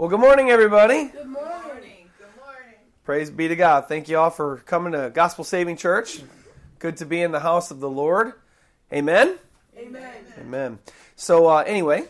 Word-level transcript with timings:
Well, 0.00 0.08
good 0.08 0.20
morning, 0.20 0.48
everybody. 0.48 1.08
Good 1.08 1.26
morning. 1.26 2.08
Good 2.16 2.34
morning. 2.34 2.74
Praise 3.04 3.30
be 3.30 3.48
to 3.48 3.54
God. 3.54 3.86
Thank 3.86 4.08
you 4.08 4.16
all 4.16 4.30
for 4.30 4.56
coming 4.64 4.92
to 4.92 5.10
Gospel 5.10 5.44
Saving 5.44 5.76
Church. 5.76 6.22
Good 6.78 6.96
to 6.96 7.04
be 7.04 7.20
in 7.20 7.32
the 7.32 7.40
house 7.40 7.70
of 7.70 7.80
the 7.80 7.90
Lord. 7.90 8.32
Amen. 8.90 9.36
Amen. 9.76 10.24
Amen. 10.38 10.78
So, 11.16 11.48
uh, 11.48 11.64
anyway, 11.66 12.04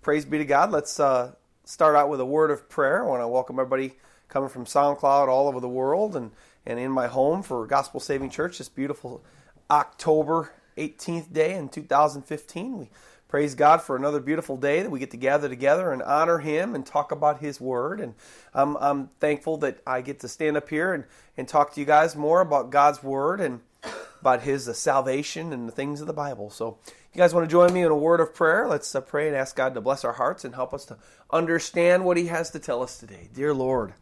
praise 0.00 0.24
be 0.24 0.38
to 0.38 0.46
God. 0.46 0.70
Let's 0.70 0.98
uh, 0.98 1.32
start 1.66 1.96
out 1.96 2.08
with 2.08 2.18
a 2.20 2.24
word 2.24 2.50
of 2.50 2.70
prayer. 2.70 3.04
I 3.04 3.06
want 3.06 3.20
to 3.20 3.28
welcome 3.28 3.58
everybody 3.58 3.92
coming 4.30 4.48
from 4.48 4.64
SoundCloud 4.64 5.28
all 5.28 5.46
over 5.46 5.60
the 5.60 5.68
world 5.68 6.16
and, 6.16 6.30
and 6.64 6.78
in 6.78 6.90
my 6.90 7.08
home 7.08 7.42
for 7.42 7.66
Gospel 7.66 8.00
Saving 8.00 8.30
Church 8.30 8.56
this 8.56 8.70
beautiful 8.70 9.22
October 9.70 10.50
18th 10.78 11.30
day 11.30 11.54
in 11.54 11.68
2015. 11.68 12.78
We 12.78 12.88
praise 13.34 13.56
God 13.56 13.82
for 13.82 13.96
another 13.96 14.20
beautiful 14.20 14.56
day 14.56 14.80
that 14.80 14.90
we 14.90 15.00
get 15.00 15.10
to 15.10 15.16
gather 15.16 15.48
together 15.48 15.90
and 15.90 16.00
honor 16.04 16.38
Him 16.38 16.72
and 16.76 16.86
talk 16.86 17.10
about 17.10 17.40
His 17.40 17.60
Word. 17.60 18.00
And 18.00 18.14
I'm, 18.54 18.76
I'm 18.76 19.08
thankful 19.18 19.56
that 19.56 19.80
I 19.84 20.02
get 20.02 20.20
to 20.20 20.28
stand 20.28 20.56
up 20.56 20.68
here 20.68 20.94
and, 20.94 21.02
and 21.36 21.48
talk 21.48 21.74
to 21.74 21.80
you 21.80 21.84
guys 21.84 22.14
more 22.14 22.40
about 22.40 22.70
God's 22.70 23.02
Word 23.02 23.40
and 23.40 23.58
about 24.20 24.42
His 24.42 24.68
uh, 24.68 24.72
salvation 24.72 25.52
and 25.52 25.66
the 25.66 25.72
things 25.72 26.00
of 26.00 26.06
the 26.06 26.12
Bible. 26.12 26.48
So, 26.48 26.78
you 27.12 27.18
guys 27.18 27.34
want 27.34 27.44
to 27.44 27.50
join 27.50 27.72
me 27.72 27.82
in 27.82 27.90
a 27.90 27.96
word 27.96 28.20
of 28.20 28.32
prayer? 28.36 28.68
Let's 28.68 28.94
uh, 28.94 29.00
pray 29.00 29.26
and 29.26 29.36
ask 29.36 29.56
God 29.56 29.74
to 29.74 29.80
bless 29.80 30.04
our 30.04 30.12
hearts 30.12 30.44
and 30.44 30.54
help 30.54 30.72
us 30.72 30.84
to 30.84 30.98
understand 31.32 32.04
what 32.04 32.16
He 32.16 32.26
has 32.26 32.50
to 32.50 32.60
tell 32.60 32.84
us 32.84 32.98
today. 32.98 33.30
Dear 33.34 33.52
Lord, 33.52 33.94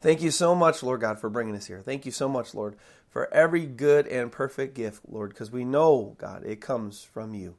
thank 0.00 0.22
you 0.22 0.32
so 0.32 0.56
much, 0.56 0.82
Lord 0.82 1.02
God, 1.02 1.20
for 1.20 1.30
bringing 1.30 1.54
us 1.54 1.66
here. 1.66 1.80
Thank 1.80 2.04
you 2.04 2.10
so 2.10 2.28
much, 2.28 2.52
Lord, 2.52 2.74
for 3.08 3.32
every 3.32 3.64
good 3.64 4.08
and 4.08 4.32
perfect 4.32 4.74
gift, 4.74 5.02
Lord, 5.08 5.30
because 5.30 5.52
we 5.52 5.64
know, 5.64 6.16
God, 6.18 6.42
it 6.44 6.60
comes 6.60 7.04
from 7.04 7.32
you. 7.32 7.54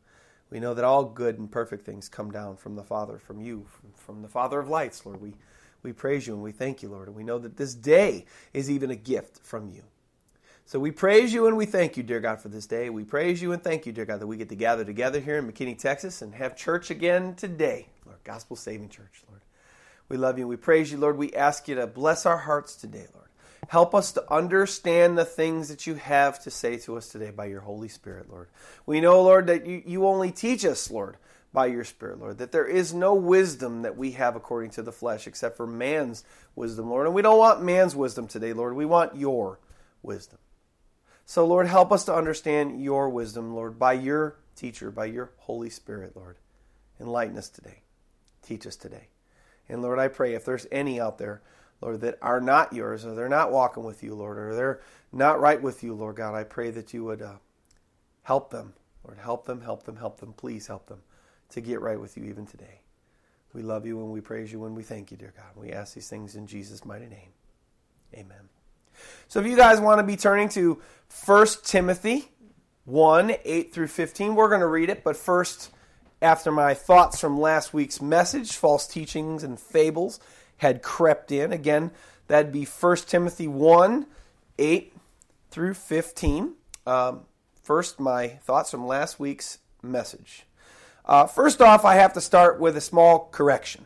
We 0.53 0.59
know 0.59 0.75
that 0.75 0.85
all 0.85 1.03
good 1.03 1.39
and 1.39 1.51
perfect 1.51 1.83
things 1.83 2.07
come 2.07 2.29
down 2.29 2.57
from 2.57 2.75
the 2.75 2.83
Father, 2.83 3.17
from 3.17 3.41
you, 3.41 3.65
from, 3.67 3.89
from 3.95 4.21
the 4.21 4.27
Father 4.27 4.59
of 4.59 4.69
lights, 4.69 5.03
Lord. 5.03 5.19
We, 5.19 5.33
we 5.81 5.93
praise 5.93 6.27
you 6.27 6.35
and 6.35 6.43
we 6.43 6.51
thank 6.51 6.83
you, 6.83 6.89
Lord. 6.89 7.07
And 7.07 7.17
we 7.17 7.23
know 7.23 7.39
that 7.39 7.57
this 7.57 7.73
day 7.73 8.25
is 8.53 8.69
even 8.69 8.91
a 8.91 8.95
gift 8.95 9.39
from 9.43 9.71
you. 9.71 9.81
So 10.67 10.77
we 10.79 10.91
praise 10.91 11.33
you 11.33 11.47
and 11.47 11.57
we 11.57 11.65
thank 11.65 11.97
you, 11.97 12.03
dear 12.03 12.19
God, 12.19 12.39
for 12.39 12.49
this 12.49 12.67
day. 12.67 12.91
We 12.91 13.03
praise 13.03 13.41
you 13.41 13.51
and 13.51 13.63
thank 13.63 13.87
you, 13.87 13.91
dear 13.91 14.05
God, 14.05 14.19
that 14.19 14.27
we 14.27 14.37
get 14.37 14.49
to 14.49 14.55
gather 14.55 14.85
together 14.85 15.19
here 15.19 15.39
in 15.39 15.51
McKinney, 15.51 15.75
Texas 15.75 16.21
and 16.21 16.35
have 16.35 16.55
church 16.55 16.91
again 16.91 17.33
today, 17.33 17.87
Lord, 18.05 18.19
Gospel 18.23 18.55
Saving 18.55 18.89
Church, 18.89 19.23
Lord. 19.27 19.41
We 20.07 20.17
love 20.17 20.37
you. 20.37 20.47
We 20.47 20.57
praise 20.57 20.91
you, 20.91 20.99
Lord. 20.99 21.17
We 21.17 21.33
ask 21.33 21.67
you 21.67 21.73
to 21.73 21.87
bless 21.87 22.27
our 22.27 22.37
hearts 22.37 22.75
today, 22.75 23.07
Lord. 23.15 23.29
Help 23.67 23.95
us 23.95 24.11
to 24.13 24.33
understand 24.33 25.17
the 25.17 25.25
things 25.25 25.69
that 25.69 25.87
you 25.87 25.95
have 25.95 26.39
to 26.43 26.51
say 26.51 26.77
to 26.77 26.97
us 26.97 27.09
today 27.09 27.31
by 27.31 27.45
your 27.45 27.61
Holy 27.61 27.87
Spirit, 27.87 28.29
Lord. 28.29 28.49
We 28.85 29.01
know, 29.01 29.21
Lord, 29.21 29.47
that 29.47 29.65
you, 29.65 29.81
you 29.85 30.07
only 30.07 30.31
teach 30.31 30.65
us, 30.65 30.91
Lord, 30.91 31.17
by 31.53 31.67
your 31.67 31.83
Spirit, 31.83 32.19
Lord, 32.19 32.39
that 32.39 32.51
there 32.51 32.65
is 32.65 32.93
no 32.93 33.13
wisdom 33.13 33.83
that 33.83 33.97
we 33.97 34.11
have 34.11 34.35
according 34.35 34.71
to 34.71 34.81
the 34.81 34.91
flesh 34.91 35.27
except 35.27 35.55
for 35.55 35.67
man's 35.67 36.23
wisdom, 36.55 36.89
Lord. 36.89 37.05
And 37.05 37.15
we 37.15 37.21
don't 37.21 37.37
want 37.37 37.63
man's 37.63 37.95
wisdom 37.95 38.27
today, 38.27 38.53
Lord. 38.53 38.75
We 38.75 38.85
want 38.85 39.15
your 39.15 39.59
wisdom. 40.01 40.39
So, 41.25 41.45
Lord, 41.45 41.67
help 41.67 41.91
us 41.91 42.03
to 42.05 42.13
understand 42.13 42.83
your 42.83 43.09
wisdom, 43.09 43.55
Lord, 43.55 43.79
by 43.79 43.93
your 43.93 44.35
teacher, 44.55 44.91
by 44.91 45.05
your 45.05 45.31
Holy 45.37 45.69
Spirit, 45.69 46.15
Lord. 46.15 46.37
Enlighten 46.99 47.37
us 47.37 47.49
today. 47.49 47.81
Teach 48.41 48.67
us 48.67 48.75
today. 48.75 49.07
And 49.69 49.81
Lord, 49.81 49.99
I 49.99 50.09
pray 50.09 50.33
if 50.33 50.45
there's 50.45 50.67
any 50.71 50.99
out 50.99 51.17
there, 51.17 51.41
Lord, 51.83 52.01
that 52.01 52.17
are 52.21 52.39
not 52.39 52.71
yours, 52.71 53.05
or 53.05 53.13
they're 53.13 53.27
not 53.27 53.51
walking 53.51 53.83
with 53.83 54.03
you, 54.03 54.15
Lord, 54.15 54.37
or 54.37 54.55
they're 54.55 54.79
not 55.11 55.41
right 55.41 55.61
with 55.61 55.83
you, 55.83 55.93
Lord 55.93 56.15
God, 56.15 56.33
I 56.33 56.43
pray 56.43 56.71
that 56.71 56.93
you 56.93 57.03
would 57.03 57.21
uh, 57.21 57.35
help 58.23 58.51
them. 58.51 58.73
Lord, 59.05 59.17
help 59.19 59.45
them, 59.45 59.59
help 59.61 59.83
them, 59.83 59.97
help 59.97 60.19
them. 60.21 60.33
Please 60.33 60.65
help 60.65 60.87
them 60.87 61.01
to 61.49 61.59
get 61.59 61.81
right 61.81 61.99
with 61.99 62.15
you 62.15 62.23
even 62.23 62.45
today. 62.45 62.79
We 63.53 63.61
love 63.61 63.85
you 63.85 63.99
and 63.99 64.11
we 64.11 64.21
praise 64.21 64.51
you 64.51 64.63
and 64.65 64.75
we 64.75 64.81
thank 64.81 65.11
you, 65.11 65.17
dear 65.17 65.33
God. 65.35 65.61
We 65.61 65.73
ask 65.73 65.93
these 65.93 66.07
things 66.07 66.35
in 66.35 66.47
Jesus' 66.47 66.85
mighty 66.85 67.05
name. 67.05 67.29
Amen. 68.15 68.49
So 69.27 69.41
if 69.41 69.45
you 69.45 69.57
guys 69.57 69.79
want 69.79 69.99
to 69.99 70.03
be 70.03 70.15
turning 70.15 70.47
to 70.49 70.81
1 71.25 71.47
Timothy 71.63 72.29
1 72.85 73.35
8 73.43 73.73
through 73.73 73.87
15, 73.87 74.35
we're 74.35 74.47
going 74.49 74.61
to 74.61 74.67
read 74.67 74.89
it. 74.89 75.03
But 75.03 75.17
first, 75.17 75.69
after 76.21 76.49
my 76.49 76.73
thoughts 76.73 77.19
from 77.19 77.39
last 77.39 77.73
week's 77.73 78.01
message, 78.01 78.53
false 78.53 78.87
teachings 78.87 79.43
and 79.43 79.59
fables 79.59 80.19
had 80.63 80.81
crept 80.81 81.31
in, 81.31 81.53
again, 81.53 81.91
that'd 82.27 82.51
be 82.51 82.65
1 82.65 82.97
Timothy 83.07 83.47
1 83.47 84.07
8 84.57 84.93
through 85.51 85.73
15. 85.75 86.53
Um, 86.87 87.21
first, 87.61 87.99
my 87.99 88.27
thoughts 88.27 88.71
from 88.71 88.87
last 88.87 89.19
week's 89.19 89.59
message. 89.81 90.45
Uh, 91.05 91.27
first 91.27 91.61
off, 91.61 91.85
I 91.85 91.95
have 91.95 92.13
to 92.13 92.21
start 92.21 92.59
with 92.59 92.75
a 92.75 92.81
small 92.81 93.29
correction. 93.31 93.85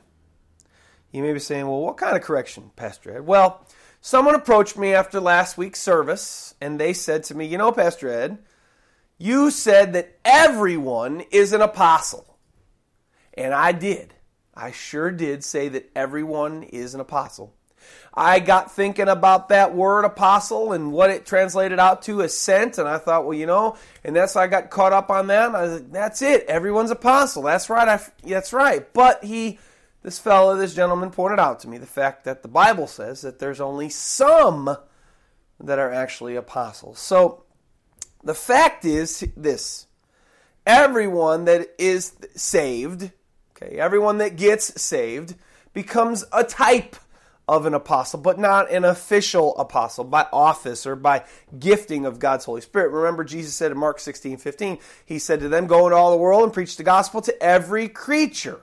You 1.12 1.24
may 1.24 1.34
be 1.34 1.40
saying, 1.40 1.68
well, 1.68 1.82
what 1.82 1.98
kind 1.98 2.16
of 2.16 2.24
correction, 2.24 2.72
Pastor 2.76 3.18
Ed? 3.18 3.26
Well, 3.26 3.66
Someone 4.02 4.36
approached 4.36 4.78
me 4.78 4.94
after 4.94 5.20
last 5.20 5.58
week's 5.58 5.82
service 5.82 6.56
and 6.62 6.80
they 6.80 6.94
said 6.94 7.24
to 7.26 7.36
me, 7.36 7.46
You 7.46 7.58
know, 7.58 7.74
Pastor 7.74 8.10
Ed, 8.10 8.38
you 9.18 9.52
said 9.52 9.92
that 9.94 10.18
everyone 10.24 11.26
is 11.32 11.52
an 11.52 11.62
apostle. 11.62 12.38
And 13.34 13.54
I 13.54 13.72
did. 13.72 14.14
I 14.58 14.72
sure 14.72 15.12
did 15.12 15.44
say 15.44 15.70
that 15.70 15.90
everyone 15.96 16.64
is 16.64 16.94
an 16.96 17.00
apostle. 17.00 17.54
I 18.14 18.40
got 18.40 18.72
thinking 18.72 19.08
about 19.08 19.50
that 19.50 19.76
word 19.76 20.04
apostle 20.04 20.74
and 20.74 20.92
what 20.92 21.12
it 21.12 21.26
translated 21.26 21.80
out 21.80 22.02
to 22.04 22.24
as 22.24 22.36
sent, 22.36 22.80
and 22.80 22.88
I 22.88 22.98
thought, 22.98 23.26
well, 23.26 23.38
you 23.38 23.46
know, 23.46 23.78
and 24.04 24.16
that's 24.16 24.36
I 24.36 24.48
got 24.48 24.72
caught 24.72 24.92
up 24.92 25.12
on 25.12 25.28
that. 25.28 25.54
I 25.54 25.62
was 25.62 25.74
like, 25.74 25.92
that's 25.92 26.22
it. 26.24 26.46
Everyone's 26.48 26.92
apostle. 26.92 27.44
That's 27.44 27.70
right. 27.70 27.88
I, 27.88 28.02
that's 28.24 28.52
right. 28.52 28.92
But 28.94 29.24
he 29.24 29.60
this 30.02 30.20
fellow, 30.20 30.56
this 30.56 30.74
gentleman, 30.74 31.12
pointed 31.12 31.40
out 31.40 31.60
to 31.60 31.68
me 31.68 31.78
the 31.78 31.86
fact 31.86 32.24
that 32.24 32.42
the 32.42 32.48
Bible 32.48 32.88
says 32.88 33.22
that 33.22 33.40
there's 33.40 33.62
only 33.62 33.90
some 33.90 34.76
that 35.60 35.80
are 35.80 35.92
actually 35.92 36.36
apostles. 36.36 36.98
So 37.00 37.44
the 38.24 38.34
fact 38.34 38.86
is 38.86 39.28
this 39.36 39.86
everyone 40.66 41.46
that 41.46 41.68
is 41.78 42.14
saved, 42.36 43.12
okay, 43.62 43.78
everyone 43.78 44.20
that 44.20 44.36
gets 44.36 44.82
saved 44.82 45.36
becomes 45.74 46.26
a 46.32 46.44
type 46.44 46.96
of 47.48 47.66
an 47.66 47.74
apostle, 47.74 48.20
but 48.20 48.38
not 48.38 48.70
an 48.72 48.84
official 48.84 49.58
apostle 49.58 50.04
by 50.04 50.28
office 50.34 50.86
or 50.86 50.96
by 50.96 51.24
gifting 51.58 52.06
of 52.06 52.20
God's 52.20 52.46
Holy 52.46 52.62
Spirit. 52.62 52.92
Remember, 52.92 53.24
Jesus 53.24 53.56
said 53.56 53.72
in 53.72 53.78
Mark 53.78 54.00
16 54.00 54.38
15, 54.38 54.78
He 55.06 55.20
said 55.20 55.40
to 55.40 55.50
them, 55.50 55.68
Go 55.68 55.88
into 55.88 55.96
all 55.96 56.12
the 56.12 56.18
world 56.18 56.44
and 56.44 56.54
preach 56.54 56.76
the 56.76 56.84
gospel 56.84 57.22
to 57.22 57.44
every 57.44 57.88
creature. 57.88 58.62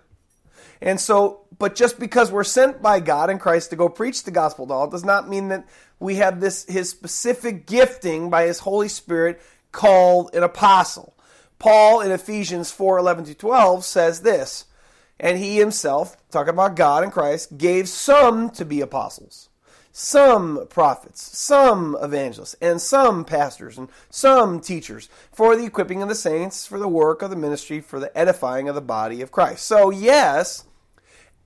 And 0.83 1.01
so, 1.01 1.47
but 1.59 1.75
just 1.75 1.99
because 1.99 2.31
we're 2.31 2.45
sent 2.45 2.83
by 2.83 3.01
God 3.01 3.31
and 3.31 3.41
Christ 3.41 3.71
to 3.71 3.77
go 3.77 3.89
preach 3.89 4.25
the 4.25 4.31
gospel 4.31 4.67
to 4.67 4.75
all 4.75 4.87
does 4.87 5.05
not 5.05 5.31
mean 5.31 5.49
that 5.49 5.67
we 5.99 6.17
have 6.17 6.41
this 6.41 6.67
his 6.67 6.91
specific 6.91 7.67
gifting 7.67 8.29
by 8.29 8.45
his 8.47 8.59
Holy 8.59 8.89
Spirit 8.89 9.41
called 9.73 10.35
an 10.35 10.43
apostle. 10.43 11.17
Paul 11.59 12.03
in 12.03 12.11
Ephesians 12.11 12.71
4 12.71 12.99
11 12.99 13.25
to 13.25 13.35
12 13.35 13.85
says 13.85 14.21
this, 14.21 14.67
and 15.19 15.39
he 15.39 15.59
himself, 15.59 16.17
talking 16.31 16.55
about 16.55 16.77
God 16.77 17.03
and 17.03 17.13
Christ, 17.13 17.57
gave 17.57 17.89
some 17.89 18.51
to 18.51 18.65
be 18.65 18.81
apostles, 18.81 19.49
some 19.93 20.67
prophets, 20.69 21.37
some 21.37 21.97
evangelists, 22.03 22.57
and 22.61 22.81
some 22.81 23.25
pastors, 23.25 23.79
and 23.79 23.89
some 24.11 24.61
teachers, 24.61 25.09
for 25.33 25.57
the 25.57 25.65
equipping 25.65 26.03
of 26.03 26.09
the 26.09 26.15
saints, 26.15 26.67
for 26.67 26.79
the 26.79 26.89
work 26.89 27.23
of 27.23 27.31
the 27.31 27.37
ministry, 27.37 27.81
for 27.81 28.01
the 28.01 28.17
edifying 28.19 28.69
of 28.69 28.75
the 28.75 28.81
body 28.81 29.21
of 29.21 29.31
Christ. 29.31 29.65
So, 29.65 29.91
yes, 29.91 30.65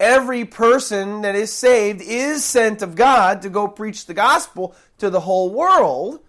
every 0.01 0.45
person 0.45 1.23
that 1.23 1.35
is 1.35 1.53
saved 1.53 2.01
is 2.01 2.45
sent 2.45 2.81
of 2.83 2.95
God 2.95 3.43
to 3.43 3.51
go 3.51 3.69
preach 3.69 4.07
the 4.07 4.15
gospel 4.15 4.75
to 4.99 5.11
the 5.11 5.21
whole 5.21 5.51
world, 5.51 6.21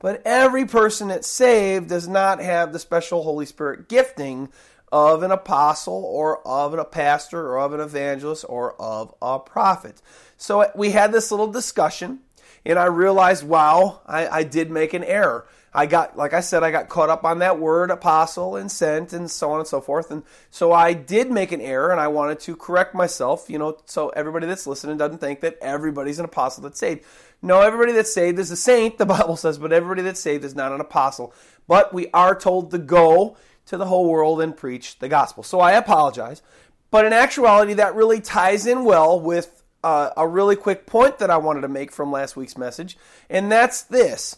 but 0.00 0.22
every 0.24 0.64
person 0.64 1.08
that's 1.08 1.28
saved 1.28 1.88
does 1.88 2.08
not 2.08 2.40
have 2.40 2.72
the 2.72 2.78
special 2.78 3.22
Holy 3.22 3.46
Spirit 3.46 3.88
gifting 3.88 4.48
of 4.90 5.22
an 5.22 5.30
apostle 5.30 6.04
or 6.04 6.46
of 6.46 6.74
a 6.74 6.84
pastor 6.84 7.48
or 7.48 7.58
of 7.58 7.72
an 7.72 7.80
evangelist 7.80 8.44
or 8.48 8.80
of 8.80 9.14
a 9.20 9.38
prophet. 9.38 10.00
So 10.36 10.70
we 10.74 10.90
had 10.90 11.12
this 11.12 11.30
little 11.30 11.50
discussion, 11.50 12.20
and 12.64 12.78
I 12.78 12.86
realized, 12.86 13.44
wow, 13.44 14.00
I, 14.06 14.28
I 14.28 14.42
did 14.44 14.70
make 14.70 14.94
an 14.94 15.04
error. 15.04 15.46
I 15.72 15.86
got, 15.86 16.16
like 16.16 16.32
I 16.32 16.40
said, 16.40 16.62
I 16.62 16.70
got 16.70 16.88
caught 16.88 17.10
up 17.10 17.24
on 17.24 17.40
that 17.40 17.58
word 17.58 17.90
apostle 17.90 18.56
and 18.56 18.72
sent 18.72 19.12
and 19.12 19.30
so 19.30 19.52
on 19.52 19.60
and 19.60 19.68
so 19.68 19.80
forth. 19.80 20.10
And 20.10 20.22
so 20.50 20.72
I 20.72 20.94
did 20.94 21.30
make 21.30 21.52
an 21.52 21.60
error 21.60 21.92
and 21.92 22.00
I 22.00 22.08
wanted 22.08 22.40
to 22.40 22.56
correct 22.56 22.94
myself, 22.94 23.50
you 23.50 23.58
know, 23.58 23.76
so 23.84 24.08
everybody 24.10 24.46
that's 24.46 24.66
listening 24.66 24.96
doesn't 24.96 25.18
think 25.18 25.40
that 25.40 25.58
everybody's 25.60 26.18
an 26.18 26.24
apostle 26.24 26.62
that's 26.62 26.80
saved. 26.80 27.04
No, 27.42 27.60
everybody 27.60 27.92
that's 27.92 28.12
saved 28.12 28.38
is 28.38 28.50
a 28.50 28.56
saint, 28.56 28.98
the 28.98 29.06
Bible 29.06 29.36
says, 29.36 29.58
but 29.58 29.72
everybody 29.72 30.02
that's 30.02 30.20
saved 30.20 30.44
is 30.44 30.54
not 30.54 30.72
an 30.72 30.80
apostle. 30.80 31.34
But 31.66 31.92
we 31.92 32.08
are 32.12 32.34
told 32.34 32.70
to 32.70 32.78
go 32.78 33.36
to 33.68 33.76
the 33.76 33.86
whole 33.86 34.08
world 34.08 34.40
and 34.40 34.56
preach 34.56 34.98
the 34.98 35.08
gospel. 35.08 35.42
So 35.42 35.60
I 35.60 35.72
apologize. 35.72 36.42
But 36.90 37.04
in 37.04 37.12
actuality, 37.12 37.74
that 37.74 37.94
really 37.94 38.20
ties 38.20 38.66
in 38.66 38.84
well 38.84 39.20
with 39.20 39.62
uh, 39.84 40.10
a 40.16 40.26
really 40.26 40.56
quick 40.56 40.86
point 40.86 41.18
that 41.18 41.30
I 41.30 41.36
wanted 41.36 41.60
to 41.62 41.68
make 41.68 41.92
from 41.92 42.10
last 42.10 42.36
week's 42.36 42.56
message, 42.56 42.98
and 43.30 43.52
that's 43.52 43.82
this 43.82 44.36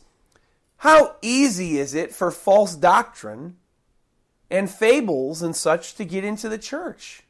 how 0.79 1.17
easy 1.21 1.79
is 1.79 1.95
it 1.95 2.15
for 2.15 2.31
false 2.31 2.75
doctrine 2.75 3.57
and 4.51 4.71
fables 4.71 5.43
and 5.43 5.55
such 5.55 5.95
to 5.97 6.07
get 6.07 6.25
into 6.25 6.49
the 6.49 6.57
church? 6.57 7.23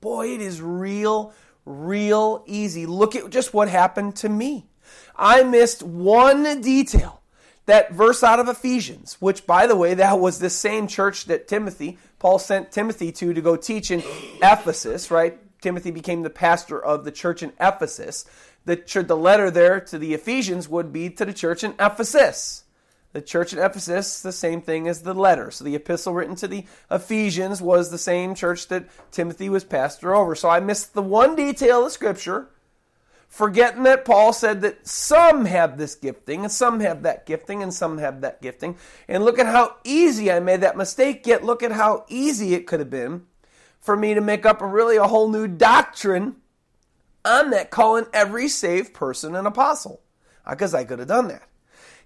Boy, 0.00 0.28
it 0.34 0.40
is 0.40 0.62
real, 0.62 1.34
real 1.66 2.42
easy. 2.46 2.86
Look 2.86 3.14
at 3.14 3.28
just 3.28 3.52
what 3.52 3.68
happened 3.68 4.16
to 4.16 4.30
me. 4.30 4.70
I 5.14 5.42
missed 5.42 5.82
one 5.82 6.62
detail. 6.62 7.20
That 7.66 7.92
verse 7.92 8.22
out 8.22 8.38
of 8.38 8.48
Ephesians, 8.48 9.16
which, 9.20 9.46
by 9.46 9.66
the 9.66 9.76
way, 9.76 9.94
that 9.94 10.20
was 10.20 10.38
the 10.38 10.50
same 10.50 10.86
church 10.86 11.24
that 11.26 11.48
Timothy, 11.48 11.98
Paul 12.18 12.38
sent 12.38 12.72
Timothy 12.72 13.12
to 13.12 13.34
to 13.34 13.40
go 13.40 13.56
teach 13.56 13.90
in 13.90 14.02
Ephesus, 14.40 15.10
right? 15.10 15.38
Timothy 15.60 15.90
became 15.90 16.22
the 16.22 16.30
pastor 16.30 16.82
of 16.82 17.04
the 17.04 17.10
church 17.10 17.42
in 17.42 17.52
Ephesus. 17.60 18.24
The, 18.66 18.76
the 19.06 19.16
letter 19.16 19.50
there 19.50 19.80
to 19.80 19.98
the 19.98 20.14
Ephesians 20.14 20.68
would 20.68 20.92
be 20.92 21.10
to 21.10 21.24
the 21.24 21.32
church 21.32 21.64
in 21.64 21.74
Ephesus. 21.78 22.64
The 23.12 23.22
church 23.22 23.52
in 23.52 23.58
Ephesus, 23.58 24.20
the 24.20 24.32
same 24.32 24.60
thing 24.60 24.86
as 24.86 25.02
the 25.02 25.14
letter. 25.14 25.50
So 25.50 25.64
the 25.64 25.74
epistle 25.74 26.14
written 26.14 26.36
to 26.36 26.48
the 26.48 26.66
Ephesians 26.90 27.62
was 27.62 27.90
the 27.90 27.98
same 27.98 28.34
church 28.34 28.68
that 28.68 28.86
Timothy 29.10 29.48
was 29.48 29.64
pastor 29.64 30.14
over. 30.14 30.34
So 30.34 30.48
I 30.48 30.60
missed 30.60 30.94
the 30.94 31.02
one 31.02 31.34
detail 31.34 31.86
of 31.86 31.92
Scripture 31.92 32.48
forgetting 33.28 33.82
that 33.84 34.04
Paul 34.04 34.32
said 34.32 34.62
that 34.62 34.86
some 34.86 35.44
have 35.44 35.78
this 35.78 35.94
gifting 35.94 36.42
and 36.42 36.52
some 36.52 36.80
have 36.80 37.02
that 37.02 37.26
gifting 37.26 37.62
and 37.62 37.72
some 37.72 37.98
have 37.98 38.20
that 38.22 38.40
gifting. 38.40 38.76
And 39.08 39.24
look 39.24 39.38
at 39.38 39.46
how 39.46 39.76
easy 39.84 40.30
I 40.30 40.40
made 40.40 40.60
that 40.62 40.76
mistake, 40.76 41.26
yet 41.26 41.44
look 41.44 41.62
at 41.62 41.72
how 41.72 42.04
easy 42.08 42.54
it 42.54 42.66
could 42.66 42.80
have 42.80 42.90
been 42.90 43.26
for 43.80 43.96
me 43.96 44.14
to 44.14 44.20
make 44.20 44.44
up 44.44 44.60
a 44.60 44.66
really 44.66 44.96
a 44.96 45.06
whole 45.06 45.28
new 45.28 45.46
doctrine 45.46 46.36
on 47.24 47.50
that, 47.50 47.70
calling 47.70 48.06
every 48.12 48.48
saved 48.48 48.94
person 48.94 49.34
an 49.34 49.46
apostle. 49.46 50.00
Because 50.48 50.74
I 50.74 50.84
could 50.84 51.00
have 51.00 51.08
done 51.08 51.28
that. 51.28 51.42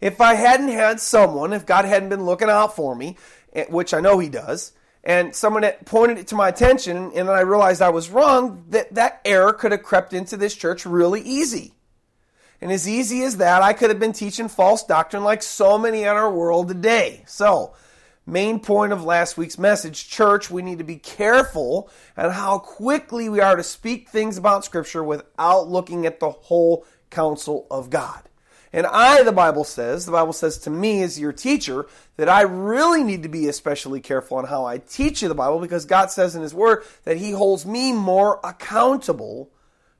If 0.00 0.20
I 0.20 0.34
hadn't 0.34 0.68
had 0.68 0.98
someone, 0.98 1.52
if 1.52 1.66
God 1.66 1.84
hadn't 1.84 2.08
been 2.08 2.24
looking 2.24 2.48
out 2.48 2.74
for 2.74 2.94
me, 2.94 3.18
eh, 3.52 3.66
which 3.68 3.92
I 3.92 4.00
know 4.00 4.18
He 4.18 4.30
does, 4.30 4.72
and 5.02 5.34
someone 5.34 5.64
pointed 5.84 6.18
it 6.18 6.28
to 6.28 6.34
my 6.34 6.48
attention 6.48 6.96
and 6.96 7.28
then 7.28 7.30
I 7.30 7.40
realized 7.40 7.80
I 7.80 7.90
was 7.90 8.10
wrong, 8.10 8.64
that 8.68 8.94
that 8.94 9.20
error 9.24 9.52
could 9.52 9.72
have 9.72 9.82
crept 9.82 10.12
into 10.12 10.36
this 10.36 10.54
church 10.54 10.84
really 10.84 11.22
easy. 11.22 11.72
And 12.60 12.70
as 12.70 12.88
easy 12.88 13.22
as 13.22 13.38
that, 13.38 13.62
I 13.62 13.72
could 13.72 13.88
have 13.88 13.98
been 13.98 14.12
teaching 14.12 14.48
false 14.48 14.84
doctrine 14.84 15.24
like 15.24 15.42
so 15.42 15.78
many 15.78 16.02
in 16.02 16.08
our 16.08 16.30
world 16.30 16.68
today. 16.68 17.24
So, 17.26 17.74
main 18.26 18.60
point 18.60 18.92
of 18.92 19.02
last 19.02 19.38
week's 19.38 19.58
message, 19.58 20.08
church, 20.08 20.50
we 20.50 20.60
need 20.60 20.78
to 20.78 20.84
be 20.84 20.96
careful 20.96 21.90
at 22.18 22.32
how 22.32 22.58
quickly 22.58 23.30
we 23.30 23.40
are 23.40 23.56
to 23.56 23.62
speak 23.62 24.10
things 24.10 24.36
about 24.36 24.66
Scripture 24.66 25.02
without 25.02 25.68
looking 25.68 26.04
at 26.04 26.20
the 26.20 26.30
whole 26.30 26.84
counsel 27.08 27.66
of 27.70 27.88
God. 27.88 28.22
And 28.72 28.86
I, 28.86 29.22
the 29.24 29.32
Bible 29.32 29.64
says, 29.64 30.06
the 30.06 30.12
Bible 30.12 30.32
says 30.32 30.58
to 30.58 30.70
me 30.70 31.02
as 31.02 31.18
your 31.18 31.32
teacher, 31.32 31.86
that 32.16 32.28
I 32.28 32.42
really 32.42 33.02
need 33.02 33.24
to 33.24 33.28
be 33.28 33.48
especially 33.48 34.00
careful 34.00 34.36
on 34.36 34.44
how 34.44 34.64
I 34.64 34.78
teach 34.78 35.22
you 35.22 35.28
the 35.28 35.34
Bible 35.34 35.58
because 35.58 35.84
God 35.84 36.10
says 36.10 36.36
in 36.36 36.42
His 36.42 36.54
Word 36.54 36.84
that 37.04 37.16
He 37.16 37.32
holds 37.32 37.66
me 37.66 37.92
more 37.92 38.38
accountable 38.44 39.50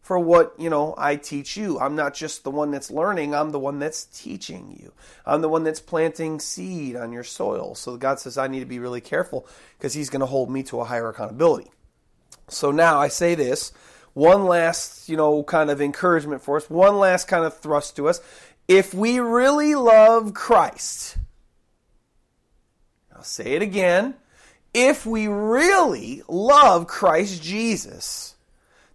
for 0.03 0.19
what, 0.19 0.55
you 0.59 0.71
know, 0.71 0.95
I 0.97 1.17
teach 1.17 1.57
you. 1.57 1.79
I'm 1.81 1.97
not 1.97 2.15
just 2.15 2.45
the 2.45 2.51
one 2.51 2.71
that's 2.71 2.91
learning, 2.91 3.35
I'm 3.35 3.51
the 3.51 3.59
one 3.59 3.81
that's 3.81 4.05
teaching 4.05 4.77
you. 4.81 4.93
I'm 5.27 5.41
the 5.41 5.49
one 5.49 5.65
that's 5.65 5.81
planting 5.81 6.39
seed 6.39 6.95
on 6.95 7.13
your 7.13 7.25
soil. 7.25 7.75
So 7.75 7.97
God 7.97 8.21
says 8.21 8.39
I 8.39 8.47
need 8.47 8.61
to 8.61 8.67
be 8.67 8.79
really 8.79 9.01
careful 9.01 9.49
because 9.79 9.95
He's 9.95 10.11
going 10.11 10.21
to 10.21 10.27
hold 10.27 10.49
me 10.49 10.63
to 10.65 10.81
a 10.81 10.85
higher 10.85 11.09
accountability. 11.09 11.71
So 12.49 12.71
now 12.71 12.99
I 12.99 13.09
say 13.09 13.35
this 13.35 13.73
one 14.13 14.47
last, 14.47 15.09
you 15.09 15.17
know, 15.17 15.43
kind 15.43 15.71
of 15.71 15.81
encouragement 15.81 16.43
for 16.43 16.57
us, 16.57 16.69
one 16.69 16.99
last 16.99 17.29
kind 17.29 17.45
of 17.45 17.57
thrust 17.59 17.97
to 17.97 18.09
us 18.09 18.21
if 18.71 18.95
we 18.95 19.19
really 19.19 19.75
love 19.75 20.33
Christ, 20.33 21.19
I'll 23.13 23.25
say 23.25 23.55
it 23.55 23.63
again. 23.63 24.15
If 24.73 25.05
we 25.05 25.27
really 25.27 26.23
love 26.29 26.87
Christ 26.87 27.43
Jesus, 27.43 28.37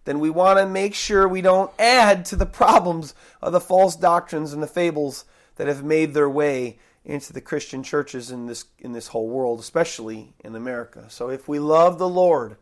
then 0.06 0.18
we 0.18 0.30
want 0.30 0.58
to 0.58 0.66
make 0.66 0.94
sure 0.94 1.28
we 1.28 1.42
don't 1.42 1.70
add 1.78 2.24
to 2.24 2.36
the 2.36 2.46
problems 2.46 3.14
of 3.42 3.52
the 3.52 3.60
false 3.60 3.96
doctrines 3.96 4.54
and 4.54 4.62
the 4.62 4.66
fables 4.66 5.26
that 5.56 5.66
have 5.66 5.84
made 5.84 6.14
their 6.14 6.30
way 6.30 6.78
into 7.04 7.34
the 7.34 7.42
Christian 7.42 7.82
churches 7.82 8.30
in 8.30 8.46
this 8.46 8.64
in 8.78 8.92
this 8.92 9.08
whole 9.08 9.28
world, 9.28 9.60
especially 9.60 10.32
in 10.42 10.54
America. 10.54 11.04
So 11.10 11.28
if 11.28 11.48
we 11.48 11.58
love 11.58 11.98
the 11.98 12.08
Lord, 12.08 12.56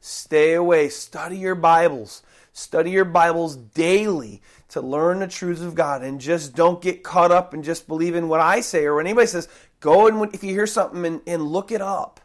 stay 0.00 0.54
away, 0.54 0.88
study 0.88 1.36
your 1.36 1.56
Bibles, 1.56 2.22
study 2.54 2.90
your 2.90 3.04
Bibles 3.04 3.54
daily 3.54 4.40
to 4.74 4.80
learn 4.80 5.20
the 5.20 5.28
truths 5.28 5.60
of 5.60 5.76
God 5.76 6.02
and 6.02 6.20
just 6.20 6.56
don't 6.56 6.82
get 6.82 7.04
caught 7.04 7.30
up 7.30 7.54
and 7.54 7.62
just 7.62 7.86
believe 7.86 8.16
in 8.16 8.28
what 8.28 8.40
I 8.40 8.60
say 8.60 8.86
or 8.86 8.96
when 8.96 9.06
anybody 9.06 9.28
says, 9.28 9.48
go 9.78 10.08
and 10.08 10.34
if 10.34 10.42
you 10.42 10.50
hear 10.50 10.66
something 10.66 11.06
and, 11.06 11.20
and 11.28 11.42
look 11.44 11.70
it 11.70 11.80
up. 11.80 12.20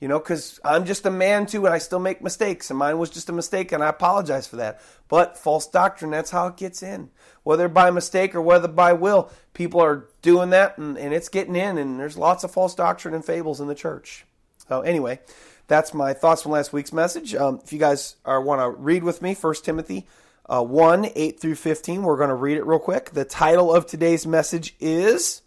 You 0.00 0.08
know, 0.08 0.18
because 0.18 0.58
I'm 0.64 0.84
just 0.84 1.06
a 1.06 1.12
man 1.12 1.46
too 1.46 1.64
and 1.64 1.72
I 1.72 1.78
still 1.78 2.00
make 2.00 2.20
mistakes 2.20 2.70
and 2.70 2.78
mine 2.78 2.98
was 2.98 3.08
just 3.08 3.28
a 3.28 3.32
mistake 3.32 3.70
and 3.70 3.84
I 3.84 3.88
apologize 3.88 4.48
for 4.48 4.56
that. 4.56 4.80
But 5.06 5.38
false 5.38 5.68
doctrine, 5.68 6.10
that's 6.10 6.32
how 6.32 6.48
it 6.48 6.56
gets 6.56 6.82
in. 6.82 7.10
Whether 7.44 7.68
by 7.68 7.88
mistake 7.92 8.34
or 8.34 8.42
whether 8.42 8.66
by 8.66 8.94
will, 8.94 9.30
people 9.54 9.80
are 9.80 10.08
doing 10.22 10.50
that 10.50 10.76
and, 10.78 10.98
and 10.98 11.14
it's 11.14 11.28
getting 11.28 11.54
in 11.54 11.78
and 11.78 12.00
there's 12.00 12.18
lots 12.18 12.42
of 12.42 12.50
false 12.50 12.74
doctrine 12.74 13.14
and 13.14 13.24
fables 13.24 13.60
in 13.60 13.68
the 13.68 13.76
church. 13.76 14.26
So 14.68 14.80
anyway, 14.80 15.20
that's 15.68 15.94
my 15.94 16.14
thoughts 16.14 16.42
from 16.42 16.50
last 16.50 16.72
week's 16.72 16.92
message. 16.92 17.36
Um, 17.36 17.60
if 17.62 17.72
you 17.72 17.78
guys 17.78 18.16
want 18.26 18.60
to 18.60 18.70
read 18.70 19.04
with 19.04 19.22
me, 19.22 19.34
1 19.34 19.54
Timothy 19.62 20.08
uh, 20.46 20.62
1 20.62 21.08
8 21.14 21.40
through 21.40 21.54
15. 21.54 22.02
We're 22.02 22.16
going 22.16 22.28
to 22.28 22.34
read 22.34 22.56
it 22.56 22.66
real 22.66 22.78
quick. 22.78 23.10
The 23.10 23.24
title 23.24 23.74
of 23.74 23.86
today's 23.86 24.26
message 24.26 24.74
is 24.80 25.42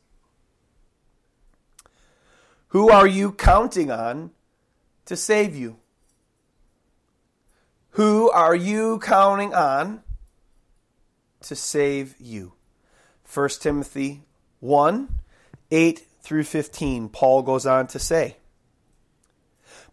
Who 2.70 2.90
Are 2.90 3.08
You 3.08 3.32
Counting 3.32 3.92
On 3.92 4.32
to 5.06 5.16
Save 5.16 5.56
You? 5.56 5.78
Who 7.96 8.30
are 8.32 8.56
you 8.56 9.00
counting 9.00 9.54
on 9.54 10.04
to 11.40 11.56
save 11.56 12.16
you? 12.20 12.52
1 13.34 13.50
Timothy 13.62 14.24
1 14.60 15.08
8 15.72 16.04
through 16.22 16.44
15. 16.44 17.08
Paul 17.08 17.42
goes 17.42 17.66
on 17.66 17.88
to 17.88 18.00
say, 18.00 18.36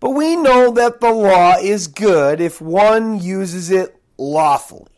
But 0.01 0.11
we 0.11 0.35
know 0.35 0.73
that 0.73 1.01
the 1.01 1.13
law 1.13 1.59
is 1.63 1.87
good 1.87 2.41
if 2.41 2.61
one 2.61 3.21
uses 3.21 3.71
it 3.71 3.95
lawfully. 4.19 4.92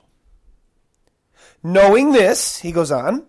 Knowing 1.66 2.12
this, 2.12 2.58
he 2.58 2.70
goes 2.70 2.92
on, 2.92 3.26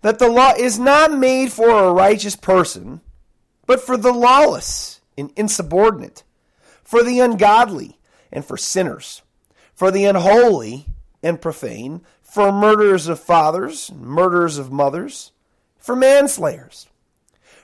that 0.00 0.18
the 0.18 0.28
law 0.28 0.52
is 0.58 0.78
not 0.78 1.12
made 1.12 1.52
for 1.52 1.68
a 1.68 1.92
righteous 1.92 2.34
person, 2.34 3.00
but 3.66 3.78
for 3.80 3.96
the 3.96 4.12
lawless 4.12 5.02
and 5.18 5.30
insubordinate, 5.36 6.24
for 6.82 7.04
the 7.04 7.20
ungodly 7.20 7.98
and 8.32 8.44
for 8.44 8.56
sinners, 8.56 9.20
for 9.74 9.90
the 9.90 10.06
unholy 10.06 10.86
and 11.22 11.42
profane, 11.42 12.00
for 12.22 12.50
murderers 12.50 13.06
of 13.06 13.20
fathers, 13.20 13.92
murderers 13.92 14.56
of 14.56 14.72
mothers, 14.72 15.32
for 15.76 15.94
manslayers 15.94 16.87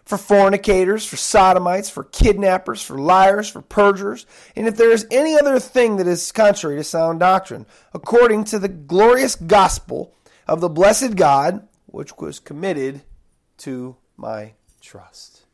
for 0.05 0.19
fornicators, 0.19 1.07
for 1.07 1.17
sodomites, 1.17 1.89
for 1.89 2.05
kidnappers, 2.05 2.83
for 2.83 2.99
liars, 2.99 3.49
for 3.49 3.63
perjurers, 3.63 4.27
and 4.55 4.67
if 4.67 4.77
there 4.77 4.91
is 4.91 5.07
any 5.11 5.37
other 5.39 5.59
thing 5.59 5.97
that 5.97 6.07
is 6.07 6.33
contrary 6.33 6.77
to 6.77 6.85
sound 6.85 7.21
doctrine, 7.21 7.67
according 7.95 8.45
to 8.45 8.59
the 8.59 8.69
glorious 8.69 9.35
gospel 9.35 10.15
of 10.47 10.61
the 10.61 10.69
blessed 10.69 11.17
God, 11.17 11.67
which 11.87 12.19
was 12.19 12.39
committed 12.39 13.03
to 13.59 13.97
my 14.17 14.53
trust. 14.81 15.45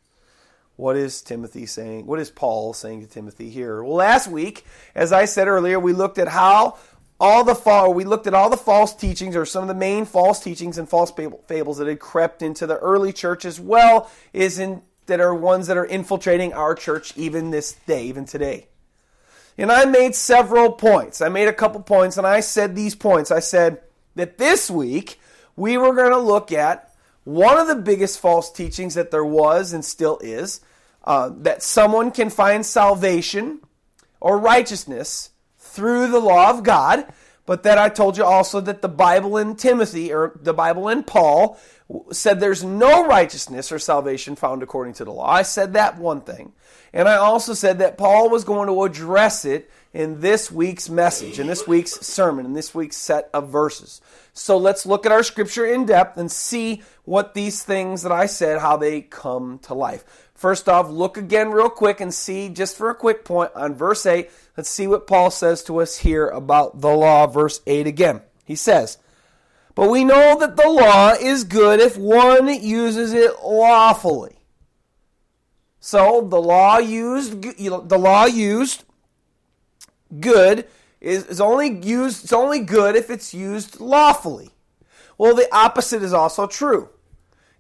What 0.77 0.97
is 0.97 1.21
Timothy 1.21 1.67
saying? 1.67 2.07
What 2.07 2.21
is 2.21 2.31
Paul 2.31 2.73
saying 2.73 3.03
to 3.03 3.07
Timothy 3.07 3.51
here? 3.51 3.85
Well, 3.85 3.97
last 3.97 4.29
week, 4.29 4.65
as 4.95 5.13
I 5.13 5.27
said 5.27 5.47
earlier, 5.47 5.79
we 5.79 5.93
looked 5.93 6.17
at 6.17 6.29
how 6.29 6.79
all 7.21 7.45
the 7.45 7.55
fall, 7.55 7.93
we 7.93 8.05
looked 8.05 8.27
at 8.27 8.33
all 8.33 8.49
the 8.49 8.57
false 8.57 8.95
teachings 8.95 9.37
or 9.37 9.45
some 9.45 9.63
of 9.63 9.69
the 9.69 9.75
main 9.75 10.07
false 10.07 10.43
teachings 10.43 10.79
and 10.79 10.89
false 10.89 11.13
fables 11.47 11.79
that 11.79 11.87
had 11.87 12.01
crept 12.01 12.41
into 12.41 12.67
the 12.67 12.79
early 12.79 13.13
church 13.13 13.45
as 13.45 13.61
well 13.61 14.11
is 14.33 14.59
in 14.59 14.83
that 15.07 15.21
are 15.21 15.35
ones 15.35 15.67
that 15.67 15.77
are 15.77 15.85
infiltrating 15.85 16.53
our 16.53 16.75
church 16.75 17.13
even 17.17 17.51
this 17.51 17.73
day, 17.87 18.05
even 18.05 18.25
today. 18.25 18.69
And 19.59 19.71
I 19.71 19.85
made 19.85 20.15
several 20.15 20.73
points. 20.73 21.21
I 21.21 21.29
made 21.29 21.49
a 21.49 21.53
couple 21.53 21.83
points 21.83 22.17
and 22.17 22.27
I 22.27 22.41
said 22.41 22.75
these 22.75 22.95
points. 22.95 23.31
I 23.31 23.41
said 23.41 23.83
that 24.15 24.39
this 24.39 24.71
week 24.71 25.21
we 25.57 25.77
were 25.77 25.95
going 25.95 26.13
to 26.13 26.19
look 26.19 26.53
at 26.53 26.95
one 27.25 27.59
of 27.59 27.67
the 27.69 27.77
biggest 27.77 28.19
false 28.19 28.51
teachings 28.51 28.95
that 28.95 29.11
there 29.11 29.25
was 29.25 29.75
and 29.75 29.85
still 29.85 30.19
is 30.23 30.61
uh, 31.05 31.31
that 31.39 31.63
someone 31.63 32.13
can 32.13 32.31
find 32.31 32.65
salvation 32.65 33.61
or 34.21 34.39
righteousness 34.39 35.31
through 35.71 36.09
the 36.09 36.21
law 36.21 36.51
of 36.51 36.63
God, 36.63 37.07
but 37.47 37.63
that 37.65 37.79
I 37.79 37.89
told 37.89 38.17
you 38.17 38.25
also 38.25 38.61
that 38.61 38.83
the 38.83 38.89
Bible 38.89 39.37
in 39.37 39.57
Timothy, 39.57 40.13
or 40.13 40.39
the 40.41 40.55
Bible 40.55 40.89
in 40.89 41.03
Paul, 41.03 41.59
said 42.13 42.39
there's 42.39 42.63
no 42.63 43.07
righteousness 43.07 43.73
or 43.73 43.79
salvation 43.79 44.37
found 44.37 44.63
according 44.63 44.95
to 44.95 45.05
the 45.05 45.13
law. 45.13 45.29
I 45.29 45.43
said 45.43 45.73
that 45.73 45.99
one 45.99 46.21
thing. 46.21 46.53
And 46.93 47.09
I 47.09 47.17
also 47.17 47.55
said 47.55 47.79
that 47.79 47.99
Paul 47.99 48.31
was 48.31 48.45
going 48.45 48.69
to 48.69 48.85
address 48.85 49.45
it 49.45 49.71
in 49.93 50.21
this 50.21 50.53
week's 50.53 50.89
message, 50.89 51.41
in 51.41 51.47
this 51.47 51.67
week's 51.67 51.93
sermon, 52.07 52.47
in 52.47 52.53
this 52.53 52.75
week's 52.75 52.97
set 52.97 53.29
of 53.33 53.49
verses. 53.49 54.01
So 54.33 54.57
let's 54.57 54.87
look 54.87 55.05
at 55.07 55.13
our 55.13 55.23
scripture 55.23 55.67
in 55.67 55.87
depth 55.87 56.17
and 56.17 56.31
see 56.31 56.83
what 57.05 57.35
these 57.35 57.63
things 57.63 58.03
that 58.03 58.13
I 58.13 58.27
said, 58.27 58.61
how 58.61 58.77
they 58.77 59.03
come 59.03 59.59
to 59.61 59.75
life. 59.75 60.31
First 60.35 60.69
off, 60.69 60.89
look 60.89 61.17
again 61.17 61.51
real 61.51 61.69
quick 61.69 62.01
and 62.01 62.15
see, 62.15 62.49
just 62.49 62.77
for 62.77 62.89
a 62.89 62.95
quick 62.95 63.25
point, 63.25 63.51
on 63.55 63.75
verse 63.75 64.07
8, 64.07 64.31
let's 64.57 64.71
see 64.71 64.87
what 64.87 65.07
Paul 65.07 65.31
says 65.31 65.63
to 65.65 65.81
us 65.81 65.99
here 65.99 66.29
about 66.29 66.81
the 66.81 66.89
law. 66.89 67.27
Verse 67.27 67.61
8 67.67 67.87
again. 67.87 68.23
He 68.45 68.55
says, 68.55 68.99
But 69.75 69.91
we 69.91 70.05
know 70.05 70.39
that 70.39 70.57
the 70.57 70.69
law 70.69 71.13
is 71.13 71.45
good 71.45 71.81
if 71.81 71.97
one 71.97 72.49
uses 72.49 73.13
it 73.13 73.43
lawfully. 73.43 74.39
So 75.81 76.21
the 76.23 76.41
law 76.41 76.79
used, 76.79 77.43
the 77.43 77.99
law 77.99 78.25
used 78.27 78.85
good 80.19 80.67
is, 81.01 81.27
is 81.27 81.41
only 81.41 81.81
used 81.81 82.25
it's 82.25 82.33
only 82.33 82.61
good 82.61 82.97
if 82.97 83.11
it's 83.11 83.33
used 83.33 83.81
lawfully. 83.81 84.51
Well, 85.17 85.35
the 85.35 85.49
opposite 85.55 86.03
is 86.03 86.13
also 86.13 86.47
true. 86.47 86.89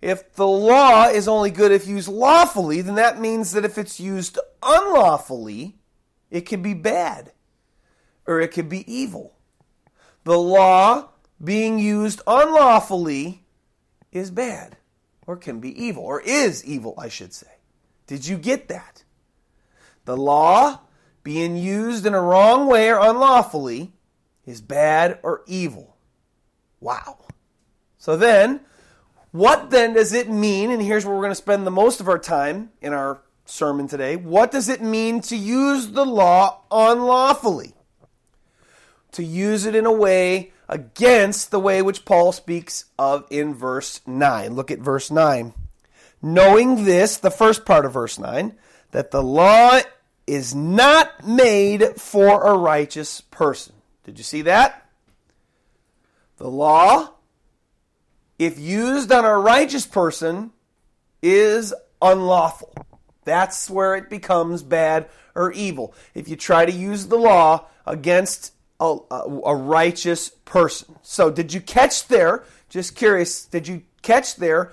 If 0.00 0.34
the 0.34 0.46
law 0.46 1.08
is 1.08 1.28
only 1.28 1.50
good 1.50 1.72
if 1.72 1.86
used 1.86 2.08
lawfully, 2.08 2.80
then 2.80 2.94
that 2.94 3.20
means 3.20 3.52
that 3.52 3.66
if 3.66 3.76
it's 3.76 4.00
used 4.00 4.38
unlawfully, 4.62 5.76
it 6.30 6.42
can 6.42 6.62
be 6.62 6.72
bad 6.72 7.32
or 8.26 8.40
it 8.40 8.48
can 8.48 8.68
be 8.68 8.90
evil. 8.90 9.34
The 10.24 10.38
law 10.38 11.10
being 11.42 11.78
used 11.78 12.22
unlawfully 12.26 13.44
is 14.12 14.30
bad 14.30 14.76
or 15.26 15.36
can 15.36 15.60
be 15.60 15.84
evil 15.84 16.02
or 16.02 16.20
is 16.20 16.64
evil, 16.64 16.94
I 16.96 17.08
should 17.08 17.34
say. 17.34 17.58
Did 18.06 18.26
you 18.26 18.38
get 18.38 18.68
that? 18.68 19.04
The 20.04 20.16
law 20.16 20.80
being 21.22 21.56
used 21.56 22.06
in 22.06 22.14
a 22.14 22.20
wrong 22.20 22.66
way 22.66 22.90
or 22.90 22.98
unlawfully 22.98 23.92
is 24.46 24.60
bad 24.60 25.18
or 25.22 25.42
evil. 25.46 25.96
Wow. 26.80 27.18
So 27.98 28.16
then, 28.16 28.60
what 29.32 29.70
then 29.70 29.92
does 29.92 30.12
it 30.12 30.30
mean? 30.30 30.70
And 30.70 30.82
here's 30.82 31.04
where 31.04 31.14
we're 31.14 31.22
going 31.22 31.32
to 31.32 31.36
spend 31.36 31.66
the 31.66 31.70
most 31.70 32.00
of 32.00 32.08
our 32.08 32.18
time 32.18 32.70
in 32.80 32.92
our 32.92 33.20
sermon 33.44 33.86
today. 33.86 34.16
What 34.16 34.50
does 34.50 34.68
it 34.68 34.82
mean 34.82 35.20
to 35.22 35.36
use 35.36 35.88
the 35.88 36.06
law 36.06 36.62
unlawfully? 36.70 37.74
To 39.12 39.24
use 39.24 39.66
it 39.66 39.74
in 39.74 39.86
a 39.86 39.92
way 39.92 40.52
against 40.68 41.50
the 41.50 41.60
way 41.60 41.82
which 41.82 42.04
Paul 42.04 42.32
speaks 42.32 42.86
of 42.98 43.26
in 43.28 43.54
verse 43.54 44.00
9. 44.06 44.54
Look 44.54 44.70
at 44.70 44.78
verse 44.78 45.10
9. 45.10 45.52
Knowing 46.22 46.84
this, 46.84 47.16
the 47.16 47.30
first 47.30 47.64
part 47.64 47.84
of 47.84 47.92
verse 47.92 48.18
9, 48.18 48.54
that 48.92 49.10
the 49.10 49.22
law 49.22 49.80
is 50.30 50.54
not 50.54 51.26
made 51.26 52.00
for 52.00 52.44
a 52.44 52.56
righteous 52.56 53.20
person. 53.20 53.74
Did 54.04 54.16
you 54.16 54.22
see 54.22 54.42
that? 54.42 54.86
The 56.36 56.46
law, 56.46 57.14
if 58.38 58.56
used 58.56 59.10
on 59.10 59.24
a 59.24 59.36
righteous 59.36 59.86
person, 59.86 60.52
is 61.20 61.74
unlawful. 62.00 62.72
That's 63.24 63.68
where 63.68 63.96
it 63.96 64.08
becomes 64.08 64.62
bad 64.62 65.08
or 65.34 65.50
evil. 65.50 65.94
If 66.14 66.28
you 66.28 66.36
try 66.36 66.64
to 66.64 66.72
use 66.72 67.08
the 67.08 67.18
law 67.18 67.66
against 67.84 68.52
a, 68.78 68.98
a, 69.10 69.40
a 69.46 69.56
righteous 69.56 70.28
person. 70.28 70.94
So, 71.02 71.32
did 71.32 71.52
you 71.52 71.60
catch 71.60 72.06
there? 72.06 72.44
Just 72.68 72.94
curious, 72.94 73.46
did 73.46 73.66
you 73.66 73.82
catch 74.02 74.36
there 74.36 74.70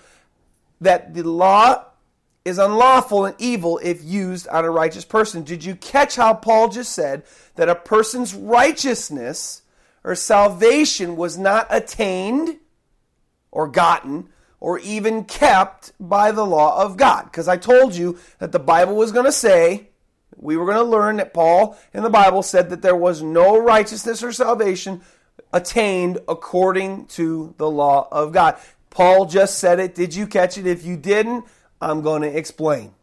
that 0.82 1.16
the 1.16 1.24
law 1.24 1.84
is 2.48 2.58
unlawful 2.58 3.26
and 3.26 3.36
evil 3.38 3.78
if 3.84 4.02
used 4.04 4.48
on 4.48 4.64
a 4.64 4.72
righteous 4.72 5.04
person. 5.04 5.44
Did 5.44 5.66
you 5.66 5.76
catch 5.76 6.16
how 6.16 6.34
Paul 6.34 6.70
just 6.70 6.94
said 6.94 7.24
that 7.56 7.68
a 7.68 7.76
person's 7.76 8.34
righteousness 8.34 9.64
or 10.04 10.16
salvation 10.16 11.18
was 11.18 11.38
not 11.38 11.68
attained 11.70 12.58
or 13.52 13.68
gotten 13.68 14.30
or 14.60 14.80
even 14.80 15.26
kept 15.26 15.92
by 16.00 16.32
the 16.32 16.46
law 16.46 16.82
of 16.82 16.96
God? 16.96 17.26
Because 17.26 17.50
I 17.50 17.58
told 17.58 17.94
you 17.96 18.18
that 18.40 18.54
the 18.54 18.60
Bible 18.60 18.96
was 18.96 19.12
going 19.12 19.26
to 19.26 19.32
say, 19.32 19.90
we 20.38 20.56
were 20.56 20.66
going 20.66 20.78
to 20.78 20.84
learn 20.84 21.18
that 21.18 21.34
Paul 21.34 21.78
in 21.94 22.04
the 22.04 22.10
Bible 22.10 22.44
said 22.44 22.70
that 22.70 22.82
there 22.82 22.96
was 22.96 23.22
no 23.22 23.58
righteousness 23.60 24.24
or 24.24 24.32
salvation 24.32 25.02
attained 25.52 26.20
according 26.28 27.08
to 27.08 27.54
the 27.58 27.70
law 27.70 28.08
of 28.12 28.32
God. 28.32 28.58
Paul 28.90 29.26
just 29.26 29.60
said 29.60 29.80
it. 29.80 29.96
Did 29.96 30.16
you 30.16 30.28
catch 30.28 30.58
it? 30.58 30.66
If 30.66 30.86
you 30.86 30.96
didn't, 30.96 31.46
I'm 31.82 32.02
going 32.02 32.22
to 32.24 32.38
explain. 32.38 32.94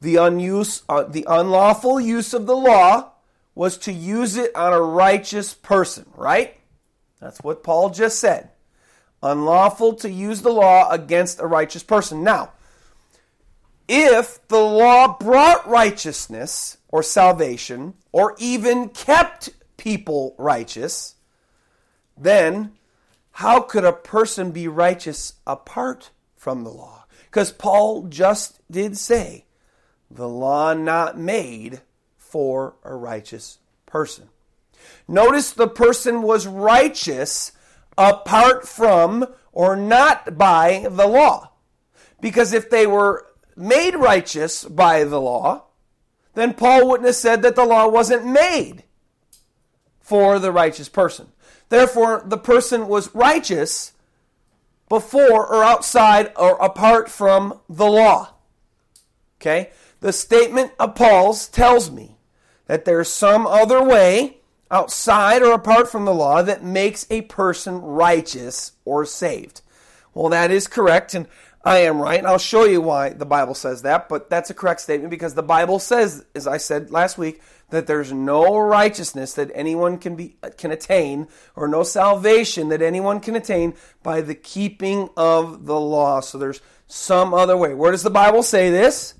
The, 0.00 0.16
unuse, 0.16 0.82
uh, 0.88 1.04
the 1.04 1.26
unlawful 1.28 2.00
use 2.00 2.32
of 2.32 2.46
the 2.46 2.56
law 2.56 3.12
was 3.54 3.76
to 3.78 3.92
use 3.92 4.36
it 4.36 4.54
on 4.54 4.72
a 4.72 4.80
righteous 4.80 5.54
person, 5.54 6.06
right? 6.14 6.56
That's 7.20 7.40
what 7.40 7.64
Paul 7.64 7.90
just 7.90 8.20
said. 8.20 8.50
Unlawful 9.22 9.94
to 9.94 10.10
use 10.10 10.42
the 10.42 10.52
law 10.52 10.88
against 10.90 11.40
a 11.40 11.46
righteous 11.46 11.82
person. 11.82 12.22
Now, 12.22 12.52
if 13.88 14.46
the 14.48 14.60
law 14.60 15.16
brought 15.18 15.66
righteousness 15.66 16.76
or 16.88 17.02
salvation, 17.02 17.94
or 18.12 18.34
even 18.38 18.88
kept 18.90 19.50
people 19.76 20.34
righteous, 20.38 21.16
then 22.16 22.72
how 23.32 23.60
could 23.60 23.84
a 23.84 23.92
person 23.92 24.50
be 24.50 24.68
righteous 24.68 25.34
apart 25.46 26.10
from 26.38 26.64
the 26.64 26.70
law? 26.70 27.04
Because 27.26 27.52
Paul 27.52 28.04
just 28.04 28.60
did 28.70 28.96
say, 28.96 29.44
the 30.10 30.28
law 30.28 30.72
not 30.72 31.18
made 31.18 31.82
for 32.16 32.76
a 32.82 32.94
righteous 32.94 33.58
person. 33.84 34.30
Notice 35.06 35.52
the 35.52 35.68
person 35.68 36.22
was 36.22 36.46
righteous 36.46 37.52
apart 37.98 38.66
from 38.66 39.26
or 39.52 39.76
not 39.76 40.38
by 40.38 40.86
the 40.90 41.06
law. 41.06 41.52
Because 42.20 42.52
if 42.52 42.70
they 42.70 42.86
were 42.86 43.26
made 43.56 43.94
righteous 43.94 44.64
by 44.64 45.04
the 45.04 45.20
law, 45.20 45.64
then 46.34 46.54
Paul 46.54 46.88
wouldn't 46.88 47.06
have 47.06 47.16
said 47.16 47.42
that 47.42 47.56
the 47.56 47.64
law 47.64 47.88
wasn't 47.88 48.24
made 48.26 48.84
for 50.00 50.38
the 50.38 50.52
righteous 50.52 50.88
person. 50.88 51.28
Therefore, 51.68 52.22
the 52.24 52.38
person 52.38 52.88
was 52.88 53.14
righteous 53.14 53.92
before 54.88 55.46
or 55.46 55.62
outside 55.62 56.32
or 56.36 56.56
apart 56.56 57.10
from 57.10 57.60
the 57.68 57.86
law. 57.86 58.34
Okay? 59.40 59.70
The 60.00 60.12
statement 60.12 60.72
of 60.78 60.94
Paul's 60.94 61.48
tells 61.48 61.90
me 61.90 62.16
that 62.66 62.84
there's 62.84 63.08
some 63.08 63.46
other 63.46 63.82
way 63.82 64.38
outside 64.70 65.42
or 65.42 65.52
apart 65.52 65.90
from 65.90 66.04
the 66.04 66.14
law 66.14 66.42
that 66.42 66.62
makes 66.62 67.06
a 67.10 67.22
person 67.22 67.80
righteous 67.80 68.72
or 68.84 69.04
saved. 69.04 69.62
Well, 70.14 70.28
that 70.30 70.50
is 70.50 70.66
correct, 70.66 71.14
and 71.14 71.26
I 71.64 71.78
am 71.78 72.00
right, 72.00 72.18
and 72.18 72.26
I'll 72.26 72.38
show 72.38 72.64
you 72.64 72.80
why 72.80 73.10
the 73.10 73.26
Bible 73.26 73.54
says 73.54 73.82
that, 73.82 74.08
but 74.08 74.30
that's 74.30 74.50
a 74.50 74.54
correct 74.54 74.80
statement 74.80 75.10
because 75.10 75.34
the 75.34 75.42
Bible 75.42 75.78
says, 75.78 76.24
as 76.34 76.46
I 76.46 76.58
said 76.58 76.90
last 76.90 77.18
week, 77.18 77.40
that 77.70 77.86
there's 77.86 78.12
no 78.12 78.58
righteousness 78.58 79.34
that 79.34 79.50
anyone 79.54 79.98
can 79.98 80.16
be 80.16 80.36
can 80.56 80.70
attain 80.70 81.28
or 81.54 81.68
no 81.68 81.82
salvation 81.82 82.68
that 82.68 82.82
anyone 82.82 83.20
can 83.20 83.36
attain 83.36 83.74
by 84.02 84.20
the 84.20 84.34
keeping 84.34 85.08
of 85.16 85.66
the 85.66 85.78
law. 85.78 86.20
So 86.20 86.38
there's 86.38 86.60
some 86.86 87.34
other 87.34 87.56
way. 87.56 87.74
Where 87.74 87.92
does 87.92 88.02
the 88.02 88.10
Bible 88.10 88.42
say 88.42 88.70
this? 88.70 89.14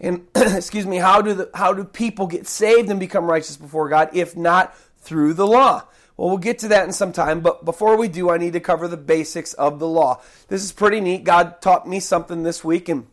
And 0.00 0.26
excuse 0.34 0.86
me, 0.86 0.98
how 0.98 1.20
do 1.20 1.34
the 1.34 1.50
how 1.54 1.72
do 1.72 1.84
people 1.84 2.26
get 2.26 2.46
saved 2.46 2.88
and 2.90 3.00
become 3.00 3.24
righteous 3.24 3.56
before 3.56 3.88
God 3.88 4.10
if 4.12 4.36
not 4.36 4.74
through 4.98 5.34
the 5.34 5.46
law? 5.46 5.84
Well, 6.16 6.28
we'll 6.28 6.38
get 6.38 6.58
to 6.60 6.68
that 6.68 6.84
in 6.84 6.92
some 6.92 7.12
time, 7.12 7.40
but 7.40 7.64
before 7.64 7.96
we 7.96 8.06
do, 8.06 8.28
I 8.28 8.36
need 8.36 8.52
to 8.52 8.60
cover 8.60 8.86
the 8.86 8.98
basics 8.98 9.54
of 9.54 9.78
the 9.78 9.88
law. 9.88 10.20
This 10.48 10.62
is 10.62 10.70
pretty 10.70 11.00
neat. 11.00 11.24
God 11.24 11.62
taught 11.62 11.88
me 11.88 11.98
something 11.98 12.42
this 12.42 12.62
week 12.62 12.90
and 12.90 13.06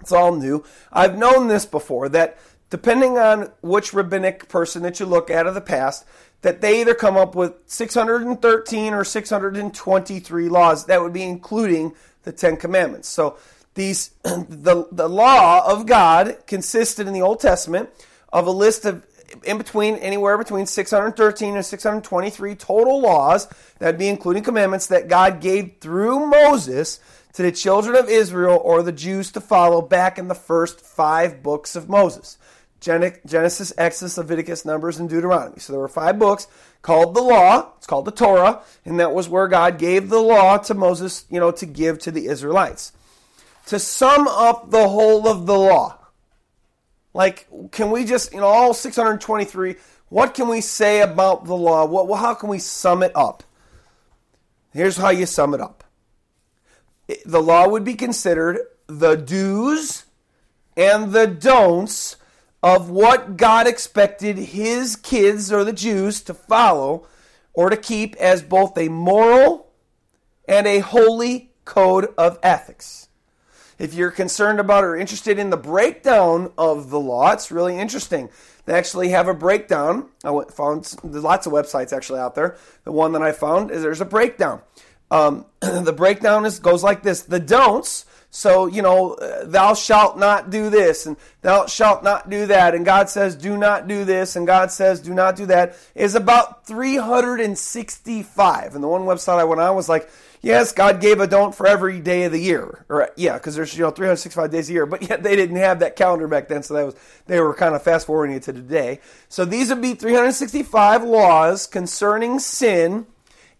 it's 0.00 0.12
all 0.12 0.34
new. 0.34 0.62
I've 0.92 1.18
known 1.18 1.48
this 1.48 1.66
before 1.66 2.08
that 2.10 2.38
depending 2.70 3.18
on 3.18 3.52
which 3.62 3.92
rabbinic 3.92 4.48
person 4.48 4.82
that 4.82 5.00
you 5.00 5.06
look 5.06 5.30
at 5.30 5.46
of 5.46 5.54
the 5.54 5.60
past, 5.60 6.04
that 6.42 6.60
they 6.60 6.80
either 6.80 6.94
come 6.94 7.16
up 7.16 7.34
with 7.34 7.54
613 7.66 8.92
or 8.92 9.04
623 9.04 10.48
laws. 10.48 10.86
That 10.86 11.00
would 11.00 11.12
be 11.12 11.22
including 11.22 11.94
the 12.24 12.32
Ten 12.32 12.56
Commandments. 12.56 13.08
So 13.08 13.38
these 13.74 14.10
the 14.24 14.86
the 14.90 15.08
law 15.08 15.70
of 15.70 15.86
God 15.86 16.38
consisted 16.46 17.06
in 17.06 17.12
the 17.12 17.22
Old 17.22 17.40
Testament 17.40 17.90
of 18.32 18.46
a 18.46 18.50
list 18.50 18.84
of 18.84 19.06
in 19.44 19.58
between 19.58 19.96
anywhere 19.96 20.38
between 20.38 20.66
613 20.66 21.56
and 21.56 21.64
623 21.64 22.54
total 22.54 23.00
laws 23.00 23.48
that'd 23.78 23.98
be 23.98 24.08
including 24.08 24.42
commandments 24.42 24.86
that 24.88 25.08
God 25.08 25.40
gave 25.40 25.76
through 25.80 26.26
Moses 26.26 27.00
to 27.32 27.42
the 27.42 27.52
children 27.52 27.96
of 27.96 28.08
Israel 28.08 28.60
or 28.62 28.82
the 28.82 28.92
Jews 28.92 29.32
to 29.32 29.40
follow 29.40 29.82
back 29.82 30.18
in 30.18 30.28
the 30.28 30.34
first 30.34 30.80
5 30.80 31.42
books 31.42 31.76
of 31.76 31.88
Moses. 31.88 32.38
Genesis, 32.80 33.72
Exodus, 33.78 34.18
Leviticus, 34.18 34.64
Numbers, 34.64 34.98
and 34.98 35.08
Deuteronomy. 35.08 35.58
So 35.58 35.72
there 35.72 35.80
were 35.80 35.88
five 35.88 36.18
books 36.18 36.46
called 36.82 37.14
the 37.14 37.22
law. 37.22 37.72
It's 37.78 37.86
called 37.86 38.04
the 38.04 38.12
Torah, 38.12 38.62
and 38.84 39.00
that 39.00 39.12
was 39.12 39.28
where 39.28 39.48
God 39.48 39.78
gave 39.78 40.08
the 40.08 40.20
law 40.20 40.58
to 40.58 40.74
Moses, 40.74 41.24
you 41.30 41.40
know, 41.40 41.50
to 41.52 41.66
give 41.66 41.98
to 42.00 42.10
the 42.10 42.26
Israelites. 42.26 42.92
To 43.66 43.78
sum 43.78 44.28
up 44.28 44.70
the 44.70 44.88
whole 44.88 45.26
of 45.28 45.46
the 45.46 45.58
law, 45.58 45.98
Like, 47.12 47.48
can 47.72 47.90
we 47.90 48.04
just, 48.04 48.32
you 48.32 48.40
know, 48.40 48.46
all 48.46 48.74
623, 48.74 49.76
what 50.08 50.34
can 50.34 50.48
we 50.48 50.60
say 50.60 51.00
about 51.00 51.46
the 51.46 51.56
law? 51.56 51.86
What, 51.86 52.14
how 52.18 52.34
can 52.34 52.48
we 52.48 52.58
sum 52.58 53.02
it 53.02 53.12
up? 53.16 53.42
Here's 54.72 54.98
how 54.98 55.08
you 55.08 55.26
sum 55.26 55.54
it 55.54 55.60
up 55.60 55.82
the 57.24 57.40
law 57.40 57.68
would 57.68 57.84
be 57.84 57.94
considered 57.94 58.58
the 58.86 59.14
do's 59.14 60.04
and 60.76 61.12
the 61.12 61.26
don'ts 61.26 62.16
of 62.66 62.90
what 62.90 63.36
God 63.36 63.68
expected 63.68 64.36
his 64.36 64.96
kids 64.96 65.52
or 65.52 65.62
the 65.62 65.72
Jews 65.72 66.20
to 66.22 66.34
follow 66.34 67.06
or 67.52 67.70
to 67.70 67.76
keep 67.76 68.16
as 68.16 68.42
both 68.42 68.76
a 68.76 68.88
moral 68.88 69.70
and 70.48 70.66
a 70.66 70.80
holy 70.80 71.52
code 71.64 72.12
of 72.18 72.40
ethics. 72.42 73.06
If 73.78 73.94
you're 73.94 74.10
concerned 74.10 74.58
about 74.58 74.82
or 74.82 74.96
interested 74.96 75.38
in 75.38 75.50
the 75.50 75.56
breakdown 75.56 76.50
of 76.58 76.90
the 76.90 76.98
law, 76.98 77.30
it's 77.30 77.52
really 77.52 77.78
interesting. 77.78 78.30
They 78.64 78.74
actually 78.74 79.10
have 79.10 79.28
a 79.28 79.34
breakdown. 79.34 80.08
I 80.24 80.42
found 80.50 80.92
there's 81.04 81.22
lots 81.22 81.46
of 81.46 81.52
websites 81.52 81.92
actually 81.92 82.18
out 82.18 82.34
there. 82.34 82.56
The 82.82 82.90
one 82.90 83.12
that 83.12 83.22
I 83.22 83.30
found 83.30 83.70
is 83.70 83.82
there's 83.82 84.00
a 84.00 84.04
breakdown. 84.04 84.60
Um, 85.12 85.46
the 85.60 85.94
breakdown 85.96 86.44
is 86.44 86.58
goes 86.58 86.82
like 86.82 87.04
this: 87.04 87.22
the 87.22 87.38
don'ts. 87.38 88.06
So 88.36 88.66
you 88.66 88.82
know, 88.82 89.14
uh, 89.14 89.46
thou 89.46 89.72
shalt 89.72 90.18
not 90.18 90.50
do 90.50 90.68
this, 90.68 91.06
and 91.06 91.16
thou 91.40 91.64
shalt 91.64 92.04
not 92.04 92.28
do 92.28 92.44
that, 92.46 92.74
and 92.74 92.84
God 92.84 93.08
says, 93.08 93.34
do 93.34 93.56
not 93.56 93.88
do 93.88 94.04
this, 94.04 94.36
and 94.36 94.46
God 94.46 94.70
says, 94.70 95.00
do 95.00 95.14
not 95.14 95.36
do 95.36 95.46
that. 95.46 95.74
Is 95.94 96.14
about 96.14 96.66
365. 96.66 98.74
And 98.74 98.84
the 98.84 98.88
one 98.88 99.02
website 99.02 99.38
I 99.38 99.44
went 99.44 99.62
on 99.62 99.74
was 99.74 99.88
like 99.88 100.10
Yes, 100.46 100.70
God 100.70 101.00
gave 101.00 101.18
a 101.18 101.26
don't 101.26 101.54
for 101.54 101.66
every 101.66 101.98
day 101.98 102.22
of 102.22 102.30
the 102.30 102.38
year. 102.38 102.84
Or 102.88 103.10
yeah, 103.16 103.34
because 103.34 103.56
there's 103.56 103.76
you 103.76 103.82
know 103.82 103.90
365 103.90 104.48
days 104.48 104.70
a 104.70 104.72
year, 104.72 104.86
but 104.86 105.02
yet 105.08 105.24
they 105.24 105.34
didn't 105.34 105.56
have 105.56 105.80
that 105.80 105.96
calendar 105.96 106.28
back 106.28 106.46
then, 106.46 106.62
so 106.62 106.74
that 106.74 106.86
was 106.86 106.94
they 107.26 107.40
were 107.40 107.52
kind 107.52 107.74
of 107.74 107.82
fast 107.82 108.06
forwarding 108.06 108.36
it 108.36 108.44
to 108.44 108.52
today. 108.52 109.00
So 109.28 109.44
these 109.44 109.70
would 109.70 109.82
be 109.82 109.94
365 109.94 111.02
laws 111.02 111.66
concerning 111.66 112.38
sin 112.38 113.06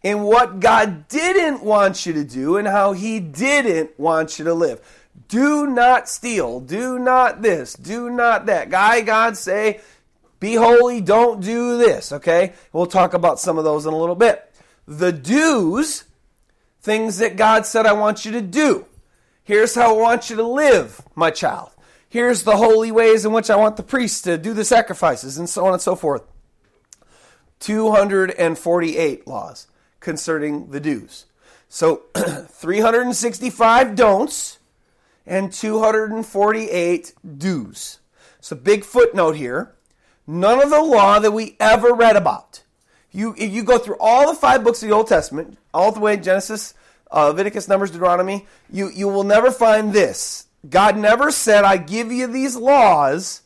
and 0.02 0.24
what 0.24 0.60
God 0.60 1.08
didn't 1.08 1.62
want 1.62 2.06
you 2.06 2.12
to 2.14 2.24
do 2.24 2.56
and 2.56 2.68
how 2.68 2.92
He 2.92 3.20
didn't 3.20 3.98
want 3.98 4.38
you 4.38 4.44
to 4.44 4.54
live. 4.54 4.80
Do 5.28 5.66
not 5.66 6.08
steal. 6.08 6.60
Do 6.60 6.98
not 6.98 7.42
this. 7.42 7.74
Do 7.74 8.10
not 8.10 8.46
that. 8.46 8.70
Guy, 8.70 9.00
God 9.00 9.36
say, 9.36 9.80
be 10.38 10.54
holy. 10.54 11.00
Don't 11.00 11.42
do 11.42 11.78
this. 11.78 12.12
Okay, 12.12 12.52
we'll 12.72 12.86
talk 12.86 13.14
about 13.14 13.40
some 13.40 13.58
of 13.58 13.64
those 13.64 13.86
in 13.86 13.92
a 13.92 13.98
little 13.98 14.14
bit. 14.14 14.52
The 14.86 15.12
do's 15.12 16.04
things 16.80 17.18
that 17.18 17.36
God 17.36 17.66
said 17.66 17.86
I 17.86 17.92
want 17.92 18.24
you 18.24 18.32
to 18.32 18.42
do. 18.42 18.86
Here's 19.42 19.74
how 19.74 19.96
I 19.96 20.00
want 20.00 20.30
you 20.30 20.36
to 20.36 20.42
live, 20.42 21.02
my 21.14 21.30
child. 21.30 21.70
Here's 22.08 22.44
the 22.44 22.56
holy 22.56 22.92
ways 22.92 23.24
in 23.24 23.32
which 23.32 23.50
I 23.50 23.56
want 23.56 23.76
the 23.76 23.82
priests 23.82 24.22
to 24.22 24.38
do 24.38 24.54
the 24.54 24.64
sacrifices, 24.64 25.38
and 25.38 25.48
so 25.48 25.66
on 25.66 25.72
and 25.72 25.82
so 25.82 25.96
forth. 25.96 26.22
248 27.60 29.26
laws 29.26 29.66
concerning 30.06 30.70
the 30.70 30.78
do's. 30.78 31.26
So 31.68 32.04
365 32.14 33.96
don'ts 33.96 34.58
and 35.26 35.52
248 35.52 37.12
do's. 37.36 37.98
So, 38.40 38.54
big 38.54 38.84
footnote 38.84 39.34
here. 39.34 39.74
None 40.24 40.62
of 40.62 40.70
the 40.70 40.80
law 40.80 41.18
that 41.18 41.32
we 41.32 41.56
ever 41.58 41.92
read 41.92 42.14
about 42.14 42.62
you 43.10 43.34
if 43.36 43.50
you 43.52 43.64
go 43.64 43.78
through 43.78 43.96
all 43.98 44.32
the 44.32 44.38
five 44.38 44.62
books 44.62 44.80
of 44.80 44.88
the 44.88 44.94
Old 44.94 45.08
Testament, 45.08 45.58
all 45.74 45.90
the 45.90 45.98
way 45.98 46.16
Genesis, 46.16 46.74
uh, 47.10 47.28
Leviticus, 47.28 47.66
Numbers, 47.66 47.90
Deuteronomy, 47.90 48.46
you 48.70 48.88
you 48.90 49.08
will 49.08 49.24
never 49.24 49.50
find 49.50 49.92
this. 49.92 50.46
God 50.68 50.96
never 50.96 51.32
said, 51.32 51.64
"I 51.64 51.78
give 51.78 52.12
you 52.12 52.28
these 52.28 52.54
laws." 52.54 53.42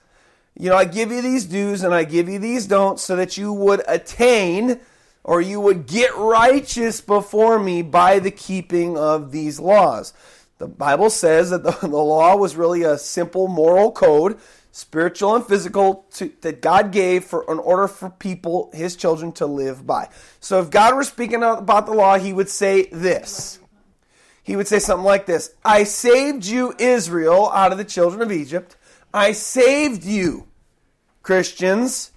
You 0.59 0.69
know, 0.69 0.77
I 0.77 0.85
give 0.85 1.11
you 1.11 1.23
these 1.23 1.47
do's 1.47 1.83
and 1.83 1.95
I 1.95 2.05
give 2.05 2.29
you 2.29 2.39
these 2.39 2.67
don'ts 2.67 3.03
so 3.03 3.17
that 3.17 3.39
you 3.39 3.51
would 3.51 3.83
attain 3.89 4.81
or 5.31 5.41
you 5.41 5.61
would 5.61 5.87
get 5.87 6.17
righteous 6.17 7.01
before 7.01 7.57
me 7.61 7.83
by 7.83 8.19
the 8.19 8.33
keeping 8.33 8.99
of 8.99 9.31
these 9.31 9.61
laws. 9.61 10.13
The 10.59 10.67
Bible 10.67 11.09
says 11.09 11.51
that 11.51 11.63
the, 11.63 11.71
the 11.83 11.87
law 11.87 12.35
was 12.35 12.57
really 12.57 12.83
a 12.83 12.99
simple 12.99 13.47
moral 13.47 13.93
code 13.93 14.41
spiritual 14.73 15.37
and 15.37 15.47
physical, 15.47 16.05
to, 16.15 16.33
that 16.41 16.61
God 16.61 16.91
gave 16.91 17.23
for 17.23 17.45
in 17.49 17.61
order 17.61 17.87
for 17.87 18.11
people, 18.11 18.71
His 18.75 18.97
children, 18.97 19.31
to 19.35 19.47
live 19.47 19.87
by. 19.87 20.09
So, 20.41 20.61
if 20.61 20.69
God 20.69 20.97
were 20.97 21.05
speaking 21.05 21.45
about 21.45 21.87
the 21.87 21.93
law, 21.93 22.19
He 22.19 22.33
would 22.33 22.49
say 22.49 22.87
this. 22.87 23.61
He 24.43 24.57
would 24.57 24.67
say 24.67 24.81
something 24.81 25.07
like 25.07 25.27
this: 25.27 25.55
"I 25.65 25.85
saved 25.85 26.45
you, 26.45 26.75
Israel, 26.77 27.53
out 27.53 27.71
of 27.71 27.79
the 27.79 27.85
children 27.85 28.21
of 28.21 28.33
Egypt. 28.33 28.75
I 29.15 29.31
saved 29.31 30.05
you, 30.05 30.49
Christians. 31.23 32.11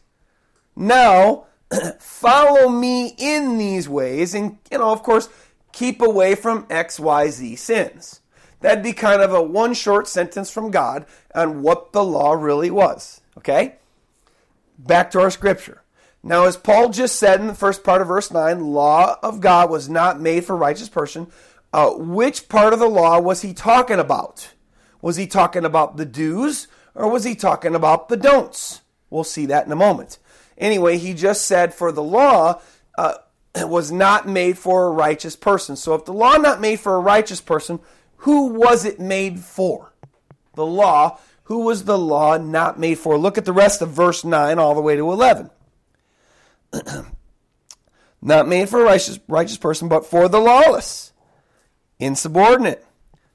Now." 0.75 1.45
follow 1.99 2.69
me 2.69 3.15
in 3.17 3.57
these 3.57 3.88
ways 3.88 4.33
and 4.33 4.57
you 4.71 4.77
know 4.77 4.91
of 4.91 5.03
course 5.03 5.29
keep 5.71 6.01
away 6.01 6.36
from 6.36 6.63
xyz 6.67 7.57
sins 7.57 8.21
That'd 8.63 8.81
be 8.81 8.93
kind 8.93 9.21
of 9.21 9.33
a 9.33 9.41
one 9.41 9.73
short 9.73 10.07
sentence 10.07 10.49
from 10.49 10.71
God 10.71 11.05
on 11.36 11.62
what 11.62 11.91
the 11.91 12.03
law 12.03 12.31
really 12.31 12.71
was. 12.71 13.19
Okay? 13.38 13.75
Back 14.79 15.12
to 15.12 15.19
our 15.19 15.29
scripture. 15.29 15.83
Now, 16.23 16.45
as 16.45 16.55
Paul 16.55 16.88
just 16.88 17.17
said 17.17 17.41
in 17.41 17.47
the 17.47 17.55
first 17.55 17.83
part 17.83 18.01
of 18.01 18.07
verse 18.07 18.31
9, 18.31 18.62
law 18.62 19.19
of 19.21 19.41
God 19.41 19.69
was 19.69 19.89
not 19.89 20.21
made 20.21 20.45
for 20.45 20.55
righteous 20.55 20.88
person. 20.88 21.27
Uh, 21.73 21.89
which 21.89 22.47
part 22.47 22.71
of 22.71 22.79
the 22.79 22.88
law 22.88 23.19
was 23.19 23.41
he 23.41 23.53
talking 23.53 23.99
about? 23.99 24.53
Was 25.01 25.17
he 25.17 25.27
talking 25.27 25.65
about 25.65 25.97
the 25.97 26.05
do's 26.05 26.69
or 26.95 27.09
was 27.09 27.25
he 27.25 27.36
talking 27.36 27.75
about 27.75 28.07
the 28.07 28.15
don'ts? 28.15 28.79
We'll 29.09 29.25
see 29.25 29.45
that 29.47 29.65
in 29.65 29.73
a 29.73 29.75
moment. 29.75 30.19
Anyway, 30.57 30.97
he 30.97 31.13
just 31.13 31.45
said 31.45 31.73
for 31.73 31.91
the 31.91 32.03
law 32.03 32.61
uh, 32.97 33.15
was 33.65 33.91
not 33.91 34.27
made 34.27 34.57
for 34.57 34.87
a 34.87 34.91
righteous 34.91 35.35
person. 35.35 35.75
So 35.75 35.93
if 35.95 36.05
the 36.05 36.13
law 36.13 36.37
not 36.37 36.61
made 36.61 36.79
for 36.79 36.95
a 36.95 36.99
righteous 36.99 37.41
person, 37.41 37.79
who 38.17 38.47
was 38.47 38.85
it 38.85 38.99
made 38.99 39.39
for? 39.39 39.93
The 40.55 40.65
law. 40.65 41.19
Who 41.45 41.65
was 41.65 41.83
the 41.83 41.97
law 41.97 42.37
not 42.37 42.79
made 42.79 42.97
for? 42.97 43.17
Look 43.17 43.37
at 43.37 43.45
the 43.45 43.53
rest 43.53 43.81
of 43.81 43.89
verse 43.89 44.23
9 44.23 44.57
all 44.59 44.75
the 44.75 44.81
way 44.81 44.95
to 44.95 45.11
11. 45.11 45.49
not 48.21 48.47
made 48.47 48.69
for 48.69 48.81
a 48.81 48.85
righteous, 48.85 49.19
righteous 49.27 49.57
person, 49.57 49.89
but 49.89 50.05
for 50.05 50.29
the 50.29 50.39
lawless, 50.39 51.11
insubordinate, 51.99 52.85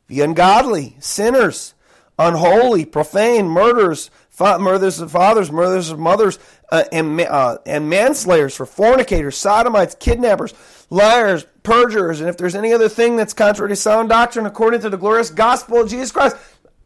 the 0.06 0.22
ungodly, 0.22 0.96
sinners, 1.00 1.74
unholy, 2.18 2.86
profane, 2.86 3.46
murderers, 3.46 4.10
murders 4.40 5.00
of 5.00 5.10
fathers, 5.10 5.50
murders 5.50 5.90
of 5.90 5.98
mothers, 5.98 6.38
uh, 6.70 6.84
and, 6.92 7.20
uh, 7.20 7.58
and 7.66 7.90
manslayers, 7.90 8.54
for 8.54 8.66
fornicators, 8.66 9.36
sodomites, 9.36 9.96
kidnappers, 9.98 10.54
liars, 10.90 11.46
perjurers, 11.62 12.20
and 12.20 12.28
if 12.28 12.36
there's 12.36 12.54
any 12.54 12.72
other 12.72 12.88
thing 12.88 13.16
that's 13.16 13.34
contrary 13.34 13.70
to 13.70 13.76
sound 13.76 14.08
doctrine 14.08 14.46
according 14.46 14.80
to 14.80 14.90
the 14.90 14.96
glorious 14.96 15.30
gospel 15.30 15.80
of 15.80 15.90
Jesus 15.90 16.12
Christ, 16.12 16.36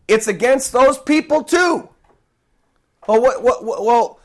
it's 0.09 0.27
against 0.27 0.73
those 0.73 0.99
people 0.99 1.45
too. 1.45 1.89
Well, 3.07 3.21
what, 3.21 3.43
what, 3.43 3.65
what, 3.65 3.85
well, 3.85 4.21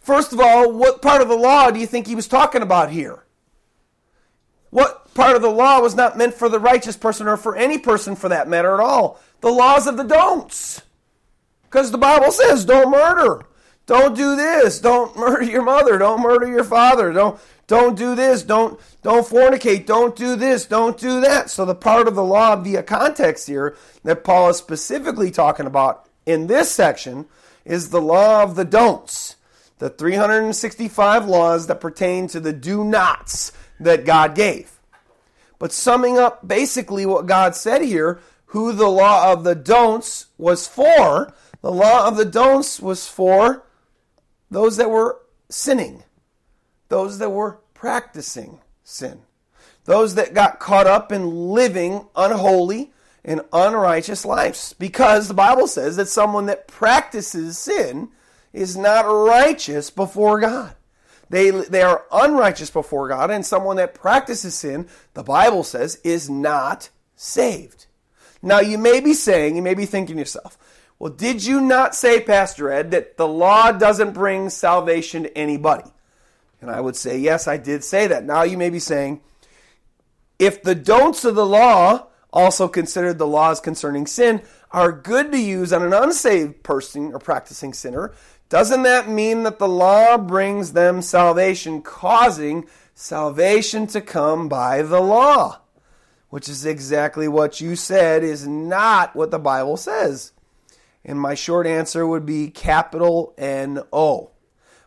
first 0.00 0.32
of 0.32 0.40
all, 0.40 0.72
what 0.72 1.02
part 1.02 1.22
of 1.22 1.28
the 1.28 1.36
law 1.36 1.70
do 1.70 1.80
you 1.80 1.86
think 1.86 2.06
he 2.06 2.14
was 2.14 2.28
talking 2.28 2.62
about 2.62 2.90
here? 2.90 3.24
What 4.70 5.12
part 5.14 5.36
of 5.36 5.42
the 5.42 5.50
law 5.50 5.80
was 5.80 5.94
not 5.94 6.16
meant 6.16 6.34
for 6.34 6.48
the 6.48 6.58
righteous 6.58 6.96
person 6.96 7.28
or 7.28 7.36
for 7.36 7.54
any 7.54 7.78
person 7.78 8.16
for 8.16 8.28
that 8.30 8.48
matter 8.48 8.72
at 8.72 8.80
all? 8.80 9.20
The 9.40 9.50
laws 9.50 9.86
of 9.86 9.96
the 9.96 10.04
don'ts. 10.04 10.82
Because 11.72 11.90
the 11.90 11.98
Bible 11.98 12.30
says 12.30 12.66
don't 12.66 12.90
murder. 12.90 13.46
Don't 13.86 14.14
do 14.14 14.36
this. 14.36 14.78
Don't 14.78 15.16
murder 15.16 15.44
your 15.44 15.62
mother. 15.62 15.96
Don't 15.96 16.20
murder 16.20 16.46
your 16.46 16.64
father. 16.64 17.12
Don't 17.12 17.40
don't 17.66 17.96
do 17.96 18.14
this. 18.14 18.42
Don't 18.42 18.78
don't 19.02 19.26
fornicate. 19.26 19.86
Don't 19.86 20.14
do 20.14 20.36
this. 20.36 20.66
Don't 20.66 20.98
do 20.98 21.22
that. 21.22 21.48
So 21.48 21.64
the 21.64 21.74
part 21.74 22.08
of 22.08 22.14
the 22.14 22.22
law 22.22 22.56
via 22.56 22.82
context 22.82 23.48
here 23.48 23.74
that 24.04 24.22
Paul 24.22 24.50
is 24.50 24.58
specifically 24.58 25.30
talking 25.30 25.66
about 25.66 26.06
in 26.26 26.46
this 26.46 26.70
section 26.70 27.26
is 27.64 27.88
the 27.88 28.02
law 28.02 28.42
of 28.42 28.54
the 28.54 28.66
don'ts. 28.66 29.36
The 29.78 29.88
365 29.88 31.26
laws 31.26 31.66
that 31.66 31.80
pertain 31.80 32.28
to 32.28 32.38
the 32.38 32.52
do 32.52 32.84
nots 32.84 33.50
that 33.80 34.04
God 34.04 34.34
gave. 34.34 34.78
But 35.58 35.72
summing 35.72 36.18
up 36.18 36.46
basically 36.46 37.06
what 37.06 37.26
God 37.26 37.56
said 37.56 37.82
here, 37.82 38.20
who 38.46 38.72
the 38.72 38.88
law 38.88 39.32
of 39.32 39.44
the 39.44 39.54
don'ts 39.54 40.26
was 40.36 40.68
for, 40.68 41.32
the 41.62 41.72
law 41.72 42.06
of 42.06 42.16
the 42.16 42.24
don'ts 42.24 42.80
was 42.80 43.08
for 43.08 43.64
those 44.50 44.76
that 44.76 44.90
were 44.90 45.20
sinning, 45.48 46.02
those 46.88 47.18
that 47.18 47.30
were 47.30 47.60
practicing 47.72 48.60
sin, 48.84 49.22
those 49.84 50.14
that 50.16 50.34
got 50.34 50.60
caught 50.60 50.86
up 50.86 51.10
in 51.10 51.50
living 51.52 52.06
unholy 52.14 52.92
and 53.24 53.40
unrighteous 53.52 54.24
lives. 54.24 54.74
Because 54.78 55.28
the 55.28 55.34
Bible 55.34 55.68
says 55.68 55.96
that 55.96 56.08
someone 56.08 56.46
that 56.46 56.68
practices 56.68 57.58
sin 57.58 58.10
is 58.52 58.76
not 58.76 59.02
righteous 59.02 59.90
before 59.90 60.40
God. 60.40 60.74
They, 61.30 61.50
they 61.50 61.80
are 61.82 62.04
unrighteous 62.12 62.70
before 62.70 63.08
God, 63.08 63.30
and 63.30 63.46
someone 63.46 63.76
that 63.76 63.94
practices 63.94 64.54
sin, 64.54 64.86
the 65.14 65.22
Bible 65.22 65.64
says, 65.64 65.98
is 66.04 66.28
not 66.28 66.90
saved. 67.16 67.86
Now, 68.42 68.60
you 68.60 68.76
may 68.76 69.00
be 69.00 69.14
saying, 69.14 69.56
you 69.56 69.62
may 69.62 69.72
be 69.72 69.86
thinking 69.86 70.18
yourself, 70.18 70.58
Well, 71.02 71.12
did 71.12 71.44
you 71.44 71.60
not 71.60 71.96
say, 71.96 72.20
Pastor 72.20 72.70
Ed, 72.70 72.92
that 72.92 73.16
the 73.16 73.26
law 73.26 73.72
doesn't 73.72 74.12
bring 74.12 74.48
salvation 74.50 75.24
to 75.24 75.36
anybody? 75.36 75.90
And 76.60 76.70
I 76.70 76.80
would 76.80 76.94
say, 76.94 77.18
yes, 77.18 77.48
I 77.48 77.56
did 77.56 77.82
say 77.82 78.06
that. 78.06 78.22
Now 78.22 78.44
you 78.44 78.56
may 78.56 78.70
be 78.70 78.78
saying, 78.78 79.20
if 80.38 80.62
the 80.62 80.76
don'ts 80.76 81.24
of 81.24 81.34
the 81.34 81.44
law, 81.44 82.06
also 82.32 82.68
considered 82.68 83.18
the 83.18 83.26
laws 83.26 83.58
concerning 83.58 84.06
sin, 84.06 84.42
are 84.70 84.92
good 84.92 85.32
to 85.32 85.40
use 85.40 85.72
on 85.72 85.82
an 85.82 85.92
unsaved 85.92 86.62
person 86.62 87.12
or 87.12 87.18
practicing 87.18 87.72
sinner, 87.72 88.14
doesn't 88.48 88.84
that 88.84 89.08
mean 89.08 89.42
that 89.42 89.58
the 89.58 89.66
law 89.66 90.16
brings 90.16 90.72
them 90.72 91.02
salvation, 91.02 91.82
causing 91.82 92.64
salvation 92.94 93.88
to 93.88 94.00
come 94.00 94.48
by 94.48 94.82
the 94.82 95.00
law? 95.00 95.62
Which 96.28 96.48
is 96.48 96.64
exactly 96.64 97.26
what 97.26 97.60
you 97.60 97.74
said 97.74 98.22
is 98.22 98.46
not 98.46 99.16
what 99.16 99.32
the 99.32 99.40
Bible 99.40 99.76
says. 99.76 100.30
And 101.04 101.18
my 101.18 101.34
short 101.34 101.66
answer 101.66 102.06
would 102.06 102.24
be 102.24 102.50
capital 102.50 103.34
N 103.36 103.80
O. 103.92 104.30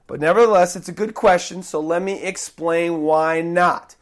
But 0.08 0.20
nevertheless, 0.20 0.76
it's 0.76 0.90
a 0.90 0.94
good 0.94 1.14
question, 1.14 1.64
so 1.64 1.80
let 1.80 2.02
me 2.02 2.22
explain 2.22 3.02
why 3.02 3.42
not. 3.42 3.96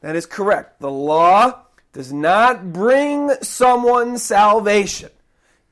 That 0.00 0.16
is 0.16 0.26
correct. 0.26 0.80
The 0.80 0.90
law 0.90 1.62
does 1.92 2.12
not 2.12 2.72
bring 2.72 3.30
someone 3.42 4.18
salvation. 4.18 5.10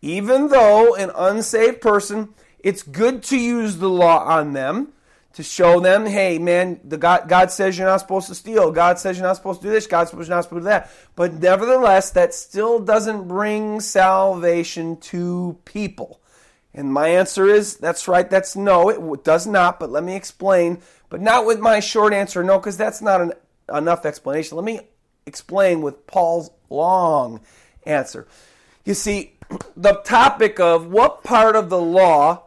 Even 0.03 0.49
though 0.49 0.95
an 0.95 1.11
unsaved 1.15 1.81
person, 1.81 2.35
it's 2.59 2.83
good 2.83 3.23
to 3.25 3.39
use 3.39 3.77
the 3.77 3.89
law 3.89 4.25
on 4.25 4.53
them 4.53 4.93
to 5.37 5.43
show 5.43 5.81
them, 5.81 6.07
hey, 6.07 6.39
man, 6.39 6.81
the 6.83 6.97
God, 6.97 7.29
God 7.29 7.51
says 7.51 7.77
you're 7.77 7.87
not 7.87 8.01
supposed 8.01 8.27
to 8.29 8.35
steal. 8.35 8.73
God 8.73 8.99
says 8.99 9.19
you're 9.19 9.27
not 9.27 9.37
supposed 9.37 9.61
to 9.61 9.67
do 9.67 9.71
this. 9.71 9.87
God 9.87 10.09
says 10.09 10.27
you're 10.27 10.35
not 10.35 10.45
supposed 10.45 10.61
to 10.65 10.71
do 10.71 10.71
that. 10.71 10.91
But 11.15 11.35
nevertheless, 11.35 12.09
that 12.13 12.33
still 12.33 12.81
doesn't 12.81 13.29
bring 13.29 13.81
salvation 13.81 14.97
to 14.97 15.59
people. 15.67 16.23
And 16.73 16.91
my 16.91 17.09
answer 17.09 17.47
is 17.47 17.77
that's 17.77 18.09
right, 18.09 18.31
that's 18.31 18.57
no, 18.57 18.89
it 18.89 19.25
does 19.25 19.47
not, 19.47 19.79
but 19.79 19.91
let 19.91 20.05
me 20.05 20.17
explain. 20.17 20.81
But 21.11 21.21
not 21.21 21.45
with 21.45 21.61
my 21.61 21.81
short 21.81 22.15
answer, 22.15 22.43
no, 22.43 22.59
because 22.59 22.79
that's 22.79 23.03
not 23.03 23.21
an, 23.21 23.33
enough 23.71 24.07
explanation. 24.07 24.57
Let 24.57 24.65
me 24.65 24.81
explain 25.27 25.83
with 25.83 26.07
Paul's 26.07 26.51
long 26.71 27.43
answer. 27.85 28.27
You 28.87 28.95
see, 28.95 29.35
the 29.77 30.01
topic 30.03 30.59
of 30.61 30.87
what 30.87 31.23
part 31.25 31.57
of 31.57 31.69
the 31.69 31.81
law 31.81 32.46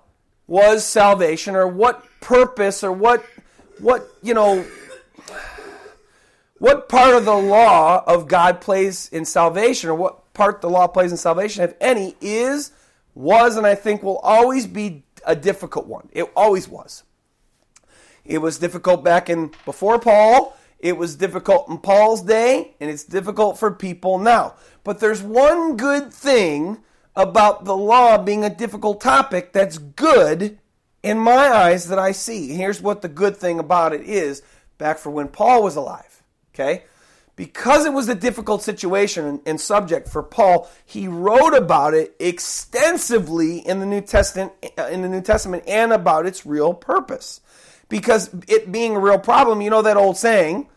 was 0.49 0.83
salvation 0.83 1.55
or 1.55 1.67
what 1.67 2.03
purpose 2.19 2.83
or 2.83 2.91
what 2.91 3.23
what 3.79 4.09
you 4.23 4.33
know 4.33 4.65
what 6.57 6.89
part 6.89 7.13
of 7.13 7.23
the 7.23 7.35
law 7.35 8.03
of 8.05 8.27
God 8.27 8.59
plays 8.59 9.07
in 9.09 9.23
salvation 9.25 9.89
or 9.89 9.95
what 9.95 10.33
part 10.33 10.59
the 10.61 10.69
law 10.69 10.87
plays 10.87 11.11
in 11.11 11.17
salvation 11.17 11.63
if 11.63 11.75
any 11.79 12.15
is 12.19 12.71
was 13.13 13.57
and 13.57 13.67
I 13.67 13.75
think 13.75 14.01
will 14.01 14.17
always 14.17 14.65
be 14.65 15.03
a 15.25 15.35
difficult 15.35 15.85
one. 15.85 16.09
It 16.11 16.29
always 16.35 16.67
was. 16.67 17.03
It 18.25 18.39
was 18.39 18.57
difficult 18.57 19.03
back 19.03 19.29
in 19.29 19.51
before 19.65 19.99
Paul. 19.99 20.57
It 20.79 20.97
was 20.97 21.15
difficult 21.15 21.67
in 21.67 21.77
Paul's 21.77 22.21
day, 22.21 22.75
and 22.79 22.89
it's 22.89 23.03
difficult 23.03 23.59
for 23.59 23.71
people 23.71 24.17
now. 24.17 24.55
But 24.83 24.99
there's 24.99 25.21
one 25.21 25.75
good 25.75 26.13
thing 26.13 26.77
about 27.19 27.65
the 27.65 27.75
law 27.75 28.17
being 28.17 28.43
a 28.43 28.49
difficult 28.49 29.01
topic 29.01 29.53
that's 29.53 29.77
good 29.77 30.57
in 31.03 31.19
my 31.19 31.49
eyes 31.49 31.87
that 31.89 31.99
I 31.99 32.11
see. 32.11 32.53
Here's 32.53 32.81
what 32.81 33.01
the 33.01 33.07
good 33.07 33.37
thing 33.37 33.59
about 33.59 33.93
it 33.93 34.01
is 34.01 34.41
back 34.77 34.97
for 34.97 35.09
when 35.09 35.27
Paul 35.27 35.63
was 35.63 35.75
alive. 35.75 36.23
Okay? 36.53 36.83
because 37.39 37.85
it 37.85 37.93
was 37.93 38.09
a 38.09 38.15
difficult 38.15 38.61
situation 38.61 39.39
and 39.45 39.61
subject 39.61 40.09
for 40.09 40.21
Paul, 40.21 40.69
he 40.85 41.07
wrote 41.07 41.53
about 41.53 41.93
it 41.93 42.13
extensively 42.19 43.59
in 43.59 43.79
the 43.79 43.85
New 43.85 44.01
Testament 44.01 44.51
uh, 44.77 44.89
in 44.91 45.03
the 45.03 45.07
New 45.07 45.21
Testament 45.21 45.63
and 45.65 45.93
about 45.93 46.25
its 46.25 46.45
real 46.45 46.73
purpose. 46.73 47.39
Because 47.87 48.29
it 48.49 48.73
being 48.73 48.97
a 48.97 48.99
real 48.99 49.19
problem, 49.19 49.61
you 49.61 49.69
know 49.69 49.81
that 49.81 49.95
old 49.95 50.17
saying, 50.17 50.67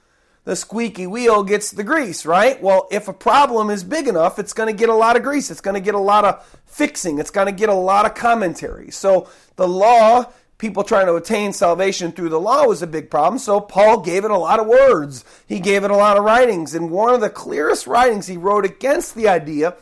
the 0.44 0.57
squeaky 0.57 1.07
wheel 1.07 1.44
gets 1.44 1.70
the 1.70 1.85
grease, 1.85 2.26
right? 2.26 2.61
Well, 2.61 2.88
if 2.90 3.09
a 3.09 3.12
problem 3.12 3.70
is 3.70 3.85
big 3.85 4.09
enough, 4.09 4.38
it's 4.38 4.52
going 4.52 4.66
to 4.66 4.78
get 4.78 4.88
a 4.88 4.94
lot 4.94 5.16
of 5.16 5.22
grease. 5.22 5.50
It's 5.50 5.61
going 5.61 5.74
to 5.74 5.81
get 5.81 5.94
a 5.94 5.98
lot 5.98 6.24
of 6.24 6.61
fixing. 6.66 7.18
It's 7.18 7.31
going 7.31 7.46
to 7.46 7.52
get 7.52 7.68
a 7.68 7.74
lot 7.74 8.07
of 8.07 8.14
commentary. 8.14 8.90
So 8.90 9.28
the 9.57 9.68
law 9.68 10.26
people 10.59 10.85
trying 10.85 11.07
to 11.07 11.16
attain 11.16 11.52
salvation 11.52 12.12
through 12.12 12.28
the 12.28 12.40
law 12.40 12.66
was 12.66 12.83
a 12.83 12.87
big 12.87 13.11
problem. 13.11 13.37
So 13.38 13.61
Paul 13.61 14.00
gave 14.00 14.24
it 14.24 14.31
a 14.31 14.38
lot 14.38 14.61
of 14.61 14.68
words. 14.68 15.24
He 15.48 15.59
gave 15.59 15.83
it 15.83 15.90
a 15.90 15.96
lot 15.96 16.16
of 16.16 16.24
writings. 16.24 16.74
And 16.74 16.90
one 16.90 17.14
of 17.14 17.20
the 17.20 17.31
clearest 17.31 17.88
writings 17.88 18.28
he 18.28 18.37
wrote 18.37 18.64
against 18.64 19.16
the 19.16 19.28
idea 19.28 19.74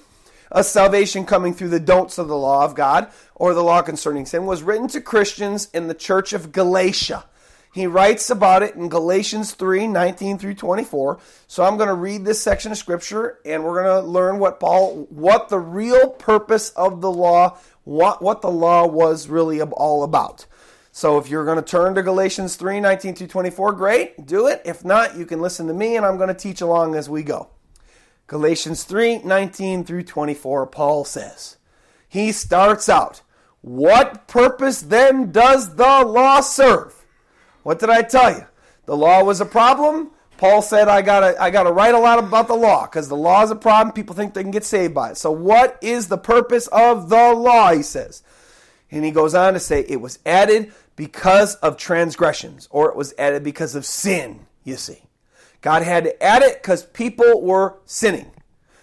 of 0.50 0.64
salvation 0.64 1.26
coming 1.26 1.54
through 1.54 1.68
the 1.68 1.80
don'ts 1.80 2.16
of 2.18 2.28
the 2.28 2.36
law 2.36 2.64
of 2.64 2.74
God 2.74 3.10
or 3.34 3.54
the 3.54 3.62
law 3.62 3.82
concerning 3.82 4.26
sin 4.26 4.46
was 4.46 4.62
written 4.62 4.88
to 4.88 5.00
Christians 5.00 5.68
in 5.72 5.86
the 5.86 5.94
church 5.94 6.32
of 6.32 6.50
Galatia. 6.50 7.24
He 7.72 7.86
writes 7.86 8.30
about 8.30 8.64
it 8.64 8.74
in 8.74 8.88
Galatians 8.88 9.52
3 9.54 9.86
19 9.86 10.38
through 10.38 10.54
24. 10.54 11.20
So 11.46 11.64
I'm 11.64 11.76
going 11.76 11.88
to 11.88 11.94
read 11.94 12.24
this 12.24 12.42
section 12.42 12.72
of 12.72 12.78
scripture 12.78 13.38
and 13.44 13.62
we're 13.62 13.82
going 13.82 14.02
to 14.02 14.08
learn 14.08 14.38
what 14.38 14.58
Paul, 14.58 15.06
what 15.08 15.48
the 15.48 15.60
real 15.60 16.10
purpose 16.10 16.70
of 16.70 17.00
the 17.00 17.10
law, 17.10 17.58
what, 17.84 18.22
what 18.22 18.42
the 18.42 18.50
law 18.50 18.86
was 18.86 19.28
really 19.28 19.62
all 19.62 20.02
about. 20.02 20.46
So 20.92 21.18
if 21.18 21.28
you're 21.28 21.44
going 21.44 21.56
to 21.56 21.62
turn 21.62 21.94
to 21.94 22.02
Galatians 22.02 22.56
3 22.56 22.80
19 22.80 23.14
through 23.14 23.28
24, 23.28 23.72
great, 23.72 24.26
do 24.26 24.48
it. 24.48 24.62
If 24.64 24.84
not, 24.84 25.16
you 25.16 25.24
can 25.24 25.40
listen 25.40 25.68
to 25.68 25.74
me 25.74 25.96
and 25.96 26.04
I'm 26.04 26.16
going 26.16 26.28
to 26.28 26.34
teach 26.34 26.60
along 26.60 26.96
as 26.96 27.08
we 27.08 27.22
go. 27.22 27.50
Galatians 28.26 28.82
3 28.82 29.18
19 29.18 29.84
through 29.84 30.02
24, 30.02 30.66
Paul 30.66 31.04
says, 31.04 31.56
He 32.08 32.32
starts 32.32 32.88
out, 32.88 33.22
What 33.60 34.26
purpose 34.26 34.82
then 34.82 35.30
does 35.30 35.76
the 35.76 36.04
law 36.04 36.40
serve? 36.40 36.99
What 37.62 37.78
did 37.78 37.90
I 37.90 38.02
tell 38.02 38.32
you? 38.32 38.46
The 38.86 38.96
law 38.96 39.22
was 39.24 39.40
a 39.40 39.46
problem. 39.46 40.10
Paul 40.36 40.62
said, 40.62 40.88
I 40.88 41.02
gotta, 41.02 41.40
I 41.40 41.50
gotta 41.50 41.70
write 41.70 41.94
a 41.94 41.98
lot 41.98 42.18
about 42.18 42.48
the 42.48 42.54
law 42.54 42.86
because 42.86 43.08
the 43.08 43.16
law 43.16 43.42
is 43.42 43.50
a 43.50 43.56
problem. 43.56 43.92
People 43.92 44.16
think 44.16 44.32
they 44.32 44.42
can 44.42 44.50
get 44.50 44.64
saved 44.64 44.94
by 44.94 45.10
it. 45.10 45.18
So, 45.18 45.30
what 45.30 45.78
is 45.82 46.08
the 46.08 46.16
purpose 46.16 46.66
of 46.68 47.10
the 47.10 47.34
law? 47.34 47.72
He 47.72 47.82
says. 47.82 48.22
And 48.90 49.04
he 49.04 49.10
goes 49.10 49.34
on 49.34 49.52
to 49.52 49.60
say, 49.60 49.84
It 49.86 50.00
was 50.00 50.18
added 50.24 50.72
because 50.96 51.56
of 51.56 51.76
transgressions, 51.76 52.68
or 52.70 52.88
it 52.88 52.96
was 52.96 53.14
added 53.18 53.44
because 53.44 53.74
of 53.74 53.84
sin, 53.84 54.46
you 54.64 54.76
see. 54.76 55.02
God 55.60 55.82
had 55.82 56.04
to 56.04 56.22
add 56.22 56.42
it 56.42 56.62
because 56.62 56.84
people 56.84 57.42
were 57.42 57.78
sinning. 57.84 58.30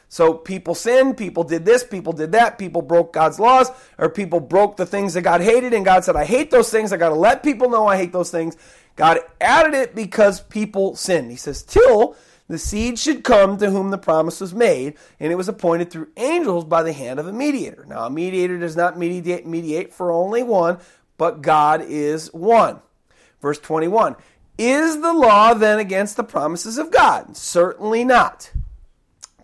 So 0.09 0.33
people 0.33 0.73
sinned, 0.73 1.17
people 1.17 1.43
did 1.43 1.65
this, 1.65 1.83
people 1.83 2.13
did 2.13 2.31
that, 2.31 2.57
people 2.57 2.81
broke 2.81 3.11
God's 3.11 3.39
laws, 3.39 3.69
or 3.97 4.09
people 4.09 4.39
broke 4.39 4.77
the 4.77 4.85
things 4.85 5.13
that 5.13 5.21
God 5.21 5.41
hated, 5.41 5.73
and 5.73 5.83
God 5.83 6.05
said, 6.05 6.15
I 6.15 6.25
hate 6.25 6.49
those 6.49 6.69
things, 6.69 6.93
I 6.93 6.97
got 6.97 7.09
to 7.09 7.15
let 7.15 7.43
people 7.43 7.69
know 7.69 7.87
I 7.87 7.97
hate 7.97 8.13
those 8.13 8.31
things. 8.31 8.55
God 8.95 9.19
added 9.41 9.73
it 9.73 9.93
because 9.93 10.39
people 10.41 10.95
sinned. 10.95 11.29
He 11.29 11.37
says, 11.37 11.61
till 11.61 12.15
the 12.47 12.57
seed 12.57 12.97
should 12.97 13.25
come 13.25 13.57
to 13.57 13.69
whom 13.69 13.91
the 13.91 13.97
promise 13.97 14.39
was 14.39 14.53
made, 14.53 14.95
and 15.19 15.31
it 15.31 15.35
was 15.35 15.49
appointed 15.49 15.91
through 15.91 16.07
angels 16.15 16.63
by 16.63 16.83
the 16.83 16.93
hand 16.93 17.19
of 17.19 17.27
a 17.27 17.33
mediator. 17.33 17.85
Now, 17.87 18.05
a 18.05 18.09
mediator 18.09 18.57
does 18.57 18.77
not 18.77 18.97
mediate, 18.97 19.45
mediate 19.45 19.93
for 19.93 20.11
only 20.11 20.43
one, 20.43 20.79
but 21.17 21.41
God 21.41 21.81
is 21.81 22.33
one. 22.33 22.79
Verse 23.41 23.59
21 23.59 24.15
Is 24.57 25.01
the 25.01 25.13
law 25.13 25.53
then 25.53 25.79
against 25.79 26.15
the 26.15 26.23
promises 26.23 26.77
of 26.77 26.91
God? 26.91 27.35
Certainly 27.35 28.05
not. 28.05 28.51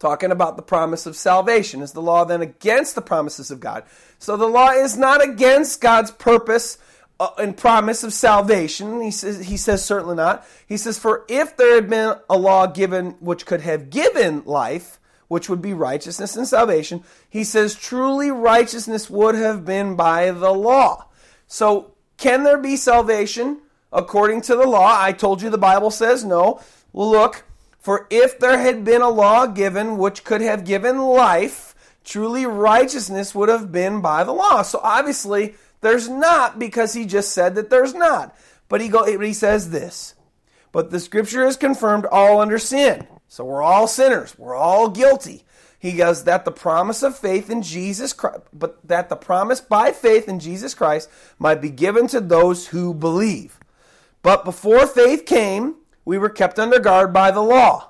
Talking 0.03 0.31
about 0.31 0.57
the 0.57 0.61
promise 0.61 1.05
of 1.05 1.15
salvation. 1.15 1.81
Is 1.81 1.93
the 1.93 2.01
law 2.01 2.25
then 2.25 2.41
against 2.41 2.93
the 2.93 3.01
promises 3.01 3.51
of 3.51 3.61
God? 3.61 3.85
So 4.19 4.35
the 4.35 4.49
law 4.49 4.71
is 4.71 4.97
not 4.97 5.23
against 5.23 5.79
God's 5.79 6.11
purpose 6.11 6.77
uh, 7.21 7.29
and 7.37 7.55
promise 7.55 8.03
of 8.03 8.11
salvation. 8.11 8.99
He 8.99 9.11
says, 9.11 9.45
he 9.45 9.55
says, 9.55 9.85
certainly 9.85 10.15
not. 10.15 10.45
He 10.67 10.75
says, 10.75 10.99
For 10.99 11.23
if 11.29 11.55
there 11.55 11.75
had 11.75 11.89
been 11.89 12.17
a 12.29 12.37
law 12.37 12.67
given 12.67 13.11
which 13.21 13.45
could 13.45 13.61
have 13.61 13.89
given 13.89 14.43
life, 14.43 14.99
which 15.29 15.47
would 15.47 15.61
be 15.61 15.73
righteousness 15.73 16.35
and 16.35 16.45
salvation, 16.45 17.05
he 17.29 17.45
says, 17.45 17.73
truly 17.73 18.29
righteousness 18.29 19.09
would 19.09 19.35
have 19.35 19.63
been 19.63 19.95
by 19.95 20.31
the 20.31 20.51
law. 20.51 21.05
So, 21.47 21.93
can 22.17 22.43
there 22.43 22.57
be 22.57 22.75
salvation 22.75 23.61
according 23.93 24.41
to 24.41 24.57
the 24.57 24.67
law? 24.67 24.97
I 24.99 25.13
told 25.13 25.41
you 25.41 25.49
the 25.49 25.57
Bible 25.57 25.91
says 25.91 26.25
no. 26.25 26.59
Well, 26.91 27.09
look, 27.09 27.45
for 27.83 28.07
if 28.09 28.39
there 28.39 28.57
had 28.57 28.85
been 28.85 29.01
a 29.01 29.09
law 29.09 29.45
given 29.45 29.97
which 29.97 30.23
could 30.23 30.39
have 30.39 30.63
given 30.63 30.97
life, 30.99 31.75
truly 32.05 32.45
righteousness 32.45 33.35
would 33.35 33.49
have 33.49 33.73
been 33.73 33.99
by 33.99 34.23
the 34.23 34.31
law. 34.31 34.61
So, 34.61 34.79
obviously, 34.81 35.55
there's 35.81 36.07
not 36.07 36.57
because 36.57 36.93
he 36.93 37.05
just 37.05 37.33
said 37.33 37.55
that 37.55 37.69
there's 37.69 37.93
not. 37.93 38.33
But 38.69 38.79
he, 38.79 38.87
go, 38.87 39.03
he 39.19 39.33
says 39.33 39.71
this. 39.71 40.15
But 40.71 40.91
the 40.91 40.99
scripture 41.01 41.45
is 41.45 41.57
confirmed 41.57 42.05
all 42.05 42.39
under 42.39 42.57
sin. 42.57 43.05
So 43.27 43.43
we're 43.43 43.61
all 43.61 43.87
sinners. 43.89 44.33
We're 44.39 44.55
all 44.55 44.89
guilty. 44.89 45.43
He 45.77 45.91
goes 45.91 46.23
that 46.23 46.45
the 46.45 46.51
promise 46.51 47.03
of 47.03 47.17
faith 47.17 47.49
in 47.49 47.61
Jesus 47.61 48.13
Christ, 48.13 48.43
but 48.53 48.79
that 48.87 49.09
the 49.09 49.17
promise 49.17 49.59
by 49.59 49.91
faith 49.91 50.29
in 50.29 50.39
Jesus 50.39 50.73
Christ 50.73 51.09
might 51.37 51.61
be 51.61 51.69
given 51.69 52.07
to 52.07 52.21
those 52.21 52.67
who 52.67 52.93
believe. 52.93 53.59
But 54.21 54.45
before 54.45 54.87
faith 54.87 55.25
came, 55.25 55.75
we 56.05 56.17
were 56.17 56.29
kept 56.29 56.59
under 56.59 56.79
guard 56.79 57.13
by 57.13 57.31
the 57.31 57.41
law, 57.41 57.89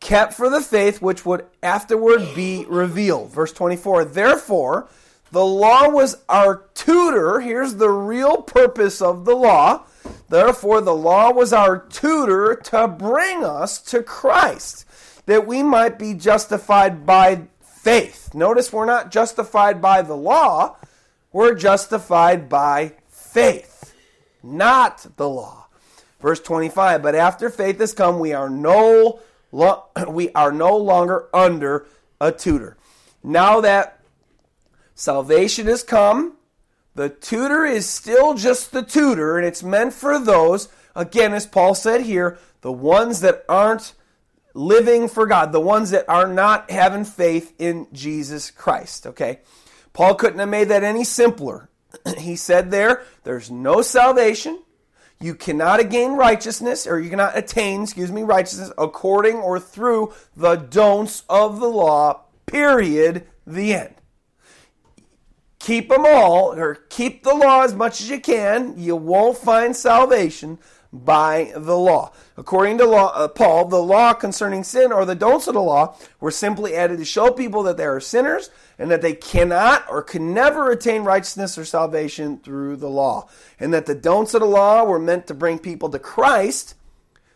kept 0.00 0.34
for 0.34 0.48
the 0.48 0.60
faith 0.60 1.02
which 1.02 1.24
would 1.26 1.46
afterward 1.62 2.34
be 2.34 2.64
revealed. 2.68 3.30
Verse 3.30 3.52
24. 3.52 4.04
Therefore, 4.06 4.88
The 5.34 5.44
law 5.44 5.88
was 5.88 6.18
our 6.28 6.68
tutor. 6.74 7.40
Here's 7.40 7.74
the 7.74 7.90
real 7.90 8.36
purpose 8.42 9.02
of 9.02 9.24
the 9.24 9.34
law. 9.34 9.82
Therefore, 10.28 10.80
the 10.80 10.94
law 10.94 11.32
was 11.32 11.52
our 11.52 11.76
tutor 11.76 12.54
to 12.54 12.86
bring 12.86 13.42
us 13.42 13.80
to 13.90 14.04
Christ, 14.04 14.86
that 15.26 15.44
we 15.44 15.64
might 15.64 15.98
be 15.98 16.14
justified 16.14 17.04
by 17.04 17.48
faith. 17.60 18.32
Notice 18.32 18.72
we're 18.72 18.84
not 18.84 19.10
justified 19.10 19.82
by 19.82 20.02
the 20.02 20.16
law, 20.16 20.76
we're 21.32 21.56
justified 21.56 22.48
by 22.48 22.92
faith, 23.08 23.92
not 24.40 25.04
the 25.16 25.28
law. 25.28 25.63
Verse 26.24 26.40
25, 26.40 27.02
but 27.02 27.14
after 27.14 27.50
faith 27.50 27.78
has 27.80 27.92
come, 27.92 28.18
we 28.18 28.32
are 28.32 28.48
no 28.48 29.20
lo- 29.52 29.84
we 30.08 30.32
are 30.32 30.52
no 30.52 30.74
longer 30.74 31.28
under 31.34 31.86
a 32.18 32.32
tutor. 32.32 32.78
Now 33.22 33.60
that 33.60 34.00
salvation 34.94 35.66
has 35.66 35.82
come, 35.82 36.38
the 36.94 37.10
tutor 37.10 37.66
is 37.66 37.86
still 37.86 38.32
just 38.32 38.72
the 38.72 38.82
tutor, 38.82 39.36
and 39.36 39.46
it's 39.46 39.62
meant 39.62 39.92
for 39.92 40.18
those, 40.18 40.70
again, 40.96 41.34
as 41.34 41.44
Paul 41.44 41.74
said 41.74 42.00
here, 42.00 42.38
the 42.62 42.72
ones 42.72 43.20
that 43.20 43.44
aren't 43.46 43.92
living 44.54 45.08
for 45.08 45.26
God, 45.26 45.52
the 45.52 45.60
ones 45.60 45.90
that 45.90 46.08
are 46.08 46.26
not 46.26 46.70
having 46.70 47.04
faith 47.04 47.52
in 47.58 47.86
Jesus 47.92 48.50
Christ. 48.50 49.06
Okay? 49.08 49.40
Paul 49.92 50.14
couldn't 50.14 50.38
have 50.38 50.48
made 50.48 50.68
that 50.68 50.84
any 50.84 51.04
simpler. 51.04 51.68
he 52.16 52.34
said 52.34 52.70
there, 52.70 53.02
there's 53.24 53.50
no 53.50 53.82
salvation. 53.82 54.60
You 55.20 55.34
cannot 55.34 55.88
gain 55.90 56.12
righteousness, 56.12 56.86
or 56.86 57.00
you 57.00 57.08
cannot 57.08 57.36
attain, 57.36 57.82
excuse 57.82 58.12
me, 58.12 58.22
righteousness 58.22 58.72
according 58.76 59.36
or 59.36 59.58
through 59.58 60.12
the 60.36 60.56
don'ts 60.56 61.22
of 61.28 61.60
the 61.60 61.68
law, 61.68 62.24
period, 62.46 63.26
the 63.46 63.74
end 63.74 63.94
keep 65.64 65.88
them 65.88 66.04
all, 66.06 66.52
or 66.52 66.74
keep 66.74 67.22
the 67.24 67.34
law 67.34 67.62
as 67.62 67.74
much 67.74 68.00
as 68.00 68.10
you 68.10 68.20
can. 68.20 68.74
You 68.76 68.96
won't 68.96 69.38
find 69.38 69.74
salvation 69.74 70.58
by 70.94 71.52
the 71.56 71.76
law. 71.76 72.12
According 72.36 72.78
to 72.78 72.86
law, 72.86 73.12
uh, 73.14 73.26
Paul, 73.26 73.66
the 73.66 73.82
law 73.82 74.12
concerning 74.12 74.62
sin 74.62 74.92
or 74.92 75.04
the 75.04 75.16
don'ts 75.16 75.48
of 75.48 75.54
the 75.54 75.60
law 75.60 75.96
were 76.20 76.30
simply 76.30 76.74
added 76.74 76.98
to 76.98 77.04
show 77.04 77.32
people 77.32 77.64
that 77.64 77.76
they 77.76 77.84
are 77.84 77.98
sinners 77.98 78.50
and 78.78 78.90
that 78.90 79.02
they 79.02 79.14
cannot 79.14 79.84
or 79.90 80.02
can 80.02 80.32
never 80.32 80.70
attain 80.70 81.02
righteousness 81.02 81.58
or 81.58 81.64
salvation 81.64 82.38
through 82.38 82.76
the 82.76 82.88
law. 82.88 83.28
And 83.58 83.74
that 83.74 83.86
the 83.86 83.94
don'ts 83.94 84.34
of 84.34 84.40
the 84.40 84.46
law 84.46 84.84
were 84.84 85.00
meant 85.00 85.26
to 85.26 85.34
bring 85.34 85.58
people 85.58 85.88
to 85.90 85.98
Christ, 85.98 86.76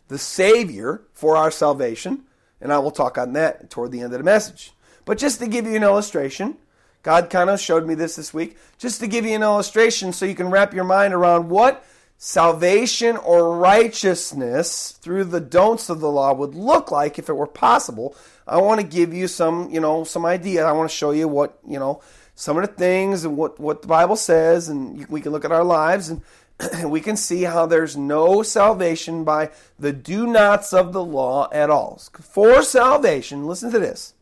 the 0.07 0.19
Savior, 0.19 1.03
for 1.13 1.37
our 1.37 1.51
salvation. 1.51 2.25
And 2.61 2.73
I 2.73 2.79
will 2.79 2.93
talk 2.93 3.19
on 3.19 3.33
that 3.33 3.71
toward 3.71 3.91
the 3.91 4.01
end 4.01 4.13
of 4.13 4.19
the 4.19 4.25
message. 4.25 4.73
But 5.05 5.19
just 5.19 5.41
to 5.41 5.49
give 5.49 5.67
you 5.67 5.75
an 5.75 5.83
illustration, 5.83 6.59
God 7.03 7.31
kind 7.31 7.51
of 7.51 7.61
showed 7.61 7.87
me 7.87 7.95
this 7.95 8.17
this 8.17 8.35
week, 8.35 8.57
just 8.79 9.01
to 9.01 9.07
give 9.07 9.25
you 9.25 9.35
an 9.35 9.43
illustration 9.43 10.13
so 10.13 10.27
you 10.27 10.35
can 10.35 10.51
wrap 10.51 10.75
your 10.75 10.85
mind 10.85 11.15
around 11.15 11.49
what 11.49 11.85
salvation 12.19 13.17
or 13.17 13.57
righteousness 13.57 14.99
through 15.01 15.25
the 15.25 15.41
don'ts 15.41 15.89
of 15.89 16.01
the 16.01 16.11
law 16.11 16.35
would 16.35 16.55
look 16.55 16.91
like 16.91 17.19
if 17.19 17.29
it 17.29 17.33
were 17.33 17.47
possible. 17.47 18.15
I 18.47 18.61
want 18.61 18.81
to 18.81 18.87
give 18.87 19.15
you 19.15 19.29
some, 19.29 19.71
you 19.71 19.81
know, 19.81 20.03
some 20.03 20.27
idea. 20.27 20.67
I 20.67 20.73
want 20.73 20.91
to 20.91 20.97
show 20.97 21.13
you 21.13 21.29
what, 21.29 21.59
you 21.67 21.79
know, 21.79 22.03
some 22.35 22.59
of 22.59 22.67
the 22.67 22.73
things 22.75 23.25
and 23.25 23.37
what, 23.37 23.59
what 23.61 23.83
the 23.83 23.89
Bible 23.89 24.17
says, 24.17 24.69
and 24.69 25.07
we 25.09 25.21
can 25.21 25.33
look 25.33 25.45
at 25.45 25.53
our 25.53 25.65
lives 25.65 26.09
and 26.09 26.23
we 26.91 27.01
can 27.01 27.17
see 27.17 27.45
how 27.45 27.67
there's 27.67 27.97
no 27.97 28.43
salvation 28.43 29.23
by 29.23 29.51
the 29.79 29.93
do 29.93 30.27
nots 30.27 30.73
of 30.73 30.93
the 30.93 31.05
law 31.05 31.49
at 31.53 31.71
all. 31.71 32.01
For 32.21 32.63
salvation, 32.63 33.47
listen 33.47 33.71
to 33.71 33.79
this 33.79 34.15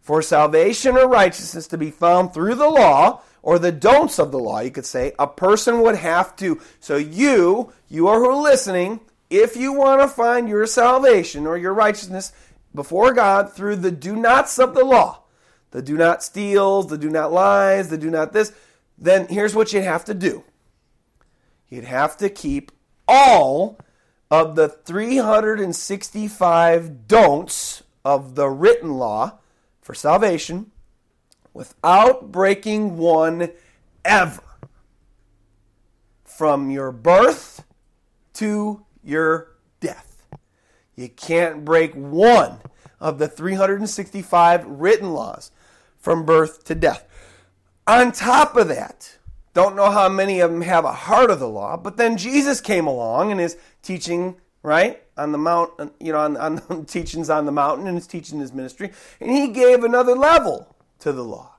for 0.00 0.22
salvation 0.22 0.96
or 0.96 1.08
righteousness 1.08 1.66
to 1.68 1.78
be 1.78 1.90
found 1.90 2.32
through 2.32 2.54
the 2.54 2.68
law 2.68 3.20
or 3.42 3.58
the 3.58 3.72
don'ts 3.72 4.18
of 4.18 4.32
the 4.32 4.38
law, 4.38 4.60
you 4.60 4.70
could 4.70 4.86
say, 4.86 5.12
a 5.18 5.26
person 5.26 5.80
would 5.80 5.96
have 5.96 6.36
to. 6.36 6.60
So 6.78 6.96
you, 6.96 7.72
you 7.88 8.08
are 8.08 8.18
who 8.18 8.30
are 8.30 8.42
listening, 8.42 9.00
if 9.30 9.56
you 9.56 9.72
want 9.72 10.02
to 10.02 10.08
find 10.08 10.48
your 10.48 10.66
salvation 10.66 11.46
or 11.46 11.56
your 11.56 11.72
righteousness 11.72 12.32
before 12.74 13.14
God 13.14 13.52
through 13.52 13.76
the 13.76 13.90
do 13.90 14.14
nots 14.16 14.58
of 14.58 14.74
the 14.74 14.84
law, 14.84 15.22
the 15.70 15.80
do 15.82 15.96
not 15.96 16.22
steals, 16.22 16.88
the 16.88 16.98
do 16.98 17.08
not 17.08 17.32
lies, 17.32 17.88
the 17.88 17.98
do 17.98 18.10
not 18.10 18.32
this, 18.32 18.52
then 18.98 19.28
here's 19.28 19.54
what 19.54 19.72
you'd 19.72 19.84
have 19.84 20.04
to 20.06 20.14
do. 20.14 20.42
You'd 21.68 21.84
have 21.84 22.16
to 22.18 22.28
keep 22.28 22.72
all 23.06 23.78
of 24.30 24.56
the 24.56 24.68
365 24.68 27.08
don'ts 27.08 27.82
of 28.04 28.34
the 28.34 28.48
written 28.48 28.94
law 28.94 29.38
for 29.80 29.94
salvation 29.94 30.72
without 31.60 32.32
breaking 32.32 32.96
one 32.96 33.50
ever. 34.02 34.42
From 36.24 36.70
your 36.70 36.90
birth 36.90 37.64
to 38.32 38.86
your 39.04 39.56
death. 39.78 40.24
You 40.96 41.10
can't 41.10 41.62
break 41.62 41.92
one 41.92 42.60
of 42.98 43.18
the 43.18 43.28
365 43.28 44.64
written 44.64 45.12
laws 45.12 45.50
from 45.98 46.24
birth 46.24 46.64
to 46.64 46.74
death. 46.74 47.06
On 47.86 48.10
top 48.10 48.56
of 48.56 48.68
that, 48.68 49.18
don't 49.52 49.76
know 49.76 49.90
how 49.90 50.08
many 50.08 50.40
of 50.40 50.50
them 50.50 50.62
have 50.62 50.86
a 50.86 50.92
heart 50.92 51.30
of 51.30 51.40
the 51.40 51.48
law, 51.48 51.76
but 51.76 51.98
then 51.98 52.16
Jesus 52.16 52.62
came 52.62 52.86
along 52.86 53.32
and 53.32 53.38
is 53.38 53.58
teaching 53.82 54.36
right? 54.62 55.02
On 55.16 55.32
the 55.32 55.38
mount, 55.38 55.72
you 56.00 56.12
know, 56.12 56.20
on, 56.20 56.36
on 56.36 56.54
the 56.56 56.84
teachings 56.88 57.28
on 57.28 57.44
the 57.44 57.52
mountain 57.52 57.86
and 57.86 57.98
is 57.98 58.06
teaching 58.06 58.40
his 58.40 58.52
ministry. 58.52 58.92
And 59.20 59.30
he 59.30 59.48
gave 59.48 59.84
another 59.84 60.14
level 60.14 60.74
to 61.00 61.12
the 61.12 61.24
law. 61.24 61.54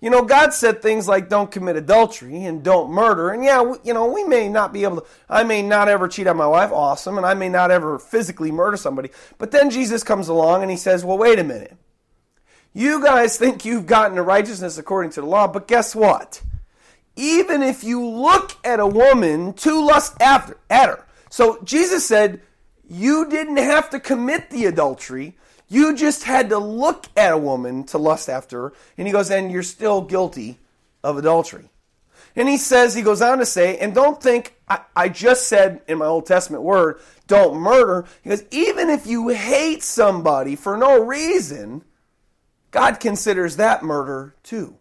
You 0.00 0.08
know, 0.08 0.22
God 0.22 0.54
said 0.54 0.80
things 0.80 1.06
like 1.06 1.28
don't 1.28 1.50
commit 1.50 1.76
adultery 1.76 2.44
and 2.44 2.62
don't 2.62 2.90
murder. 2.90 3.30
And 3.30 3.44
yeah, 3.44 3.74
you 3.84 3.92
know, 3.92 4.06
we 4.10 4.24
may 4.24 4.48
not 4.48 4.72
be 4.72 4.84
able 4.84 5.02
to, 5.02 5.06
I 5.28 5.44
may 5.44 5.62
not 5.62 5.88
ever 5.88 6.08
cheat 6.08 6.26
on 6.26 6.38
my 6.38 6.46
wife, 6.46 6.72
awesome, 6.72 7.18
and 7.18 7.26
I 7.26 7.34
may 7.34 7.50
not 7.50 7.70
ever 7.70 7.98
physically 7.98 8.50
murder 8.50 8.78
somebody. 8.78 9.10
But 9.36 9.50
then 9.50 9.68
Jesus 9.68 10.02
comes 10.02 10.28
along 10.28 10.62
and 10.62 10.70
he 10.70 10.78
says, 10.78 11.04
well, 11.04 11.18
wait 11.18 11.38
a 11.38 11.44
minute. 11.44 11.76
You 12.72 13.02
guys 13.02 13.36
think 13.36 13.64
you've 13.64 13.86
gotten 13.86 14.16
to 14.16 14.22
righteousness 14.22 14.78
according 14.78 15.10
to 15.12 15.20
the 15.20 15.26
law, 15.26 15.46
but 15.48 15.68
guess 15.68 15.94
what? 15.94 16.42
Even 17.16 17.62
if 17.62 17.84
you 17.84 18.02
look 18.04 18.52
at 18.64 18.80
a 18.80 18.86
woman 18.86 19.52
to 19.54 19.84
lust 19.84 20.16
after 20.20 20.56
at 20.70 20.88
her, 20.88 21.04
so 21.28 21.60
Jesus 21.62 22.06
said, 22.06 22.40
You 22.88 23.28
didn't 23.28 23.58
have 23.58 23.90
to 23.90 24.00
commit 24.00 24.50
the 24.50 24.66
adultery. 24.66 25.36
You 25.70 25.94
just 25.94 26.24
had 26.24 26.50
to 26.50 26.58
look 26.58 27.06
at 27.16 27.32
a 27.32 27.38
woman 27.38 27.84
to 27.84 27.98
lust 27.98 28.28
after 28.28 28.62
her. 28.62 28.72
And 28.98 29.06
he 29.06 29.12
goes, 29.12 29.30
And 29.30 29.50
you're 29.50 29.62
still 29.62 30.02
guilty 30.02 30.58
of 31.02 31.16
adultery. 31.16 31.70
And 32.36 32.48
he 32.48 32.58
says, 32.58 32.94
he 32.94 33.02
goes 33.02 33.22
on 33.22 33.38
to 33.38 33.46
say, 33.46 33.76
and 33.78 33.94
don't 33.94 34.22
think 34.22 34.54
I, 34.68 34.80
I, 34.94 35.08
just 35.08 35.48
said 35.48 35.82
in 35.88 35.98
my 35.98 36.06
Old 36.06 36.26
Testament 36.26 36.62
word, 36.62 37.00
don't 37.26 37.58
murder. 37.58 38.06
He 38.22 38.30
goes, 38.30 38.44
even 38.50 38.88
if 38.88 39.06
you 39.06 39.28
hate 39.28 39.82
somebody 39.82 40.54
for 40.54 40.76
no 40.76 41.02
reason, 41.04 41.82
God 42.70 43.00
considers 43.00 43.56
that 43.56 43.82
murder 43.82 44.34
too. 44.42 44.76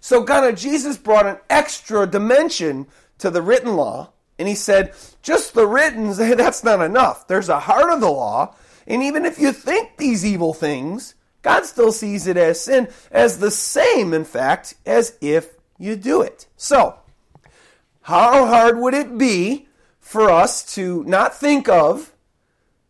So 0.00 0.24
kind 0.24 0.44
of 0.44 0.52
uh, 0.52 0.56
Jesus 0.56 0.98
brought 0.98 1.26
an 1.26 1.38
extra 1.48 2.06
dimension 2.06 2.86
to 3.18 3.30
the 3.30 3.40
written 3.40 3.76
law 3.76 4.10
and 4.38 4.46
he 4.46 4.54
said, 4.54 4.92
just 5.22 5.54
the 5.54 5.66
written, 5.66 6.12
that's 6.16 6.64
not 6.64 6.82
enough. 6.82 7.26
There's 7.26 7.48
a 7.48 7.60
heart 7.60 7.90
of 7.90 8.00
the 8.00 8.10
law. 8.10 8.54
And 8.86 9.02
even 9.02 9.24
if 9.24 9.38
you 9.38 9.52
think 9.52 9.96
these 9.96 10.24
evil 10.24 10.52
things, 10.52 11.14
God 11.42 11.66
still 11.66 11.92
sees 11.92 12.26
it 12.26 12.36
as 12.36 12.60
sin, 12.60 12.88
as 13.10 13.38
the 13.38 13.50
same, 13.50 14.14
in 14.14 14.24
fact, 14.24 14.74
as 14.86 15.16
if 15.20 15.54
you 15.78 15.96
do 15.96 16.22
it. 16.22 16.46
So, 16.56 16.98
how 18.02 18.46
hard 18.46 18.78
would 18.78 18.94
it 18.94 19.18
be 19.18 19.66
for 20.00 20.30
us 20.30 20.62
to 20.74 21.02
not 21.04 21.38
think 21.38 21.68
of, 21.68 22.12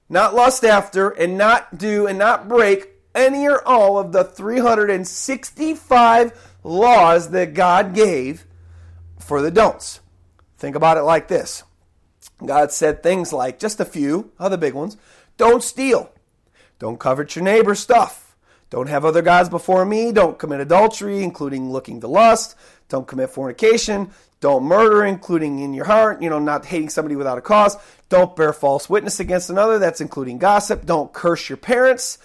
not 0.08 0.34
lust 0.34 0.64
after, 0.64 1.10
and 1.10 1.38
not 1.38 1.78
do, 1.78 2.06
and 2.06 2.18
not 2.18 2.48
break 2.48 2.90
any 3.14 3.46
or 3.46 3.66
all 3.66 3.98
of 3.98 4.12
the 4.12 4.24
365 4.24 6.50
laws 6.62 7.30
that 7.30 7.54
God 7.54 7.94
gave 7.94 8.44
for 9.18 9.42
the 9.42 9.50
don'ts? 9.50 10.00
Think 10.56 10.76
about 10.76 10.96
it 10.96 11.02
like 11.02 11.28
this 11.28 11.64
God 12.44 12.72
said 12.72 13.02
things 13.02 13.32
like, 13.32 13.58
just 13.58 13.80
a 13.80 13.84
few, 13.84 14.32
other 14.38 14.56
big 14.56 14.74
ones 14.74 14.96
don't 15.36 15.62
steal, 15.62 16.10
don't 16.78 16.98
covet 16.98 17.34
your 17.36 17.44
neighbor's 17.44 17.80
stuff, 17.80 18.36
don't 18.70 18.88
have 18.88 19.04
other 19.04 19.22
gods 19.22 19.48
before 19.48 19.84
me, 19.84 20.12
don't 20.12 20.38
commit 20.38 20.60
adultery, 20.60 21.22
including 21.22 21.70
looking 21.70 22.00
to 22.00 22.08
lust, 22.08 22.56
don't 22.88 23.06
commit 23.06 23.30
fornication, 23.30 24.10
don't 24.40 24.64
murder, 24.64 25.04
including 25.04 25.60
in 25.60 25.72
your 25.72 25.86
heart, 25.86 26.20
you 26.20 26.28
know, 26.28 26.38
not 26.38 26.66
hating 26.66 26.88
somebody 26.90 27.16
without 27.16 27.38
a 27.38 27.42
cause, 27.42 27.76
don't 28.08 28.36
bear 28.36 28.52
false 28.52 28.90
witness 28.90 29.20
against 29.20 29.50
another, 29.50 29.78
that's 29.78 30.00
including 30.00 30.38
gossip, 30.38 30.84
don't 30.84 31.12
curse 31.12 31.48
your 31.48 31.56
parents, 31.56 32.18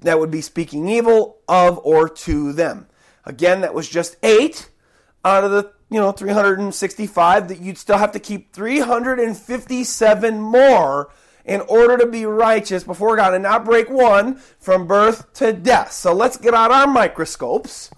that 0.00 0.18
would 0.18 0.30
be 0.30 0.40
speaking 0.40 0.88
evil 0.88 1.38
of 1.48 1.80
or 1.84 2.08
to 2.08 2.52
them. 2.52 2.86
Again, 3.24 3.62
that 3.62 3.74
was 3.74 3.88
just 3.88 4.16
eight 4.22 4.70
out 5.24 5.44
of 5.44 5.50
the 5.50 5.72
you 5.90 6.00
know 6.00 6.12
365 6.12 7.48
that 7.48 7.60
you'd 7.60 7.78
still 7.78 7.98
have 7.98 8.12
to 8.12 8.20
keep 8.20 8.52
357 8.52 10.40
more 10.40 11.10
in 11.46 11.60
order 11.62 11.96
to 11.96 12.06
be 12.06 12.26
righteous 12.26 12.84
before 12.84 13.16
God 13.16 13.32
and 13.32 13.44
not 13.44 13.64
break 13.64 13.88
one 13.88 14.36
from 14.58 14.86
birth 14.86 15.32
to 15.34 15.52
death. 15.52 15.92
So 15.92 16.12
let's 16.12 16.36
get 16.36 16.54
out 16.54 16.72
our 16.72 16.88
microscopes. 16.88 17.90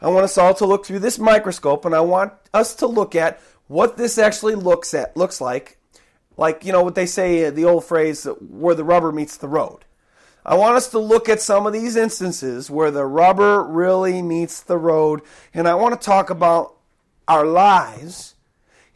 I 0.00 0.08
want 0.08 0.24
us 0.24 0.38
all 0.38 0.54
to 0.54 0.66
look 0.66 0.86
through 0.86 1.00
this 1.00 1.18
microscope 1.18 1.84
and 1.84 1.94
I 1.94 2.00
want 2.00 2.32
us 2.54 2.74
to 2.76 2.86
look 2.86 3.14
at 3.14 3.38
what 3.68 3.98
this 3.98 4.16
actually 4.16 4.54
looks 4.54 4.94
at 4.94 5.16
looks 5.16 5.40
like. 5.40 5.76
Like, 6.38 6.64
you 6.64 6.72
know, 6.72 6.82
what 6.82 6.94
they 6.94 7.04
say 7.04 7.44
uh, 7.44 7.50
the 7.50 7.66
old 7.66 7.84
phrase 7.84 8.26
uh, 8.26 8.32
where 8.32 8.74
the 8.74 8.84
rubber 8.84 9.12
meets 9.12 9.36
the 9.36 9.48
road. 9.48 9.84
I 10.44 10.54
want 10.54 10.76
us 10.76 10.88
to 10.92 10.98
look 10.98 11.28
at 11.28 11.42
some 11.42 11.66
of 11.66 11.74
these 11.74 11.96
instances 11.96 12.70
where 12.70 12.90
the 12.90 13.04
rubber 13.04 13.62
really 13.62 14.22
meets 14.22 14.62
the 14.62 14.78
road 14.78 15.20
and 15.52 15.68
I 15.68 15.74
want 15.74 16.00
to 16.00 16.04
talk 16.04 16.30
about 16.30 16.76
our 17.28 17.44
lives 17.44 18.36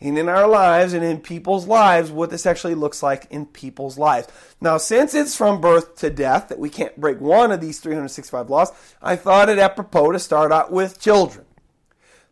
and 0.05 0.19
in 0.19 0.29
our 0.29 0.47
lives 0.47 0.93
and 0.93 1.05
in 1.05 1.19
people's 1.21 1.67
lives 1.67 2.11
what 2.11 2.31
this 2.31 2.47
actually 2.47 2.75
looks 2.75 3.03
like 3.03 3.27
in 3.31 3.47
people's 3.47 3.99
lives. 3.99 4.29
Now, 4.61 4.77
since 4.77 5.15
it's 5.15 5.37
from 5.37 5.61
birth 5.61 5.97
to 5.97 6.11
death 6.11 6.49
that 6.49 6.59
we 6.59 6.69
can't 6.69 7.01
break 7.01 7.21
one 7.21 7.51
of 7.51 7.61
these 7.61 7.81
365 7.81 8.51
laws, 8.51 8.73
I 9.03 9.17
thought 9.17 9.49
it 9.49 9.59
apropos 9.59 10.13
to 10.13 10.19
start 10.19 10.53
out 10.53 10.71
with 10.71 11.01
children. 11.01 11.47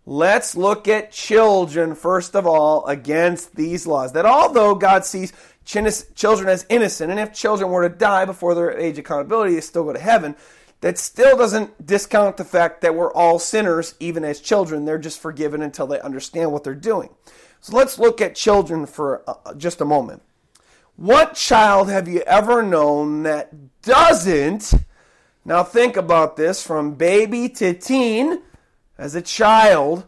Let's 0.04 0.56
look 0.56 0.88
at 0.88 1.12
children 1.12 1.94
first 1.94 2.34
of 2.34 2.46
all 2.46 2.84
against 2.86 3.54
these 3.54 3.86
laws. 3.86 4.12
That 4.12 4.26
although 4.26 4.74
God 4.74 5.04
sees 5.04 5.32
children 5.64 6.48
as 6.48 6.66
innocent, 6.68 7.10
and 7.10 7.20
if 7.20 7.32
children 7.32 7.70
were 7.70 7.88
to 7.88 7.94
die 7.94 8.24
before 8.24 8.54
their 8.54 8.76
age 8.76 8.98
accountability, 8.98 9.54
they 9.54 9.60
still 9.60 9.84
go 9.84 9.92
to 9.92 10.00
heaven. 10.00 10.34
That 10.80 10.98
still 10.98 11.36
doesn't 11.36 11.86
discount 11.86 12.36
the 12.36 12.44
fact 12.44 12.80
that 12.80 12.96
we're 12.96 13.12
all 13.12 13.38
sinners, 13.38 13.94
even 14.00 14.24
as 14.24 14.40
children. 14.40 14.84
They're 14.84 14.98
just 14.98 15.20
forgiven 15.20 15.62
until 15.62 15.86
they 15.86 16.00
understand 16.00 16.50
what 16.50 16.64
they're 16.64 16.74
doing. 16.74 17.10
So 17.62 17.76
let's 17.76 17.96
look 17.96 18.20
at 18.20 18.34
children 18.34 18.86
for 18.86 19.22
uh, 19.24 19.54
just 19.54 19.80
a 19.80 19.84
moment. 19.84 20.22
What 20.96 21.34
child 21.34 21.88
have 21.88 22.08
you 22.08 22.20
ever 22.22 22.60
known 22.60 23.22
that 23.22 23.82
doesn't, 23.82 24.74
now 25.44 25.62
think 25.62 25.96
about 25.96 26.36
this, 26.36 26.66
from 26.66 26.94
baby 26.94 27.48
to 27.50 27.72
teen, 27.72 28.42
as 28.98 29.14
a 29.14 29.22
child, 29.22 30.06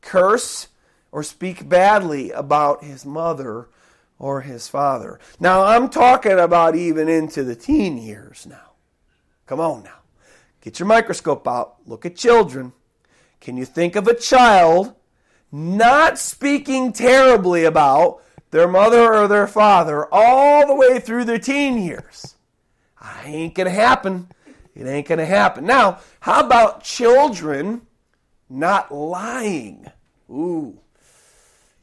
curse 0.00 0.66
or 1.12 1.22
speak 1.22 1.68
badly 1.68 2.32
about 2.32 2.82
his 2.82 3.06
mother 3.06 3.68
or 4.18 4.40
his 4.40 4.66
father? 4.66 5.20
Now, 5.38 5.62
I'm 5.62 5.88
talking 5.88 6.40
about 6.40 6.74
even 6.74 7.08
into 7.08 7.44
the 7.44 7.54
teen 7.54 7.98
years 7.98 8.46
now. 8.50 8.72
Come 9.46 9.60
on 9.60 9.84
now. 9.84 10.00
Get 10.60 10.80
your 10.80 10.88
microscope 10.88 11.46
out. 11.46 11.76
Look 11.86 12.04
at 12.04 12.16
children. 12.16 12.72
Can 13.40 13.56
you 13.56 13.64
think 13.64 13.94
of 13.94 14.08
a 14.08 14.14
child 14.14 14.96
not 15.50 16.18
speaking 16.18 16.92
terribly 16.92 17.64
about 17.64 18.22
their 18.50 18.68
mother 18.68 19.14
or 19.14 19.28
their 19.28 19.46
father 19.46 20.06
all 20.12 20.66
the 20.66 20.74
way 20.74 20.98
through 20.98 21.24
their 21.24 21.38
teen 21.38 21.78
years. 21.78 22.36
I 23.00 23.24
ain't 23.26 23.54
going 23.54 23.66
to 23.66 23.72
happen. 23.72 24.28
It 24.74 24.86
ain't 24.86 25.08
going 25.08 25.18
to 25.18 25.26
happen. 25.26 25.64
Now, 25.64 26.00
how 26.20 26.44
about 26.44 26.84
children 26.84 27.82
not 28.48 28.92
lying? 28.92 29.86
Ooh. 30.30 30.78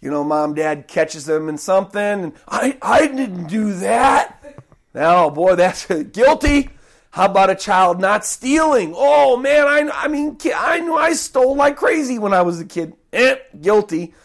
You 0.01 0.11
know, 0.11 0.23
mom, 0.23 0.53
dad 0.53 0.87
catches 0.87 1.25
them 1.25 1.47
in 1.47 1.57
something, 1.57 2.01
and 2.01 2.33
I, 2.47 2.77
I 2.81 3.07
didn't 3.07 3.47
do 3.47 3.73
that. 3.75 4.43
Now, 4.93 5.29
boy, 5.29 5.55
that's 5.55 5.85
guilty. 6.11 6.69
How 7.13 7.25
about 7.25 7.51
a 7.51 7.55
child 7.55 8.01
not 8.01 8.25
stealing? 8.25 8.95
Oh 8.97 9.37
man, 9.37 9.67
I, 9.67 9.87
I 9.93 10.07
mean, 10.07 10.35
I 10.55 10.79
know 10.79 10.97
I 10.97 11.13
stole 11.13 11.55
like 11.55 11.75
crazy 11.75 12.17
when 12.17 12.33
I 12.33 12.41
was 12.41 12.59
a 12.59 12.65
kid. 12.65 12.95
Eh, 13.13 13.35
guilty. 13.61 14.15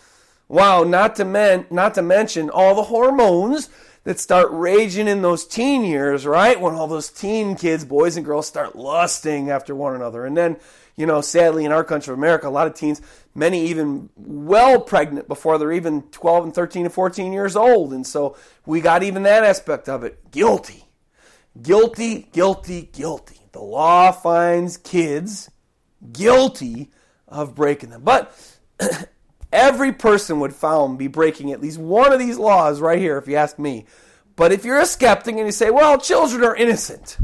Wow, 0.48 0.84
not 0.84 1.14
to 1.16 1.26
men, 1.26 1.66
not 1.70 1.92
to 1.96 2.02
mention 2.02 2.48
all 2.48 2.74
the 2.74 2.84
hormones 2.84 3.68
that 4.04 4.18
start 4.18 4.48
raging 4.52 5.06
in 5.06 5.20
those 5.20 5.46
teen 5.46 5.84
years, 5.84 6.24
right? 6.24 6.58
When 6.58 6.74
all 6.76 6.86
those 6.86 7.10
teen 7.10 7.56
kids, 7.56 7.84
boys 7.84 8.16
and 8.16 8.24
girls, 8.24 8.46
start 8.46 8.74
lusting 8.74 9.50
after 9.50 9.74
one 9.74 9.94
another. 9.94 10.24
And 10.24 10.34
then, 10.34 10.56
you 10.96 11.04
know, 11.04 11.20
sadly 11.20 11.66
in 11.66 11.72
our 11.72 11.84
country 11.84 12.14
of 12.14 12.18
America, 12.18 12.48
a 12.48 12.50
lot 12.50 12.66
of 12.66 12.72
teens, 12.72 13.02
many 13.34 13.66
even 13.66 14.08
well 14.16 14.80
pregnant 14.80 15.28
before 15.28 15.58
they're 15.58 15.72
even 15.72 16.04
12 16.04 16.44
and 16.44 16.54
13 16.54 16.86
and 16.86 16.94
14 16.94 17.34
years 17.34 17.54
old. 17.54 17.92
And 17.92 18.06
so 18.06 18.34
we 18.64 18.80
got 18.80 19.02
even 19.02 19.24
that 19.24 19.44
aspect 19.44 19.90
of 19.90 20.04
it. 20.04 20.30
Guilty. 20.30 20.87
Guilty, 21.62 22.28
guilty, 22.32 22.88
guilty. 22.92 23.40
The 23.52 23.60
law 23.60 24.12
finds 24.12 24.76
kids 24.76 25.50
guilty 26.12 26.90
of 27.26 27.54
breaking 27.54 27.90
them. 27.90 28.02
But 28.02 28.34
every 29.52 29.92
person 29.92 30.40
would 30.40 30.54
found 30.54 30.98
be 30.98 31.08
breaking 31.08 31.52
at 31.52 31.60
least 31.60 31.78
one 31.78 32.12
of 32.12 32.18
these 32.18 32.38
laws 32.38 32.80
right 32.80 32.98
here, 32.98 33.18
if 33.18 33.26
you 33.28 33.36
ask 33.36 33.58
me. 33.58 33.86
But 34.36 34.52
if 34.52 34.64
you're 34.64 34.80
a 34.80 34.86
skeptic 34.86 35.34
and 35.34 35.46
you 35.46 35.52
say, 35.52 35.70
well, 35.70 35.98
children 35.98 36.44
are 36.44 36.54
innocent, 36.54 37.18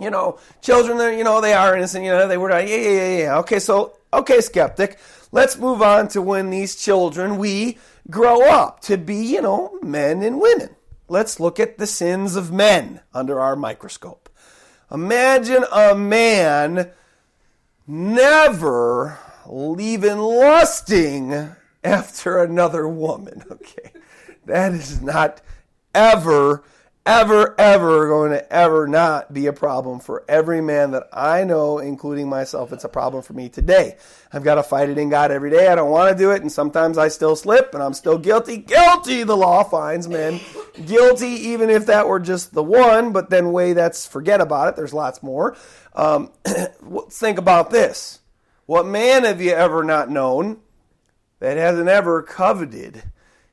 you 0.00 0.10
know, 0.10 0.38
children, 0.60 1.16
you 1.16 1.22
know, 1.22 1.40
they 1.40 1.52
are 1.52 1.76
innocent, 1.76 2.04
you 2.04 2.10
know, 2.10 2.26
they 2.26 2.36
were, 2.36 2.50
yeah, 2.50 2.60
yeah, 2.60 2.90
yeah, 2.90 3.18
yeah. 3.18 3.38
Okay, 3.38 3.60
so, 3.60 3.96
okay, 4.12 4.40
skeptic, 4.40 4.98
let's 5.30 5.56
move 5.56 5.80
on 5.80 6.08
to 6.08 6.20
when 6.20 6.50
these 6.50 6.74
children, 6.74 7.38
we 7.38 7.78
grow 8.10 8.42
up 8.42 8.80
to 8.80 8.96
be, 8.96 9.24
you 9.24 9.40
know, 9.40 9.78
men 9.80 10.22
and 10.22 10.40
women. 10.40 10.74
Let's 11.08 11.38
look 11.38 11.60
at 11.60 11.78
the 11.78 11.86
sins 11.86 12.36
of 12.36 12.52
men 12.52 13.00
under 13.12 13.40
our 13.40 13.56
microscope. 13.56 14.28
Imagine 14.90 15.64
a 15.72 15.94
man 15.94 16.90
never 17.86 19.18
leaving 19.46 20.18
lusting 20.18 21.50
after 21.82 22.42
another 22.42 22.88
woman. 22.88 23.42
Okay. 23.50 23.92
That 24.46 24.72
is 24.72 25.00
not 25.00 25.40
ever 25.94 26.64
ever, 27.06 27.54
ever 27.60 28.08
going 28.08 28.30
to 28.30 28.52
ever 28.52 28.86
not 28.86 29.32
be 29.32 29.46
a 29.46 29.52
problem 29.52 30.00
for 30.00 30.24
every 30.26 30.60
man 30.60 30.92
that 30.92 31.08
I 31.12 31.44
know, 31.44 31.78
including 31.78 32.28
myself. 32.28 32.72
It's 32.72 32.84
a 32.84 32.88
problem 32.88 33.22
for 33.22 33.34
me 33.34 33.48
today. 33.48 33.96
I've 34.32 34.44
got 34.44 34.54
to 34.54 34.62
fight 34.62 34.88
it 34.88 34.98
in 34.98 35.10
God 35.10 35.30
every 35.30 35.50
day. 35.50 35.68
I 35.68 35.74
don't 35.74 35.90
want 35.90 36.10
to 36.10 36.22
do 36.22 36.30
it, 36.30 36.40
and 36.40 36.50
sometimes 36.50 36.96
I 36.96 37.08
still 37.08 37.36
slip, 37.36 37.74
and 37.74 37.82
I'm 37.82 37.94
still 37.94 38.18
guilty. 38.18 38.56
Guilty, 38.56 39.22
the 39.22 39.36
law 39.36 39.64
finds 39.64 40.08
men. 40.08 40.40
Guilty, 40.86 41.28
even 41.28 41.68
if 41.68 41.86
that 41.86 42.08
were 42.08 42.20
just 42.20 42.54
the 42.54 42.62
one, 42.64 43.12
but 43.12 43.30
then 43.30 43.52
way 43.52 43.74
that's 43.74 44.06
forget 44.06 44.40
about 44.40 44.68
it. 44.68 44.76
There's 44.76 44.94
lots 44.94 45.22
more. 45.22 45.56
Um, 45.92 46.32
think 47.10 47.38
about 47.38 47.70
this. 47.70 48.20
What 48.66 48.86
man 48.86 49.24
have 49.24 49.42
you 49.42 49.52
ever 49.52 49.84
not 49.84 50.08
known 50.08 50.60
that 51.40 51.58
hasn't 51.58 51.88
ever 51.88 52.22
coveted? 52.22 53.02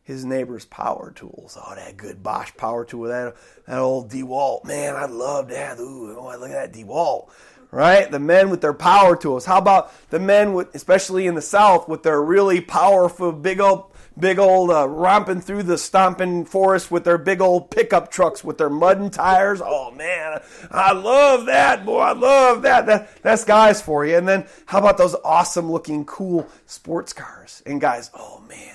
His 0.03 0.25
neighbor's 0.25 0.65
power 0.65 1.11
tools. 1.15 1.57
Oh, 1.59 1.75
that 1.75 1.97
good 1.97 2.23
Bosch 2.23 2.51
power 2.57 2.85
tool, 2.85 3.07
that 3.07 3.35
that 3.67 3.77
old 3.77 4.09
DeWalt. 4.09 4.65
Man, 4.65 4.95
I'd 4.95 5.11
love 5.11 5.49
to 5.49 5.57
have. 5.57 5.79
Ooh, 5.79 6.17
oh, 6.17 6.37
look 6.39 6.49
at 6.49 6.73
that 6.73 6.79
DeWalt. 6.79 7.29
Right, 7.73 8.11
the 8.11 8.19
men 8.19 8.49
with 8.49 8.59
their 8.59 8.73
power 8.73 9.15
tools. 9.15 9.45
How 9.45 9.57
about 9.57 9.93
the 10.09 10.19
men 10.19 10.53
with, 10.53 10.75
especially 10.75 11.25
in 11.25 11.35
the 11.35 11.41
South, 11.41 11.87
with 11.87 12.03
their 12.03 12.21
really 12.21 12.59
powerful, 12.59 13.31
big 13.31 13.61
old, 13.61 13.93
big 14.19 14.39
old 14.39 14.71
uh, 14.71 14.89
romping 14.89 15.39
through 15.39 15.63
the 15.63 15.77
stomping 15.77 16.43
forest 16.43 16.91
with 16.91 17.05
their 17.05 17.17
big 17.17 17.39
old 17.39 17.71
pickup 17.71 18.11
trucks 18.11 18.43
with 18.43 18.57
their 18.57 18.69
mud 18.69 18.99
and 18.99 19.13
tires. 19.13 19.61
Oh 19.63 19.91
man, 19.91 20.41
I 20.69 20.91
love 20.91 21.45
that, 21.45 21.85
boy. 21.85 21.99
I 21.99 22.11
love 22.11 22.63
that. 22.63 22.87
That 22.87 23.23
that's 23.23 23.45
guys 23.45 23.81
for 23.81 24.05
you. 24.05 24.17
And 24.17 24.27
then 24.27 24.47
how 24.65 24.79
about 24.79 24.97
those 24.97 25.15
awesome 25.23 25.71
looking, 25.71 26.03
cool 26.03 26.49
sports 26.65 27.13
cars? 27.13 27.63
And 27.65 27.79
guys, 27.79 28.11
oh 28.13 28.43
man 28.49 28.70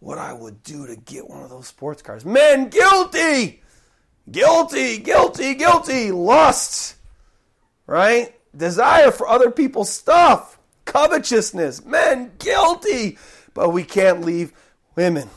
what 0.00 0.18
I 0.18 0.32
would 0.32 0.62
do 0.62 0.86
to 0.86 0.96
get 0.96 1.28
one 1.28 1.42
of 1.42 1.50
those 1.50 1.68
sports 1.68 2.02
cars. 2.02 2.24
Men, 2.24 2.68
guilty! 2.68 3.62
Guilty, 4.30 4.98
guilty, 4.98 5.54
guilty. 5.54 6.10
Lust, 6.12 6.96
right? 7.86 8.34
Desire 8.56 9.10
for 9.10 9.28
other 9.28 9.50
people's 9.50 9.90
stuff. 9.90 10.58
Covetousness. 10.84 11.84
Men, 11.84 12.32
guilty. 12.38 13.18
But 13.54 13.70
we 13.70 13.84
can't 13.84 14.22
leave 14.22 14.52
women 14.96 15.30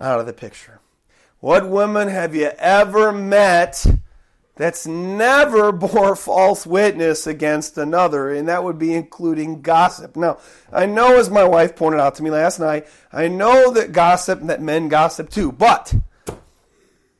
out 0.00 0.20
of 0.20 0.26
the 0.26 0.32
picture. 0.32 0.80
What 1.40 1.68
women 1.68 2.08
have 2.08 2.34
you 2.34 2.50
ever 2.58 3.12
met 3.12 3.86
that's 4.56 4.86
never 4.86 5.72
bore 5.72 6.16
false 6.16 6.66
witness 6.66 7.26
against 7.26 7.78
another, 7.78 8.30
and 8.30 8.48
that 8.48 8.64
would 8.64 8.78
be 8.78 8.94
including 8.94 9.62
gossip. 9.62 10.16
Now, 10.16 10.38
I 10.72 10.86
know, 10.86 11.16
as 11.18 11.30
my 11.30 11.44
wife 11.44 11.76
pointed 11.76 12.00
out 12.00 12.16
to 12.16 12.22
me 12.22 12.30
last 12.30 12.60
night, 12.60 12.86
I 13.12 13.28
know 13.28 13.72
that 13.72 13.92
gossip, 13.92 14.40
that 14.42 14.60
men 14.60 14.88
gossip 14.88 15.30
too, 15.30 15.52
but 15.52 15.94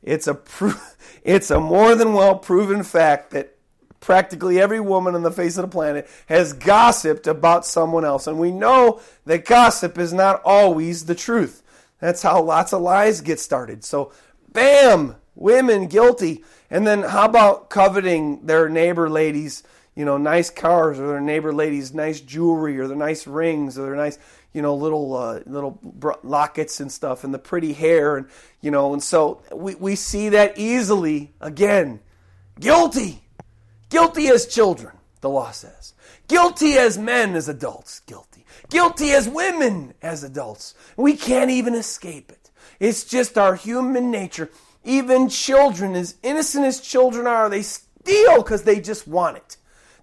it's 0.01 0.27
a 0.27 0.35
pro- 0.35 0.73
it's 1.23 1.51
a 1.51 1.59
more 1.59 1.95
than 1.95 2.13
well 2.13 2.37
proven 2.37 2.83
fact 2.83 3.31
that 3.31 3.55
practically 3.99 4.59
every 4.59 4.79
woman 4.79 5.15
on 5.15 5.21
the 5.21 5.31
face 5.31 5.57
of 5.57 5.61
the 5.61 5.67
planet 5.67 6.09
has 6.25 6.53
gossiped 6.53 7.27
about 7.27 7.65
someone 7.65 8.03
else, 8.03 8.27
and 8.27 8.39
we 8.39 8.51
know 8.51 8.99
that 9.25 9.45
gossip 9.45 9.97
is 9.97 10.11
not 10.11 10.41
always 10.43 11.05
the 11.05 11.15
truth. 11.15 11.63
That's 11.99 12.23
how 12.23 12.41
lots 12.41 12.73
of 12.73 12.81
lies 12.81 13.21
get 13.21 13.39
started. 13.39 13.85
So, 13.85 14.11
bam, 14.51 15.15
women 15.35 15.87
guilty. 15.87 16.43
And 16.71 16.87
then 16.87 17.03
how 17.03 17.25
about 17.25 17.69
coveting 17.69 18.45
their 18.45 18.69
neighbor 18.69 19.09
ladies, 19.09 19.61
you 19.93 20.05
know, 20.05 20.17
nice 20.17 20.49
cars 20.49 20.99
or 20.99 21.07
their 21.07 21.21
neighbor 21.21 21.53
ladies 21.53 21.93
nice 21.93 22.21
jewelry 22.21 22.79
or 22.79 22.87
their 22.87 22.97
nice 22.97 23.27
rings 23.27 23.77
or 23.77 23.87
their 23.87 23.95
nice, 23.95 24.17
you 24.53 24.61
know, 24.61 24.73
little 24.73 25.13
uh, 25.15 25.41
little 25.45 25.77
lockets 26.23 26.79
and 26.79 26.89
stuff 26.89 27.25
and 27.25 27.33
the 27.33 27.39
pretty 27.39 27.73
hair 27.73 28.15
and 28.15 28.27
you 28.61 28.71
know, 28.71 28.93
and 28.93 29.03
so 29.03 29.43
we 29.53 29.75
we 29.75 29.95
see 29.95 30.29
that 30.29 30.57
easily 30.57 31.33
again. 31.41 31.99
Guilty. 32.59 33.21
Guilty 33.89 34.29
as 34.29 34.47
children. 34.47 34.95
the 35.19 35.29
law 35.29 35.51
says. 35.51 35.93
Guilty 36.27 36.73
as 36.73 36.97
men 36.97 37.35
as 37.35 37.49
adults, 37.49 37.99
guilty. 38.01 38.45
Guilty 38.69 39.11
as 39.11 39.27
women 39.27 39.93
as 40.01 40.23
adults. 40.23 40.73
We 40.95 41.17
can't 41.17 41.51
even 41.51 41.75
escape 41.75 42.31
it. 42.31 42.49
It's 42.79 43.03
just 43.03 43.37
our 43.37 43.55
human 43.55 44.09
nature. 44.09 44.49
Even 44.83 45.29
children, 45.29 45.95
as 45.95 46.15
innocent 46.23 46.65
as 46.65 46.79
children 46.79 47.27
are, 47.27 47.49
they 47.49 47.61
steal 47.61 48.37
because 48.37 48.63
they 48.63 48.79
just 48.79 49.07
want 49.07 49.37
it. 49.37 49.57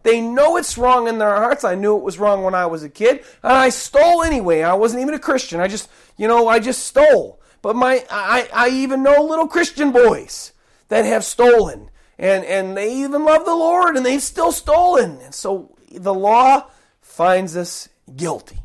They 0.05 0.21
know 0.21 0.57
it's 0.57 0.79
wrong 0.79 1.09
in 1.09 1.19
their 1.19 1.35
hearts. 1.35 1.65
I 1.65 1.75
knew 1.75 1.97
it 1.97 2.03
was 2.03 2.19
wrong 2.19 2.43
when 2.43 2.55
I 2.55 2.67
was 2.67 2.83
a 2.83 2.89
kid, 2.89 3.25
and 3.43 3.53
I 3.53 3.69
stole 3.69 4.23
anyway. 4.23 4.63
I 4.63 4.75
wasn't 4.75 5.03
even 5.03 5.15
a 5.15 5.19
Christian. 5.19 5.61
I 5.61 5.69
just, 5.69 5.91
you 6.17 6.29
know, 6.29 6.49
I 6.49 6.61
just 6.61 6.87
stole. 6.87 7.41
But 7.61 7.75
my, 7.75 8.05
I, 8.11 8.49
I 8.55 8.69
even 8.69 9.03
know 9.03 9.23
little 9.23 9.49
Christian 9.49 9.91
boys 9.91 10.53
that 10.89 11.05
have 11.05 11.25
stolen, 11.25 11.91
and 12.19 12.45
and 12.45 12.77
they 12.77 12.95
even 12.95 13.25
love 13.25 13.45
the 13.45 13.55
Lord, 13.55 13.97
and 13.97 14.07
they've 14.07 14.23
still 14.23 14.53
stolen. 14.53 15.19
And 15.21 15.35
so 15.35 15.77
the 15.91 16.15
law 16.15 16.71
finds 17.01 17.57
us 17.57 17.89
guilty. 18.15 18.59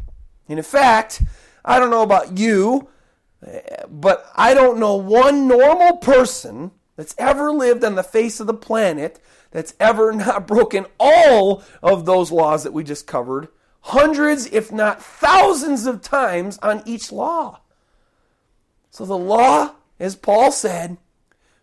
And 0.48 0.60
in 0.60 0.64
fact, 0.64 1.24
I 1.66 1.80
don't 1.80 1.90
know 1.90 2.04
about 2.04 2.38
you, 2.38 2.90
but 3.90 4.26
I 4.36 4.54
don't 4.54 4.80
know 4.80 4.96
one 4.96 5.48
normal 5.48 5.98
person 5.98 6.72
that's 6.96 7.16
ever 7.18 7.52
lived 7.52 7.84
on 7.84 7.96
the 7.96 8.04
face 8.04 8.40
of 8.40 8.48
the 8.48 8.54
planet 8.54 9.20
that's 9.52 9.74
ever 9.80 10.12
not 10.14 10.48
broken 10.48 10.86
all 11.00 11.64
of 11.82 12.06
those 12.06 12.32
laws 12.32 12.64
that 12.64 12.74
we 12.74 12.84
just 12.84 13.08
covered, 13.08 13.48
hundreds, 13.82 14.46
if 14.48 14.72
not 14.72 15.04
thousands 15.04 15.86
of 15.86 16.02
times 16.02 16.58
on 16.62 16.84
each 16.86 17.12
law. 17.12 17.62
So 18.90 19.06
the 19.06 19.18
law, 19.18 19.74
as 20.00 20.16
Paul 20.16 20.52
said, 20.52 20.98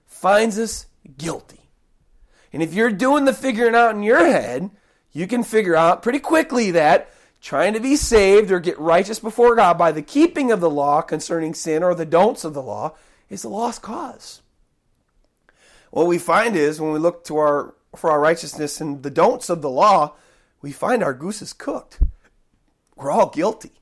finds 0.07 0.59
us 0.59 0.87
guilty. 1.17 1.61
And 2.53 2.63
if 2.63 2.75
you're 2.75 2.91
doing 2.91 3.25
the 3.25 3.33
figuring 3.33 3.77
out 3.77 3.95
in 3.95 4.03
your 4.03 4.27
head, 4.27 4.71
you 5.13 5.27
can 5.27 5.45
figure 5.45 5.77
out 5.77 6.03
pretty 6.03 6.19
quickly 6.19 6.73
that 6.73 7.09
trying 7.41 7.73
to 7.73 7.81
be 7.81 7.97
saved 7.97 8.51
or 8.51 8.61
get 8.61 8.79
righteous 8.79 9.19
before 9.19 9.57
God 9.57 9.79
by 9.79 9.93
the 9.93 10.03
keeping 10.03 10.53
of 10.53 10.61
the 10.61 10.71
law 10.71 11.01
concerning 11.03 11.55
sin 11.55 11.83
or 11.83 11.95
the 11.95 12.07
don'ts 12.07 12.45
of 12.45 12.55
the 12.55 12.63
law 12.63 12.95
is 13.29 13.45
a 13.45 13.49
lost 13.49 13.83
cause. 13.83 14.43
What 15.91 16.07
we 16.07 16.19
find 16.19 16.55
is 16.57 16.81
when 16.81 16.93
we 16.93 16.99
look 16.99 17.25
to 17.25 17.37
our 17.39 17.75
for 17.97 18.11
our 18.11 18.21
righteousness 18.21 18.81
and 18.81 19.03
the 19.03 19.11
don'ts 19.11 19.51
of 19.51 19.63
the 19.63 19.71
law, 19.71 20.15
we 20.63 20.71
find 20.71 21.03
our 21.03 21.15
goose 21.15 21.43
is 21.43 21.53
cooked. 21.53 21.99
We're 22.95 23.11
all 23.11 23.31
guilty. 23.31 23.73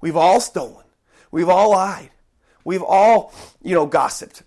We've 0.00 0.16
all 0.16 0.40
stolen. 0.40 0.84
We've 1.30 1.48
all 1.48 1.70
lied. 1.70 2.10
We've 2.64 2.82
all, 2.82 3.32
you 3.62 3.74
know, 3.74 3.86
gossiped. 3.86 4.42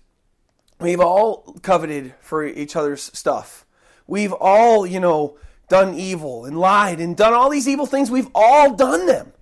We've 0.80 1.00
all 1.00 1.56
coveted 1.62 2.14
for 2.20 2.44
each 2.44 2.76
other's 2.76 3.02
stuff. 3.02 3.66
We've 4.06 4.32
all, 4.32 4.86
you 4.86 5.00
know, 5.00 5.36
done 5.74 5.94
evil 5.94 6.44
and 6.44 6.56
lied 6.56 7.00
and 7.00 7.16
done 7.16 7.32
all 7.32 7.50
these 7.50 7.66
evil 7.66 7.84
things. 7.84 8.08
We've 8.08 8.30
all 8.32 8.74
done 8.74 9.06
them. 9.06 9.32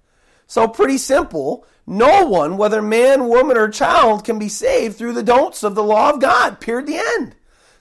So, 0.46 0.66
pretty 0.66 0.96
simple. 0.96 1.66
No 1.86 2.26
one, 2.26 2.56
whether 2.56 2.80
man, 2.80 3.28
woman, 3.28 3.58
or 3.58 3.68
child, 3.68 4.24
can 4.24 4.38
be 4.38 4.48
saved 4.48 4.96
through 4.96 5.12
the 5.12 5.22
don'ts 5.22 5.62
of 5.62 5.74
the 5.74 5.82
law 5.82 6.08
of 6.08 6.20
God. 6.20 6.58
Period. 6.58 6.86
The 6.86 6.96
end. 6.96 7.34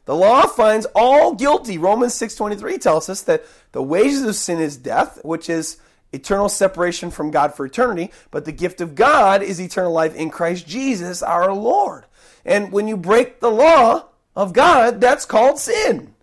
The 0.04 0.16
law 0.16 0.48
finds 0.48 0.86
all 0.94 1.34
guilty. 1.34 1.78
Romans 1.78 2.14
6:23 2.14 2.78
tells 2.78 3.08
us 3.08 3.22
that 3.22 3.46
the 3.72 3.82
wages 3.82 4.24
of 4.24 4.36
sin 4.36 4.60
is 4.60 4.76
death, 4.76 5.20
which 5.24 5.50
is 5.50 5.78
eternal 6.12 6.50
separation 6.50 7.10
from 7.10 7.32
God 7.32 7.56
for 7.56 7.66
eternity, 7.66 8.12
but 8.32 8.44
the 8.44 8.52
gift 8.52 8.82
of 8.82 8.96
God 8.96 9.42
is 9.42 9.62
eternal 9.62 9.94
life 9.94 10.14
in 10.14 10.30
Christ 10.30 10.68
Jesus 10.68 11.24
our 11.24 11.54
Lord. 11.54 12.04
And 12.44 12.74
when 12.74 12.90
you 12.90 12.98
break 12.98 13.40
the 13.40 13.52
law 13.52 14.08
of 14.36 14.52
God, 14.52 15.00
that's 15.00 15.26
called 15.26 15.58
sin. 15.58 16.16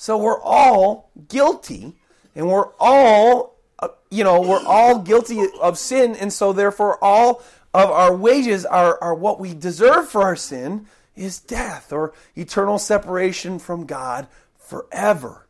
So 0.00 0.16
we're 0.16 0.40
all 0.40 1.10
guilty 1.28 1.94
and 2.34 2.48
we're 2.48 2.72
all 2.80 3.58
uh, 3.78 3.88
you 4.10 4.24
know, 4.24 4.40
we're 4.40 4.64
all 4.64 5.00
guilty 5.00 5.44
of 5.60 5.76
sin 5.76 6.16
and 6.16 6.32
so 6.32 6.54
therefore 6.54 6.96
all 7.04 7.42
of 7.74 7.90
our 7.90 8.16
wages 8.16 8.64
are 8.64 8.96
are 9.02 9.14
what 9.14 9.38
we 9.38 9.52
deserve 9.52 10.08
for 10.08 10.22
our 10.22 10.36
sin 10.36 10.86
is 11.14 11.38
death 11.38 11.92
or 11.92 12.14
eternal 12.34 12.78
separation 12.78 13.58
from 13.58 13.84
God 13.84 14.26
forever. 14.56 15.46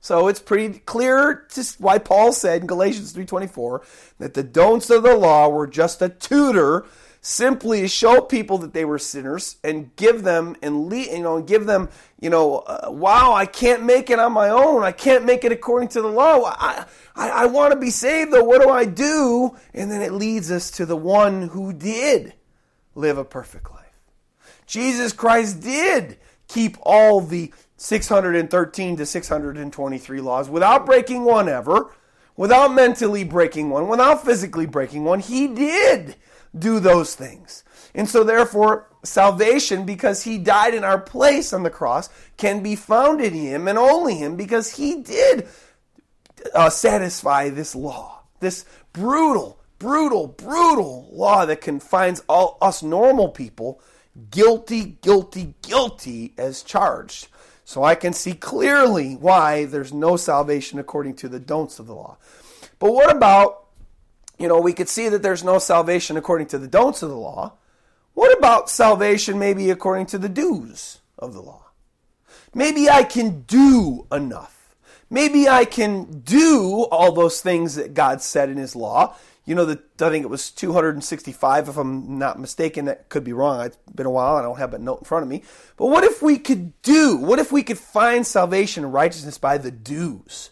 So 0.00 0.26
it's 0.26 0.40
pretty 0.40 0.80
clear 0.80 1.46
why 1.78 1.98
Paul 1.98 2.32
said 2.32 2.62
in 2.62 2.66
Galatians 2.66 3.12
3:24 3.12 3.82
that 4.18 4.34
the 4.34 4.42
don'ts 4.42 4.90
of 4.90 5.04
the 5.04 5.14
law 5.14 5.48
were 5.48 5.68
just 5.68 6.02
a 6.02 6.08
tutor 6.08 6.84
simply 7.20 7.86
show 7.88 8.20
people 8.20 8.58
that 8.58 8.72
they 8.72 8.84
were 8.84 8.98
sinners 8.98 9.56
and 9.64 9.94
give 9.96 10.22
them 10.22 10.56
and 10.62 10.86
lead, 10.86 11.08
you 11.08 11.22
know 11.22 11.36
and 11.36 11.46
give 11.46 11.66
them 11.66 11.88
you 12.20 12.30
know 12.30 12.58
uh, 12.58 12.88
wow 12.90 13.32
I 13.32 13.46
can't 13.46 13.84
make 13.84 14.10
it 14.10 14.18
on 14.18 14.32
my 14.32 14.48
own. 14.48 14.82
I 14.82 14.92
can't 14.92 15.24
make 15.24 15.44
it 15.44 15.52
according 15.52 15.88
to 15.90 16.02
the 16.02 16.08
law. 16.08 16.42
I 16.44 16.86
I, 17.14 17.28
I 17.30 17.46
want 17.46 17.72
to 17.72 17.78
be 17.78 17.90
saved 17.90 18.32
though. 18.32 18.44
What 18.44 18.62
do 18.62 18.70
I 18.70 18.84
do? 18.84 19.56
And 19.74 19.90
then 19.90 20.02
it 20.02 20.12
leads 20.12 20.50
us 20.50 20.70
to 20.72 20.86
the 20.86 20.96
one 20.96 21.48
who 21.48 21.72
did 21.72 22.34
live 22.94 23.18
a 23.18 23.24
perfect 23.24 23.70
life. 23.70 23.78
Jesus 24.66 25.12
Christ 25.12 25.60
did 25.60 26.18
keep 26.46 26.76
all 26.82 27.20
the 27.20 27.52
613 27.76 28.96
to 28.96 29.06
623 29.06 30.20
laws 30.20 30.50
without 30.50 30.84
breaking 30.84 31.24
one 31.24 31.48
ever, 31.48 31.92
without 32.36 32.74
mentally 32.74 33.24
breaking 33.24 33.70
one, 33.70 33.88
without 33.88 34.24
physically 34.24 34.66
breaking 34.66 35.04
one. 35.04 35.20
He 35.20 35.46
did 35.46 36.16
do 36.58 36.80
those 36.80 37.14
things. 37.14 37.64
And 37.94 38.08
so, 38.08 38.24
therefore, 38.24 38.88
salvation, 39.04 39.84
because 39.84 40.22
he 40.22 40.38
died 40.38 40.74
in 40.74 40.84
our 40.84 41.00
place 41.00 41.52
on 41.52 41.62
the 41.62 41.70
cross, 41.70 42.08
can 42.36 42.62
be 42.62 42.76
found 42.76 43.20
in 43.20 43.34
him 43.34 43.68
and 43.68 43.78
only 43.78 44.14
him 44.14 44.36
because 44.36 44.76
he 44.76 45.02
did 45.02 45.48
uh, 46.54 46.70
satisfy 46.70 47.48
this 47.48 47.74
law, 47.74 48.22
this 48.40 48.64
brutal, 48.92 49.58
brutal, 49.78 50.28
brutal 50.28 51.08
law 51.12 51.46
that 51.46 51.60
confines 51.60 52.22
all 52.28 52.58
us 52.60 52.82
normal 52.82 53.28
people 53.28 53.80
guilty, 54.30 54.98
guilty, 55.00 55.54
guilty 55.62 56.34
as 56.36 56.62
charged. 56.62 57.28
So 57.64 57.84
I 57.84 57.94
can 57.94 58.12
see 58.12 58.32
clearly 58.32 59.14
why 59.14 59.66
there's 59.66 59.92
no 59.92 60.16
salvation 60.16 60.78
according 60.78 61.16
to 61.16 61.28
the 61.28 61.38
don'ts 61.38 61.78
of 61.78 61.86
the 61.86 61.94
law. 61.94 62.16
But 62.78 62.92
what 62.92 63.14
about, 63.14 63.67
you 64.38 64.48
know, 64.48 64.60
we 64.60 64.72
could 64.72 64.88
see 64.88 65.08
that 65.08 65.22
there's 65.22 65.44
no 65.44 65.58
salvation 65.58 66.16
according 66.16 66.48
to 66.48 66.58
the 66.58 66.68
don'ts 66.68 67.02
of 67.02 67.10
the 67.10 67.16
law. 67.16 67.54
What 68.14 68.36
about 68.36 68.70
salvation 68.70 69.38
maybe 69.38 69.70
according 69.70 70.06
to 70.06 70.18
the 70.18 70.28
do's 70.28 70.98
of 71.18 71.34
the 71.34 71.42
law? 71.42 71.66
Maybe 72.54 72.88
I 72.88 73.04
can 73.04 73.42
do 73.42 74.06
enough. 74.10 74.74
Maybe 75.10 75.48
I 75.48 75.64
can 75.64 76.20
do 76.20 76.86
all 76.90 77.12
those 77.12 77.40
things 77.40 77.76
that 77.76 77.94
God 77.94 78.20
said 78.20 78.48
in 78.48 78.56
His 78.56 78.76
law 78.76 79.16
you 79.48 79.54
know 79.54 79.64
that 79.64 80.02
I 80.02 80.10
think 80.10 80.24
it 80.24 80.28
was 80.28 80.50
265 80.50 81.70
if 81.70 81.78
I'm 81.78 82.18
not 82.18 82.38
mistaken. 82.38 82.84
That 82.84 83.08
could 83.08 83.24
be 83.24 83.32
wrong. 83.32 83.64
It's 83.64 83.78
been 83.94 84.04
a 84.04 84.10
while. 84.10 84.36
I 84.36 84.42
don't 84.42 84.58
have 84.58 84.72
that 84.72 84.82
note 84.82 84.98
in 84.98 85.04
front 85.06 85.22
of 85.22 85.28
me. 85.30 85.42
But 85.78 85.86
what 85.86 86.04
if 86.04 86.20
we 86.20 86.36
could 86.36 86.80
do? 86.82 87.16
What 87.16 87.38
if 87.38 87.50
we 87.50 87.62
could 87.62 87.78
find 87.78 88.26
salvation 88.26 88.84
and 88.84 88.92
righteousness 88.92 89.38
by 89.38 89.56
the 89.56 89.70
do's? 89.70 90.50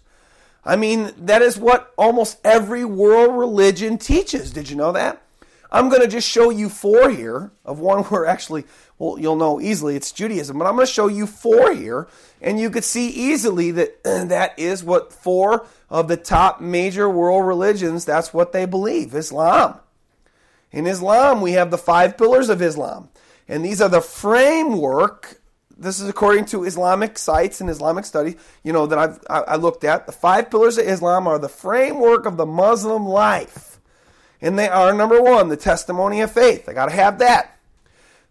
I 0.66 0.76
mean, 0.76 1.12
that 1.16 1.42
is 1.42 1.56
what 1.56 1.94
almost 1.96 2.38
every 2.44 2.84
world 2.84 3.38
religion 3.38 3.98
teaches. 3.98 4.50
Did 4.52 4.68
you 4.68 4.76
know 4.76 4.92
that? 4.92 5.22
I'm 5.70 5.88
going 5.88 6.02
to 6.02 6.08
just 6.08 6.28
show 6.28 6.50
you 6.50 6.68
four 6.68 7.10
here 7.10 7.52
of 7.64 7.78
one 7.78 8.04
where 8.04 8.26
actually, 8.26 8.64
well, 8.98 9.18
you'll 9.18 9.36
know 9.36 9.60
easily 9.60 9.94
it's 9.94 10.10
Judaism, 10.10 10.58
but 10.58 10.66
I'm 10.66 10.74
going 10.74 10.86
to 10.86 10.92
show 10.92 11.06
you 11.06 11.26
four 11.26 11.72
here, 11.72 12.08
and 12.40 12.58
you 12.58 12.70
could 12.70 12.84
see 12.84 13.08
easily 13.08 13.70
that 13.72 14.02
that 14.04 14.58
is 14.58 14.82
what 14.82 15.12
four 15.12 15.66
of 15.88 16.08
the 16.08 16.16
top 16.16 16.60
major 16.60 17.08
world 17.08 17.46
religions, 17.46 18.04
that's 18.04 18.34
what 18.34 18.52
they 18.52 18.66
believe 18.66 19.14
Islam. 19.14 19.78
In 20.72 20.86
Islam, 20.86 21.40
we 21.40 21.52
have 21.52 21.70
the 21.70 21.78
five 21.78 22.18
pillars 22.18 22.48
of 22.48 22.60
Islam. 22.60 23.08
And 23.48 23.64
these 23.64 23.80
are 23.80 23.88
the 23.88 24.00
framework. 24.00 25.40
This 25.76 26.00
is 26.00 26.08
according 26.08 26.46
to 26.46 26.64
Islamic 26.64 27.18
sites 27.18 27.60
and 27.60 27.68
Islamic 27.68 28.06
studies, 28.06 28.36
you 28.62 28.72
know, 28.72 28.86
that 28.86 28.98
I've 28.98 29.20
I 29.28 29.56
looked 29.56 29.84
at. 29.84 30.06
The 30.06 30.12
five 30.12 30.50
pillars 30.50 30.78
of 30.78 30.86
Islam 30.86 31.26
are 31.26 31.38
the 31.38 31.50
framework 31.50 32.24
of 32.24 32.38
the 32.38 32.46
Muslim 32.46 33.06
life. 33.06 33.78
And 34.40 34.58
they 34.58 34.68
are 34.68 34.92
number 34.92 35.20
one, 35.20 35.48
the 35.48 35.56
testimony 35.56 36.20
of 36.20 36.32
faith. 36.32 36.66
They 36.66 36.74
got 36.74 36.86
to 36.86 36.94
have 36.94 37.18
that. 37.18 37.58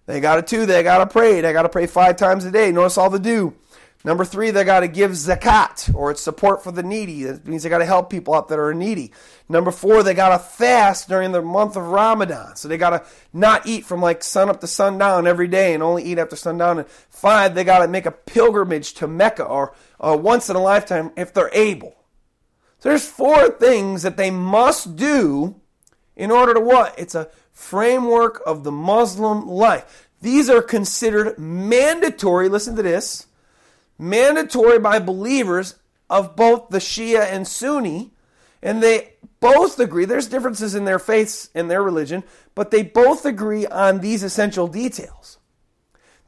They 0.05 0.19
got 0.19 0.35
to 0.35 0.41
two, 0.41 0.65
they 0.65 0.83
got 0.83 0.99
to 0.99 1.07
pray. 1.07 1.41
They 1.41 1.51
got 1.51 1.63
to 1.63 1.69
pray 1.69 1.87
five 1.87 2.17
times 2.17 2.45
a 2.45 2.51
day. 2.51 2.71
Notice 2.71 2.97
all 2.97 3.09
the 3.09 3.19
do. 3.19 3.53
Number 4.05 4.23
three, 4.23 4.51
they 4.51 4.63
got 4.63 4.81
to 4.81 4.87
give 4.87 5.13
zakat, 5.13 5.91
or 5.95 6.11
it's 6.11 6.21
support 6.21 6.63
for 6.63 6.71
the 6.71 6.83
needy. 6.83 7.23
That 7.23 7.47
means 7.47 7.63
they 7.63 7.69
got 7.69 7.79
to 7.79 7.85
help 7.85 8.11
people 8.11 8.35
out 8.35 8.49
that 8.49 8.59
are 8.59 8.71
needy. 8.71 9.11
Number 9.49 9.71
four, 9.71 10.03
they 10.03 10.13
got 10.13 10.29
to 10.29 10.37
fast 10.37 11.09
during 11.09 11.31
the 11.31 11.41
month 11.41 11.75
of 11.75 11.87
Ramadan. 11.87 12.55
So 12.55 12.67
they 12.67 12.77
got 12.77 12.91
to 12.91 13.03
not 13.33 13.65
eat 13.65 13.83
from 13.83 14.03
like 14.03 14.23
sun 14.23 14.47
up 14.47 14.61
to 14.61 14.67
sundown 14.67 15.25
every 15.25 15.47
day 15.47 15.73
and 15.73 15.81
only 15.81 16.03
eat 16.03 16.19
after 16.19 16.35
sundown. 16.35 16.77
And 16.77 16.87
five, 16.87 17.55
they 17.55 17.63
got 17.63 17.79
to 17.79 17.87
make 17.87 18.05
a 18.05 18.11
pilgrimage 18.11 18.93
to 18.93 19.07
Mecca 19.07 19.43
or, 19.43 19.73
or 19.97 20.15
once 20.15 20.51
in 20.51 20.55
a 20.55 20.61
lifetime 20.61 21.11
if 21.17 21.33
they're 21.33 21.49
able. 21.51 21.95
So 22.77 22.89
there's 22.89 23.09
four 23.09 23.49
things 23.49 24.03
that 24.03 24.17
they 24.17 24.29
must 24.29 24.95
do 24.95 25.59
in 26.15 26.29
order 26.29 26.53
to 26.53 26.59
what? 26.59 26.93
It's 26.99 27.15
a 27.15 27.29
framework 27.51 28.39
of 28.45 28.63
the 28.63 28.71
Muslim 28.71 29.47
life. 29.47 30.09
These 30.21 30.47
are 30.47 30.61
considered 30.61 31.39
mandatory, 31.39 32.49
listen 32.49 32.75
to 32.75 32.83
this, 32.83 33.25
mandatory 33.97 34.79
by 34.79 34.99
believers 34.99 35.75
of 36.09 36.35
both 36.35 36.69
the 36.69 36.79
Shia 36.79 37.21
and 37.21 37.47
Sunni, 37.47 38.11
and 38.61 38.81
they 38.81 39.13
both 39.39 39.79
agree, 39.79 40.05
there's 40.05 40.27
differences 40.27 40.75
in 40.75 40.85
their 40.85 40.99
faiths 40.99 41.49
and 41.53 41.69
their 41.69 41.83
religion, 41.83 42.23
but 42.55 42.71
they 42.71 42.83
both 42.83 43.25
agree 43.25 43.65
on 43.67 43.99
these 43.99 44.23
essential 44.23 44.67
details. 44.67 45.37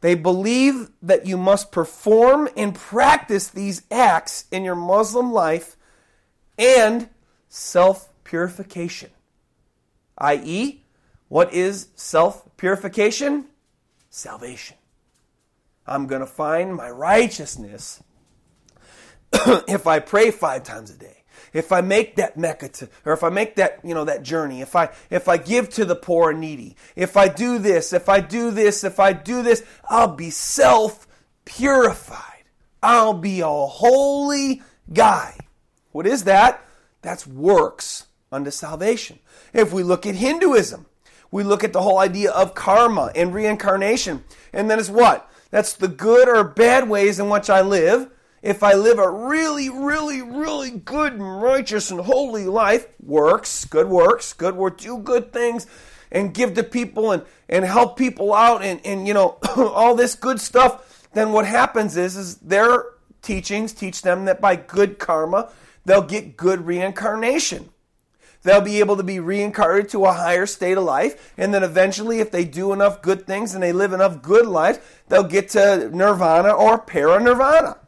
They 0.02 0.16
believe 0.16 0.92
that 1.02 1.26
you 1.26 1.38
must 1.38 1.72
perform 1.72 2.50
and 2.56 2.76
practice 2.76 3.50
these 3.50 3.82
acts 3.90 4.46
in 4.52 4.64
your 4.64 4.76
Muslim 4.76 5.32
life 5.32 5.76
and 6.58 7.10
self 7.50 8.10
purification. 8.24 9.10
I.e., 10.18 10.84
what 11.30 11.54
is 11.54 11.90
self 11.96 12.56
purification? 12.58 13.46
Salvation. 14.10 14.78
I'm 15.88 16.08
going 16.08 16.22
to 16.22 16.28
find 16.28 16.76
my 16.76 16.90
righteousness 16.90 18.04
if 19.34 19.88
I 19.88 20.00
pray 20.00 20.32
five 20.32 20.64
times 20.64 20.92
a 20.92 20.98
day 20.98 21.18
if 21.54 21.72
I 21.72 21.82
make 21.82 22.16
that 22.18 22.38
Mecca 22.38 22.70
to, 22.70 22.90
or 23.06 23.14
if 23.14 23.24
I 23.24 23.30
make 23.30 23.56
that, 23.56 23.80
you 23.84 23.94
know, 23.94 24.06
that 24.06 24.24
journey, 24.24 24.62
if 24.62 24.76
I, 24.76 24.90
if 25.10 25.28
I 25.28 25.38
give 25.38 25.70
to 25.72 25.86
the 25.86 25.96
poor 25.96 26.32
and 26.32 26.40
needy, 26.40 26.76
if 26.96 27.18
I 27.18 27.28
do 27.28 27.58
this, 27.58 27.94
if 27.94 28.10
I 28.10 28.20
do 28.20 28.52
this, 28.52 28.84
if 28.84 29.00
I 29.00 29.14
do 29.14 29.42
this, 29.42 29.64
I'll 29.90 30.16
be 30.16 30.30
self 30.30 31.08
purified. 31.46 32.44
I'll 32.84 33.14
be 33.14 33.42
a 33.42 33.48
holy 33.48 34.62
guy. 34.94 35.38
What 35.92 36.06
is 36.06 36.26
that? 36.26 36.64
That's 37.02 37.26
works 37.26 38.08
unto 38.32 38.52
salvation. 38.52 39.20
If 39.54 39.74
we 39.74 39.84
look 39.84 40.06
at 40.06 40.16
Hinduism, 40.16 40.86
we 41.32 41.44
look 41.44 41.64
at 41.64 41.74
the 41.74 41.82
whole 41.82 41.98
idea 41.98 42.32
of 42.32 42.54
karma 42.54 43.12
and 43.16 43.34
reincarnation. 43.34 44.24
And 44.54 44.70
then 44.70 44.80
it's 44.80 44.90
what? 44.90 45.30
That's 45.50 45.74
the 45.74 45.88
good 45.88 46.28
or 46.28 46.44
bad 46.44 46.90
ways 46.90 47.20
in 47.20 47.30
which 47.30 47.50
I 47.50 47.62
live 47.62 48.10
if 48.42 48.64
I 48.64 48.74
live 48.76 49.00
a 49.00 49.10
really, 49.10 49.70
really, 49.70 50.22
really 50.22 50.72
good 50.72 51.14
and 51.14 51.42
righteous 51.42 51.90
and 51.90 52.02
holy 52.02 52.46
life, 52.46 52.88
works, 53.02 53.66
good 53.66 53.90
works, 53.90 54.32
good 54.34 54.56
work, 54.56 54.78
do 54.78 55.00
good 55.00 55.34
things 55.34 55.66
and 56.12 56.34
give 56.34 56.54
to 56.54 56.64
people 56.64 57.12
and, 57.12 57.24
and 57.50 57.66
help 57.66 57.98
people 57.98 58.34
out 58.34 58.64
and, 58.64 58.80
and 58.86 59.08
you 59.08 59.14
know, 59.14 59.38
all 59.58 59.96
this 59.96 60.16
good 60.16 60.40
stuff, 60.40 61.08
then 61.14 61.32
what 61.32 61.46
happens 61.46 61.98
is, 61.98 62.16
is 62.16 62.36
their 62.38 62.86
teachings 63.22 63.74
teach 63.74 64.02
them 64.04 64.26
that 64.26 64.40
by 64.40 64.56
good 64.56 65.00
karma, 65.00 65.52
they'll 65.86 66.02
get 66.02 66.38
good 66.38 66.66
reincarnation. 66.66 67.70
They'll 68.48 68.62
be 68.62 68.80
able 68.80 68.96
to 68.96 69.04
be 69.04 69.20
reincarnated 69.20 69.90
to 69.92 70.06
a 70.06 70.14
higher 70.14 70.46
state 70.46 70.78
of 70.78 70.86
life. 70.86 71.34
And 71.38 71.54
then 71.54 71.64
eventually, 71.64 72.20
if 72.20 72.32
they 72.32 72.46
do 72.46 72.72
enough 72.72 73.02
good 73.02 73.28
things 73.28 73.54
and 73.54 73.62
they 73.62 73.74
live 73.74 73.92
enough 73.92 74.22
good 74.22 74.46
life, 74.46 75.04
they'll 75.10 75.24
get 75.26 75.50
to 75.50 75.90
nirvana 75.94 76.52
or 76.52 76.80
paranirvana. 76.80 77.80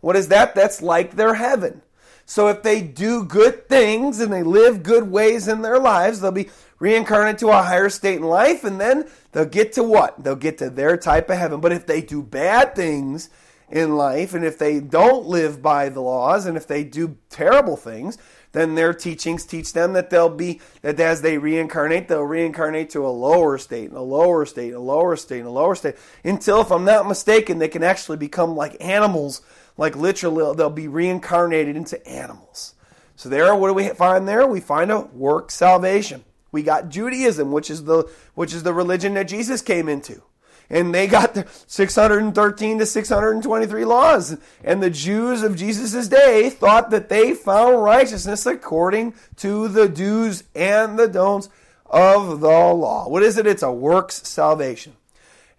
What 0.00 0.16
is 0.16 0.28
that? 0.28 0.54
That's 0.54 0.80
like 0.80 1.16
their 1.16 1.34
heaven. 1.34 1.82
So 2.24 2.48
if 2.48 2.62
they 2.62 2.80
do 2.82 3.24
good 3.24 3.68
things 3.68 4.20
and 4.20 4.32
they 4.32 4.42
live 4.42 4.82
good 4.82 5.10
ways 5.10 5.46
in 5.46 5.62
their 5.62 5.78
lives, 5.78 6.20
they'll 6.20 6.32
be 6.32 6.48
reincarnated 6.78 7.38
to 7.40 7.48
a 7.48 7.62
higher 7.62 7.88
state 7.88 8.16
in 8.16 8.22
life, 8.22 8.64
and 8.64 8.80
then 8.80 9.08
they'll 9.32 9.44
get 9.44 9.72
to 9.74 9.82
what? 9.82 10.22
They'll 10.22 10.36
get 10.36 10.58
to 10.58 10.70
their 10.70 10.96
type 10.96 11.28
of 11.28 11.36
heaven. 11.36 11.60
But 11.60 11.72
if 11.72 11.86
they 11.86 12.00
do 12.00 12.22
bad 12.22 12.74
things 12.74 13.28
in 13.70 13.96
life, 13.96 14.32
and 14.32 14.44
if 14.44 14.58
they 14.58 14.80
don't 14.80 15.26
live 15.26 15.60
by 15.60 15.88
the 15.88 16.00
laws, 16.00 16.46
and 16.46 16.56
if 16.56 16.66
they 16.66 16.84
do 16.84 17.16
terrible 17.28 17.76
things, 17.76 18.16
then 18.52 18.74
their 18.74 18.94
teachings 18.94 19.44
teach 19.44 19.72
them 19.72 19.92
that 19.92 20.10
they'll 20.10 20.28
be 20.28 20.60
that 20.82 20.98
as 21.00 21.22
they 21.22 21.38
reincarnate, 21.38 22.08
they'll 22.08 22.22
reincarnate 22.22 22.90
to 22.90 23.06
a 23.06 23.08
lower 23.08 23.58
state, 23.58 23.88
and 23.88 23.98
a 23.98 24.02
lower 24.02 24.46
state, 24.46 24.72
a 24.72 24.80
lower 24.80 25.16
state, 25.16 25.40
and 25.40 25.48
a 25.48 25.50
lower 25.50 25.74
state, 25.74 25.96
until, 26.24 26.60
if 26.62 26.70
I'm 26.70 26.84
not 26.84 27.06
mistaken, 27.06 27.58
they 27.58 27.68
can 27.68 27.82
actually 27.82 28.16
become 28.16 28.56
like 28.56 28.76
animals 28.80 29.42
like 29.78 29.96
literally 29.96 30.54
they'll 30.56 30.68
be 30.68 30.88
reincarnated 30.88 31.76
into 31.76 32.06
animals. 32.06 32.74
So 33.16 33.28
there, 33.30 33.54
what 33.54 33.68
do 33.68 33.74
we 33.74 33.88
find 33.88 34.28
there? 34.28 34.46
We 34.46 34.60
find 34.60 34.90
a 34.90 35.00
work 35.00 35.50
salvation. 35.50 36.24
We 36.52 36.62
got 36.62 36.88
Judaism, 36.88 37.52
which 37.52 37.70
is 37.70 37.84
the 37.84 38.10
which 38.34 38.52
is 38.52 38.64
the 38.64 38.74
religion 38.74 39.14
that 39.14 39.28
Jesus 39.28 39.62
came 39.62 39.88
into. 39.88 40.22
And 40.70 40.94
they 40.94 41.06
got 41.06 41.34
the 41.34 41.46
613 41.66 42.78
to 42.78 42.86
623 42.86 43.84
laws. 43.84 44.36
And 44.62 44.82
the 44.82 44.90
Jews 44.90 45.42
of 45.42 45.56
Jesus' 45.56 46.08
day 46.08 46.50
thought 46.50 46.90
that 46.90 47.08
they 47.08 47.32
found 47.32 47.82
righteousness 47.82 48.44
according 48.44 49.14
to 49.36 49.68
the 49.68 49.88
do's 49.88 50.44
and 50.54 50.98
the 50.98 51.08
don'ts 51.08 51.48
of 51.86 52.40
the 52.40 52.48
law. 52.48 53.08
What 53.08 53.22
is 53.22 53.38
it? 53.38 53.46
It's 53.46 53.62
a 53.62 53.72
works 53.72 54.28
salvation. 54.28 54.94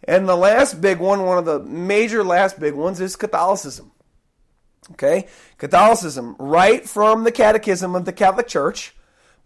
And 0.04 0.30
the 0.30 0.36
last 0.36 0.80
big 0.80 1.00
one, 1.00 1.24
one 1.24 1.38
of 1.38 1.46
the 1.46 1.60
major 1.60 2.24
last 2.24 2.60
big 2.60 2.74
ones, 2.74 3.02
is 3.02 3.16
Catholicism. 3.16 3.92
Okay? 4.92 5.28
Catholicism, 5.58 6.36
right 6.40 6.88
from 6.88 7.24
the 7.24 7.32
Catechism 7.32 7.96
of 7.96 8.06
the 8.06 8.14
Catholic 8.14 8.48
Church, 8.48 8.96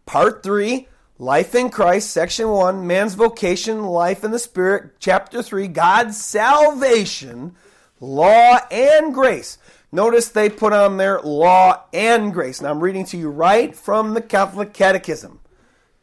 Part 0.06 0.44
3, 0.44 0.88
Life 1.24 1.56
in 1.56 1.70
Christ, 1.70 2.12
Section 2.12 2.50
1, 2.50 2.86
Man's 2.86 3.14
Vocation, 3.14 3.86
Life 3.86 4.26
in 4.26 4.32
the 4.32 4.40
Spirit, 4.40 5.00
Chapter 5.00 5.42
3, 5.42 5.70
God's 5.70 6.20
Salvation, 6.22 7.56
Law 8.02 8.58
and 8.70 9.14
Grace. 9.14 9.58
Notice 9.90 10.28
they 10.28 10.50
put 10.50 10.74
on 10.74 10.98
their 10.98 11.22
law 11.22 11.86
and 11.94 12.34
grace. 12.34 12.62
Now 12.62 12.72
I'm 12.72 12.82
reading 12.82 13.06
to 13.06 13.18
you 13.18 13.30
right 13.30 13.74
from 13.74 14.16
the 14.16 14.22
Catholic 14.22 14.74
Catechism. 14.74 15.40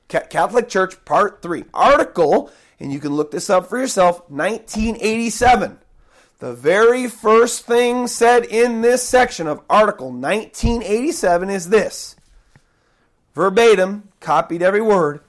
Catholic 0.08 0.70
Church, 0.70 1.04
Part 1.04 1.42
3. 1.42 1.64
Article, 1.74 2.50
and 2.78 2.90
you 2.90 2.98
can 2.98 3.12
look 3.12 3.30
this 3.30 3.50
up 3.50 3.68
for 3.68 3.78
yourself, 3.78 4.20
1987. 4.30 5.80
The 6.38 6.54
very 6.54 7.08
first 7.08 7.66
thing 7.66 8.06
said 8.06 8.46
in 8.46 8.80
this 8.80 9.06
section 9.06 9.46
of 9.46 9.60
Article 9.68 10.12
1987 10.12 11.50
is 11.50 11.68
this 11.68 12.16
verbatim, 13.34 14.09
copied 14.20 14.62
every 14.62 14.82
word. 14.82 15.20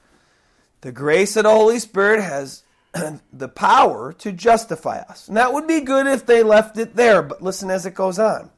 The 0.81 0.91
grace 0.91 1.35
of 1.35 1.43
the 1.43 1.49
Holy 1.49 1.79
Spirit 1.79 2.21
has 2.21 2.63
the 3.33 3.47
power 3.47 4.13
to 4.13 4.31
justify 4.31 4.99
us. 4.99 5.27
And 5.27 5.37
that 5.37 5.53
would 5.53 5.67
be 5.67 5.81
good 5.81 6.07
if 6.07 6.25
they 6.25 6.43
left 6.43 6.77
it 6.77 6.95
there, 6.95 7.21
but 7.21 7.41
listen 7.41 7.69
as 7.71 7.85
it 7.85 7.93
goes 7.93 8.19
on. 8.19 8.49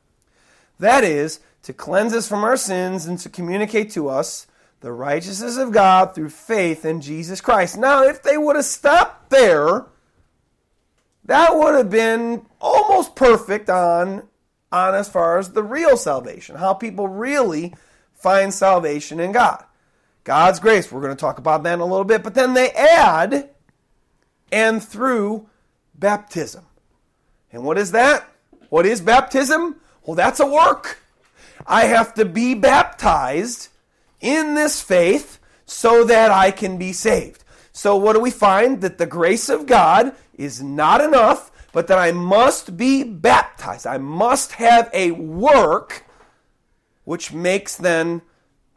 That 0.79 1.03
is, 1.03 1.39
to 1.63 1.73
cleanse 1.73 2.13
us 2.13 2.27
from 2.27 2.43
our 2.43 2.57
sins 2.57 3.05
and 3.05 3.17
to 3.19 3.29
communicate 3.29 3.91
to 3.91 4.09
us 4.09 4.47
the 4.81 4.91
righteousness 4.91 5.57
of 5.57 5.71
God 5.71 6.13
through 6.13 6.29
faith 6.29 6.83
in 6.83 6.99
Jesus 6.99 7.39
Christ. 7.39 7.77
Now, 7.77 8.03
if 8.03 8.21
they 8.21 8.37
would 8.37 8.57
have 8.57 8.65
stopped 8.65 9.29
there, 9.29 9.85
that 11.25 11.55
would 11.55 11.75
have 11.75 11.89
been 11.89 12.45
almost 12.59 13.15
perfect 13.15 13.69
on, 13.69 14.27
on 14.73 14.93
as 14.93 15.07
far 15.07 15.39
as 15.39 15.51
the 15.51 15.63
real 15.63 15.95
salvation, 15.95 16.57
how 16.57 16.73
people 16.73 17.07
really 17.07 17.73
find 18.13 18.53
salvation 18.53 19.21
in 19.21 19.31
God. 19.31 19.63
God's 20.23 20.59
grace, 20.59 20.91
we're 20.91 21.01
going 21.01 21.15
to 21.15 21.19
talk 21.19 21.37
about 21.37 21.63
that 21.63 21.73
in 21.73 21.79
a 21.79 21.85
little 21.85 22.05
bit, 22.05 22.23
but 22.23 22.33
then 22.33 22.53
they 22.53 22.71
add, 22.71 23.49
and 24.51 24.81
through 24.81 25.49
baptism. 25.95 26.65
And 27.51 27.63
what 27.63 27.77
is 27.77 27.91
that? 27.91 28.27
What 28.69 28.85
is 28.85 29.01
baptism? 29.01 29.75
Well, 30.05 30.15
that's 30.15 30.39
a 30.39 30.45
work. 30.45 30.99
I 31.67 31.85
have 31.85 32.13
to 32.15 32.25
be 32.25 32.53
baptized 32.53 33.69
in 34.19 34.55
this 34.55 34.81
faith 34.81 35.39
so 35.65 36.03
that 36.05 36.31
I 36.31 36.51
can 36.51 36.77
be 36.77 36.93
saved. 36.93 37.43
So, 37.71 37.95
what 37.95 38.13
do 38.13 38.19
we 38.19 38.31
find? 38.31 38.81
That 38.81 38.97
the 38.97 39.05
grace 39.05 39.49
of 39.49 39.65
God 39.65 40.15
is 40.35 40.61
not 40.61 41.01
enough, 41.01 41.51
but 41.71 41.87
that 41.87 41.97
I 41.97 42.11
must 42.11 42.77
be 42.77 43.03
baptized. 43.03 43.87
I 43.87 43.97
must 43.97 44.53
have 44.53 44.89
a 44.93 45.11
work 45.11 46.05
which 47.03 47.33
makes 47.33 47.75
then 47.75 48.21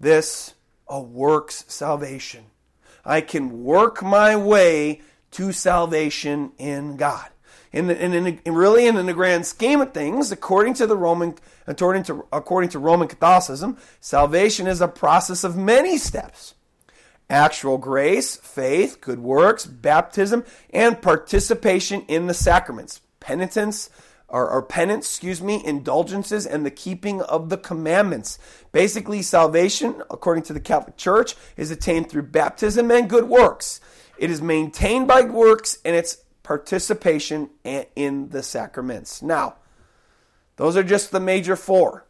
this 0.00 0.54
a 0.88 1.00
works 1.00 1.64
salvation. 1.68 2.44
I 3.04 3.20
can 3.20 3.64
work 3.64 4.02
my 4.02 4.36
way 4.36 5.00
to 5.32 5.52
salvation 5.52 6.52
in 6.58 6.96
God. 6.96 7.28
In, 7.72 7.90
in, 7.90 8.40
really, 8.46 8.86
in 8.86 8.94
the 9.04 9.12
grand 9.12 9.44
scheme 9.44 9.80
of 9.80 9.92
things, 9.92 10.32
according 10.32 10.74
to 10.74 10.86
the 10.86 10.96
Roman, 10.96 11.34
according 11.66 12.04
to 12.04 12.24
according 12.32 12.70
to 12.70 12.78
Roman 12.78 13.06
Catholicism, 13.06 13.76
salvation 14.00 14.66
is 14.66 14.80
a 14.80 14.88
process 14.88 15.44
of 15.44 15.56
many 15.56 15.98
steps 15.98 16.54
actual 17.28 17.76
grace, 17.76 18.36
faith, 18.36 19.00
good 19.00 19.18
works, 19.18 19.66
baptism, 19.66 20.44
and 20.70 21.02
participation 21.02 22.02
in 22.08 22.28
the 22.28 22.34
sacraments, 22.34 23.00
penitence, 23.20 23.90
or, 24.28 24.62
penance, 24.62 25.06
excuse 25.06 25.40
me, 25.40 25.62
indulgences, 25.64 26.46
and 26.46 26.66
the 26.66 26.70
keeping 26.70 27.22
of 27.22 27.48
the 27.48 27.56
commandments. 27.56 28.38
Basically, 28.72 29.22
salvation, 29.22 30.02
according 30.10 30.42
to 30.44 30.52
the 30.52 30.60
Catholic 30.60 30.96
Church, 30.96 31.36
is 31.56 31.70
attained 31.70 32.10
through 32.10 32.24
baptism 32.24 32.90
and 32.90 33.08
good 33.08 33.28
works. 33.28 33.80
It 34.18 34.30
is 34.30 34.42
maintained 34.42 35.06
by 35.06 35.22
works 35.22 35.78
and 35.84 35.94
its 35.94 36.24
participation 36.42 37.50
in 37.64 38.28
the 38.30 38.42
sacraments. 38.42 39.22
Now, 39.22 39.56
those 40.56 40.76
are 40.76 40.82
just 40.82 41.10
the 41.10 41.20
major 41.20 41.56
four. 41.56 42.06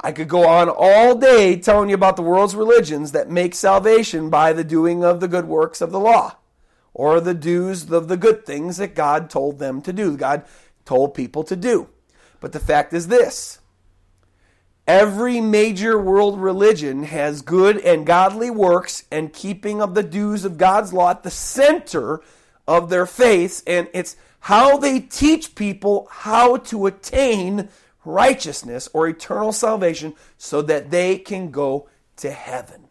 I 0.00 0.12
could 0.12 0.28
go 0.28 0.46
on 0.46 0.68
all 0.68 1.16
day 1.16 1.56
telling 1.56 1.88
you 1.88 1.94
about 1.94 2.16
the 2.16 2.22
world's 2.22 2.54
religions 2.54 3.12
that 3.12 3.30
make 3.30 3.54
salvation 3.54 4.30
by 4.30 4.52
the 4.52 4.64
doing 4.64 5.04
of 5.04 5.20
the 5.20 5.28
good 5.28 5.46
works 5.46 5.80
of 5.80 5.90
the 5.90 6.00
law 6.00 6.36
or 6.94 7.20
the 7.20 7.34
do's 7.34 7.90
of 7.90 8.08
the 8.08 8.16
good 8.16 8.46
things 8.46 8.76
that 8.76 8.94
God 8.94 9.28
told 9.28 9.58
them 9.58 9.82
to 9.82 9.92
do. 9.92 10.16
God 10.16 10.44
told 10.88 11.12
people 11.12 11.44
to 11.44 11.54
do. 11.54 11.86
But 12.40 12.52
the 12.52 12.60
fact 12.60 12.94
is 12.94 13.08
this 13.08 13.60
Every 14.86 15.38
major 15.38 15.98
world 15.98 16.40
religion 16.40 17.02
has 17.02 17.42
good 17.42 17.76
and 17.76 18.06
godly 18.06 18.48
works 18.50 19.04
and 19.12 19.30
keeping 19.30 19.82
of 19.82 19.94
the 19.94 20.02
do's 20.02 20.46
of 20.46 20.56
God's 20.56 20.94
law 20.94 21.10
at 21.10 21.24
the 21.24 21.30
center 21.30 22.22
of 22.66 22.88
their 22.88 23.04
faiths, 23.04 23.62
and 23.66 23.88
it's 23.92 24.16
how 24.40 24.78
they 24.78 25.00
teach 25.00 25.54
people 25.54 26.08
how 26.10 26.56
to 26.56 26.86
attain 26.86 27.68
righteousness 28.06 28.88
or 28.94 29.06
eternal 29.06 29.52
salvation 29.52 30.14
so 30.38 30.62
that 30.62 30.90
they 30.90 31.18
can 31.18 31.50
go 31.50 31.86
to 32.16 32.30
heaven. 32.30 32.88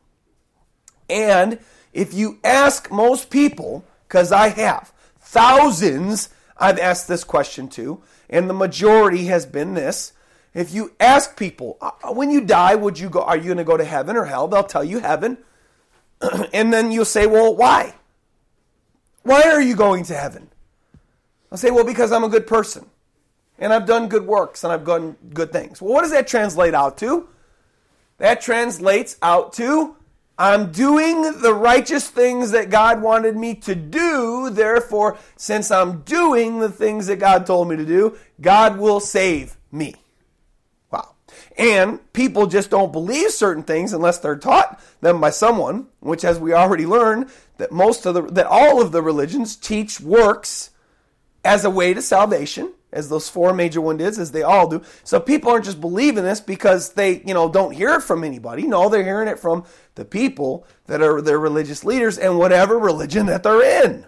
And 1.10 1.58
if 1.94 2.14
you 2.14 2.38
ask 2.44 2.92
most 2.92 3.32
people, 3.32 3.84
because 4.08 4.32
I 4.32 4.50
have 4.50 4.94
thousands, 5.20 6.30
I've 6.60 6.80
asked 6.80 7.08
this 7.08 7.24
question 7.24 7.68
to, 7.70 8.02
and 8.30 8.50
the 8.50 8.54
majority 8.54 9.26
has 9.26 9.46
been 9.46 9.74
this 9.74 10.14
if 10.58 10.74
you 10.74 10.92
ask 11.00 11.38
people, 11.38 11.78
uh, 11.82 11.92
uh, 12.04 12.14
when 12.14 12.32
you 12.32 12.42
die, 12.42 12.74
would 12.74 12.98
you 12.98 13.10
go? 13.10 13.22
Are 13.22 13.38
you 13.38 13.44
going 13.44 13.58
to 13.58 13.64
go 13.64 13.78
to 13.78 13.84
heaven 13.84 14.18
or 14.18 14.26
hell? 14.26 14.48
They'll 14.48 14.64
tell 14.64 14.84
you 14.84 14.98
heaven, 14.98 15.38
and 16.52 16.74
then 16.74 16.92
you'll 16.92 17.06
say, 17.06 17.28
well, 17.28 17.56
why? 17.56 17.94
Why 19.22 19.44
are 19.44 19.62
you 19.62 19.76
going 19.76 20.04
to 20.06 20.16
heaven? 20.16 20.50
I'll 21.52 21.60
say, 21.60 21.70
well, 21.70 21.84
because 21.84 22.12
I'm 22.12 22.24
a 22.24 22.28
good 22.28 22.48
person, 22.48 22.88
and 23.60 23.72
I've 23.72 23.86
done 23.86 24.08
good 24.08 24.26
works, 24.26 24.64
and 24.64 24.74
I've 24.74 24.84
done 24.84 25.16
good 25.32 25.52
things. 25.52 25.80
Well, 25.80 25.94
what 25.94 26.02
does 26.02 26.12
that 26.12 26.28
translate 26.28 26.74
out 26.74 26.98
to? 26.98 27.30
That 28.18 28.42
translates 28.42 29.16
out 29.22 29.54
to 29.54 29.96
I'm 30.38 30.72
doing 30.72 31.42
the 31.42 31.54
righteous 31.54 32.08
things 32.08 32.52
that 32.52 32.70
God 32.70 33.02
wanted 33.02 33.36
me 33.36 33.56
to 33.56 33.74
do. 33.74 34.52
Therefore, 34.52 35.18
since 35.36 35.72
I'm 35.72 36.02
doing 36.02 36.60
the 36.60 36.70
things 36.70 37.08
that 37.08 37.18
God 37.18 37.46
told 37.46 37.68
me 37.70 37.76
to 37.76 37.86
do, 37.86 38.18
God 38.40 38.78
will 38.78 39.00
save 39.00 39.58
me. 39.72 39.96
Wow. 40.92 41.16
And 41.58 42.00
people 42.14 42.46
just 42.46 42.70
don't 42.70 42.92
believe 42.92 43.32
certain 43.32 43.64
things 43.64 43.94
unless 43.94 44.20
they're 44.20 44.36
taught 44.36 44.80
them 45.02 45.20
by 45.20 45.32
someone, 45.32 45.88
which 46.02 46.24
as 46.24 46.40
we 46.40 46.54
already 46.54 46.86
learned, 46.86 47.30
that 47.58 47.72
most 47.72 48.06
of 48.06 48.14
the 48.14 48.22
that 48.22 48.46
all 48.46 48.80
of 48.80 48.92
the 48.92 49.02
religions 49.02 49.56
teach 49.56 50.00
works 50.00 50.70
as 51.44 51.66
a 51.66 51.70
way 51.70 51.96
to 51.96 52.02
salvation, 52.02 52.74
as 52.92 53.10
those 53.10 53.30
four 53.30 53.54
major 53.54 53.82
ones 53.82 54.00
did, 54.00 54.18
as 54.18 54.32
they 54.32 54.44
all 54.44 54.68
do. 54.68 54.82
So 55.04 55.20
people 55.20 55.52
aren't 55.52 55.66
just 55.66 55.82
believing 55.82 56.24
this 56.24 56.40
because 56.40 56.94
they, 56.94 57.22
you 57.24 57.34
know, 57.34 57.50
don't 57.50 57.74
hear 57.74 57.96
it 57.96 58.04
from 58.04 58.24
anybody. 58.24 58.64
No, 58.64 58.90
they're 58.90 59.04
hearing 59.04 59.28
it 59.28 59.40
from 59.40 59.66
the 59.96 60.06
people 60.06 60.66
that 60.86 61.02
are 61.02 61.22
their 61.22 61.40
religious 61.40 61.84
leaders 61.84 62.18
and 62.18 62.38
whatever 62.38 62.78
religion 62.78 63.26
that 63.26 63.44
they're 63.44 63.84
in. 63.84 64.06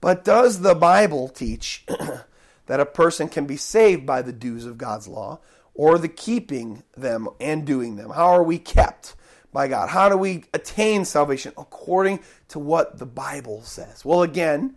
But 0.00 0.24
does 0.24 0.60
the 0.60 0.74
Bible 0.74 1.28
teach 1.28 1.84
that 2.66 2.80
a 2.80 2.86
person 2.86 3.28
can 3.28 3.46
be 3.46 3.56
saved 3.56 4.06
by 4.06 4.22
the 4.22 4.32
do's 4.32 4.66
of 4.66 4.78
God's 4.78 5.08
law? 5.08 5.40
or 5.78 5.96
the 5.96 6.08
keeping 6.08 6.82
them 6.96 7.28
and 7.40 7.64
doing 7.64 7.96
them? 7.96 8.10
How 8.10 8.26
are 8.26 8.42
we 8.42 8.58
kept 8.58 9.14
by 9.52 9.68
God? 9.68 9.88
How 9.88 10.10
do 10.10 10.18
we 10.18 10.44
attain 10.52 11.06
salvation 11.06 11.54
according 11.56 12.20
to 12.48 12.58
what 12.58 12.98
the 12.98 13.06
Bible 13.06 13.62
says? 13.62 14.04
Well, 14.04 14.22
again, 14.22 14.74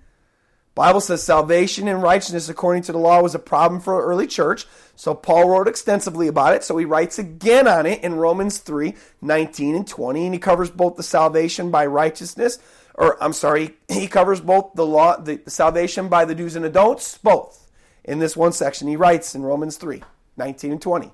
Bible 0.74 1.02
says 1.02 1.22
salvation 1.22 1.88
and 1.88 2.02
righteousness 2.02 2.48
according 2.48 2.84
to 2.84 2.92
the 2.92 2.98
law 2.98 3.22
was 3.22 3.36
a 3.36 3.40
problem 3.40 3.82
for 3.82 4.02
early 4.04 4.26
church. 4.26 4.66
So 4.96 5.14
Paul 5.14 5.50
wrote 5.50 5.68
extensively 5.68 6.28
about 6.28 6.54
it. 6.54 6.64
So 6.64 6.78
he 6.78 6.86
writes 6.86 7.20
again 7.20 7.68
on 7.68 7.86
it 7.86 8.04
in 8.04 8.16
Romans 8.16 8.60
3, 8.60 8.94
19 9.22 9.76
and 9.76 9.88
20. 9.88 10.26
And 10.26 10.34
he 10.34 10.40
covers 10.40 10.72
both 10.72 10.96
the 10.96 11.04
salvation 11.04 11.72
by 11.72 11.86
righteousness, 11.86 12.58
or 12.96 13.22
I'm 13.22 13.34
sorry, 13.34 13.76
he 13.90 14.08
covers 14.08 14.40
both 14.40 14.74
the 14.76 14.86
law, 14.86 15.18
the 15.18 15.42
salvation 15.48 16.08
by 16.08 16.24
the 16.24 16.36
do's 16.36 16.56
and 16.56 16.64
the 16.64 16.70
don'ts, 16.70 17.18
both. 17.18 17.70
In 18.04 18.20
this 18.20 18.38
one 18.38 18.54
section, 18.54 18.88
he 18.88 18.96
writes 18.96 19.36
in 19.36 19.44
Romans 19.44 19.78
3. 19.78 20.02
19 20.38 20.72
and 20.72 20.82
20. 20.82 21.12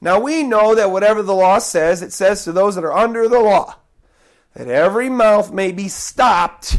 Now 0.00 0.20
we 0.20 0.42
know 0.42 0.74
that 0.74 0.90
whatever 0.90 1.22
the 1.22 1.34
law 1.34 1.58
says, 1.58 2.02
it 2.02 2.12
says 2.12 2.44
to 2.44 2.52
those 2.52 2.74
that 2.74 2.84
are 2.84 2.92
under 2.92 3.28
the 3.28 3.40
law, 3.40 3.76
that 4.54 4.68
every 4.68 5.08
mouth 5.08 5.52
may 5.52 5.72
be 5.72 5.88
stopped 5.88 6.78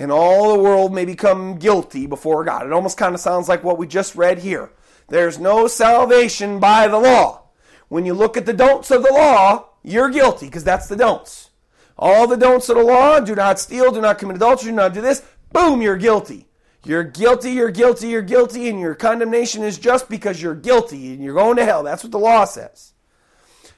and 0.00 0.10
all 0.10 0.50
the 0.50 0.62
world 0.62 0.94
may 0.94 1.04
become 1.04 1.58
guilty 1.58 2.06
before 2.06 2.42
God. 2.42 2.64
It 2.64 2.72
almost 2.72 2.96
kind 2.96 3.14
of 3.14 3.20
sounds 3.20 3.50
like 3.50 3.62
what 3.62 3.76
we 3.76 3.86
just 3.86 4.16
read 4.16 4.38
here. 4.38 4.70
There's 5.08 5.38
no 5.38 5.68
salvation 5.68 6.58
by 6.58 6.88
the 6.88 6.98
law. 6.98 7.42
When 7.88 8.06
you 8.06 8.14
look 8.14 8.38
at 8.38 8.46
the 8.46 8.54
don'ts 8.54 8.90
of 8.90 9.02
the 9.02 9.12
law, 9.12 9.68
you're 9.82 10.08
guilty 10.08 10.46
because 10.46 10.64
that's 10.64 10.86
the 10.86 10.96
don'ts. 10.96 11.50
All 11.98 12.26
the 12.26 12.38
don'ts 12.38 12.70
of 12.70 12.78
the 12.78 12.82
law 12.82 13.20
do 13.20 13.34
not 13.34 13.58
steal, 13.58 13.92
do 13.92 14.00
not 14.00 14.18
commit 14.18 14.36
adultery, 14.36 14.70
do 14.70 14.76
not 14.76 14.94
do 14.94 15.02
this. 15.02 15.22
Boom, 15.52 15.82
you're 15.82 15.98
guilty. 15.98 16.46
You're 16.82 17.04
guilty, 17.04 17.50
you're 17.50 17.70
guilty, 17.70 18.08
you're 18.08 18.22
guilty, 18.22 18.70
and 18.70 18.80
your 18.80 18.94
condemnation 18.94 19.62
is 19.62 19.78
just 19.78 20.08
because 20.08 20.40
you're 20.40 20.54
guilty 20.54 21.12
and 21.12 21.22
you're 21.22 21.34
going 21.34 21.56
to 21.56 21.64
hell. 21.66 21.82
That's 21.82 22.02
what 22.02 22.12
the 22.12 22.18
law 22.18 22.46
says. 22.46 22.94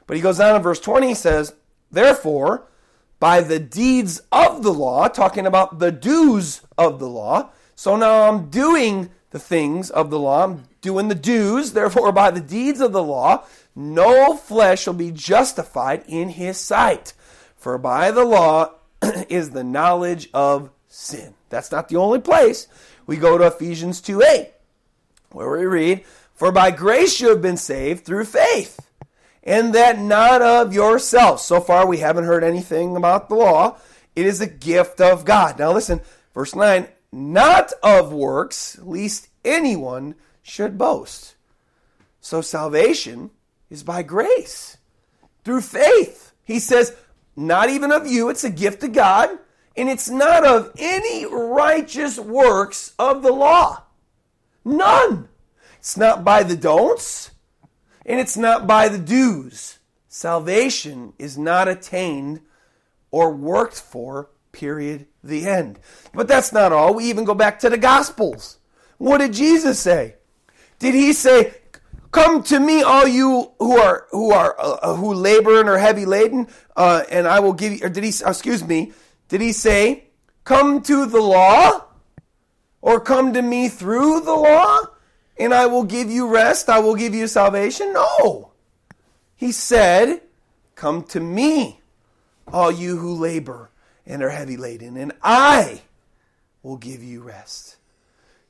But 0.07 0.17
he 0.17 0.23
goes 0.23 0.39
on 0.39 0.55
in 0.55 0.63
verse 0.63 0.79
20, 0.79 1.09
he 1.09 1.15
says, 1.15 1.53
Therefore, 1.91 2.69
by 3.23 3.41
the 3.41 3.61
deeds 3.61 4.21
of 4.33 4.65
the 4.65 4.73
law, 4.73 5.07
talking 5.07 5.47
about 5.47 5.79
the 5.79 5.93
do's 5.93 6.61
of 6.77 6.99
the 6.99 7.09
law. 7.09 7.49
So 7.77 7.95
now 7.95 8.29
I'm 8.29 8.51
doing 8.51 9.11
the 9.31 9.39
things 9.39 9.91
of 9.91 10.11
the 10.11 10.19
law, 10.19 10.43
I'm 10.43 10.65
doing 10.81 11.07
the 11.07 11.15
do's. 11.15 11.73
Therefore, 11.73 12.11
by 12.11 12.33
the 12.33 12.41
deeds 12.41 12.81
of 12.81 12.91
the 12.91 13.03
law, 13.03 13.45
no 13.77 14.37
flesh 14.37 14.83
shall 14.83 14.95
be 14.95 15.13
justified 15.13 16.03
in 16.09 16.31
his 16.31 16.59
sight. 16.59 17.13
For 17.55 17.79
by 17.79 18.11
the 18.11 18.25
law 18.25 18.73
is 19.29 19.51
the 19.51 19.63
knowledge 19.63 20.29
of 20.35 20.71
sin. 20.89 21.35
That's 21.49 21.71
not 21.71 21.91
the 21.91 21.99
only 21.99 22.19
place 22.19 22.67
we 23.07 23.19
go 23.19 23.39
to 23.39 23.47
Ephesians 23.47 24.01
2 24.01 24.21
8, 24.21 24.51
where 25.31 25.49
we 25.49 25.65
read, 25.65 26.05
For 26.35 26.51
by 26.51 26.73
grace 26.73 27.21
you 27.21 27.29
have 27.29 27.41
been 27.41 27.57
saved 27.57 28.05
through 28.05 28.25
faith, 28.25 28.81
and 29.43 29.75
that 29.75 29.99
not 29.99 30.43
of 30.43 30.73
yourselves. 30.73 31.43
So 31.43 31.61
far, 31.61 31.87
we 31.87 31.99
haven't 31.99 32.25
heard 32.25 32.45
anything 32.45 32.97
about 32.97 33.29
the 33.29 33.35
law. 33.35 33.79
It 34.15 34.27
is 34.27 34.41
a 34.41 34.47
gift 34.47 35.01
of 35.01 35.25
God. 35.25 35.59
Now, 35.59 35.73
listen, 35.73 36.01
verse 36.35 36.55
9, 36.55 36.89
not 37.11 37.73
of 37.83 38.13
works, 38.13 38.79
lest 38.83 39.29
anyone 39.45 40.15
should 40.43 40.79
boast. 40.79 41.35
So, 42.21 42.41
salvation 42.41 43.31
is 43.71 43.83
by 43.83 44.03
grace, 44.03 44.77
through 45.45 45.63
faith. 45.63 46.33
He 46.45 46.59
says, 46.59 46.95
not 47.35 47.71
even 47.71 47.91
of 47.91 48.07
you, 48.07 48.29
it's 48.29 48.45
a 48.45 48.51
gift 48.51 48.85
of 48.85 48.93
God 48.93 49.39
and 49.77 49.89
it's 49.89 50.11
not 50.11 50.45
of 50.45 50.73
any 50.79 51.27
righteous 51.27 52.19
works 52.19 52.95
of 52.99 53.23
the 53.23 53.33
law. 53.33 53.83
None. 54.65 55.29
It's 55.79 55.97
not 55.97 56.25
by 56.25 56.43
the 56.43 56.57
don'ts, 56.57 57.32
and 58.05 58.21
it's 58.21 58.37
not 58.37 58.67
by 58.67 58.89
the 58.89 58.99
do's. 58.99 59.79
Salvation 60.09 61.15
is 61.19 61.39
not 61.39 61.69
attained 61.69 62.41
or 63.11 63.33
worked 63.33 63.81
for, 63.81 64.31
period, 64.53 65.07
the 65.25 65.47
end. 65.47 65.79
But 66.13 66.29
that's 66.29 66.53
not 66.53 66.73
all. 66.73 66.95
We 66.95 67.05
even 67.05 67.25
go 67.25 67.35
back 67.35 67.61
to 67.61 67.71
the 67.71 67.79
Gospels. 67.79 68.59
What 68.99 69.19
did 69.19 69.33
Jesus 69.33 69.79
say? 69.79 70.17
Did 70.79 70.95
he 70.95 71.13
say, 71.13 71.55
Come 72.11 72.43
to 72.45 72.61
me, 72.61 72.83
all 72.83 73.09
you 73.09 73.53
who 73.59 73.79
are 73.79 74.07
who 74.11 74.33
are 74.33 74.55
uh, 74.59 74.95
who 74.97 75.15
labor 75.15 75.61
and 75.61 75.69
are 75.69 75.79
heavy 75.79 76.05
laden, 76.05 76.47
uh, 76.77 77.05
and 77.11 77.27
I 77.27 77.41
will 77.41 77.55
give 77.55 77.73
you. 77.73 77.87
Or 77.87 77.89
did 77.89 78.05
he? 78.05 78.11
Excuse 78.11 78.63
me. 78.63 78.93
Did 79.29 79.41
he 79.41 79.53
say, 79.53 80.09
Come 80.45 80.83
to 80.83 81.07
the 81.07 81.21
law? 81.23 81.87
Or 82.83 83.01
come 83.01 83.33
to 83.33 83.41
me 83.41 83.69
through 83.69 84.21
the 84.21 84.35
law? 84.35 84.81
And 85.39 85.55
I 85.55 85.67
will 85.67 85.85
give 85.85 86.11
you 86.11 86.29
rest, 86.29 86.69
I 86.69 86.79
will 86.79 86.95
give 86.95 87.15
you 87.15 87.27
salvation? 87.27 87.93
No. 87.93 88.53
He 89.35 89.51
said, 89.53 90.21
Come 90.75 91.03
to 91.05 91.21
me, 91.21 91.81
all 92.53 92.71
you 92.71 92.99
who 92.99 93.15
labor 93.15 93.71
and 94.07 94.23
are 94.23 94.31
heavy 94.31 94.57
laden, 94.57 94.97
and 94.97 95.13
I 95.23 95.83
will 96.63 96.77
give 96.77 97.03
you 97.03 97.23
rest. 97.23 97.77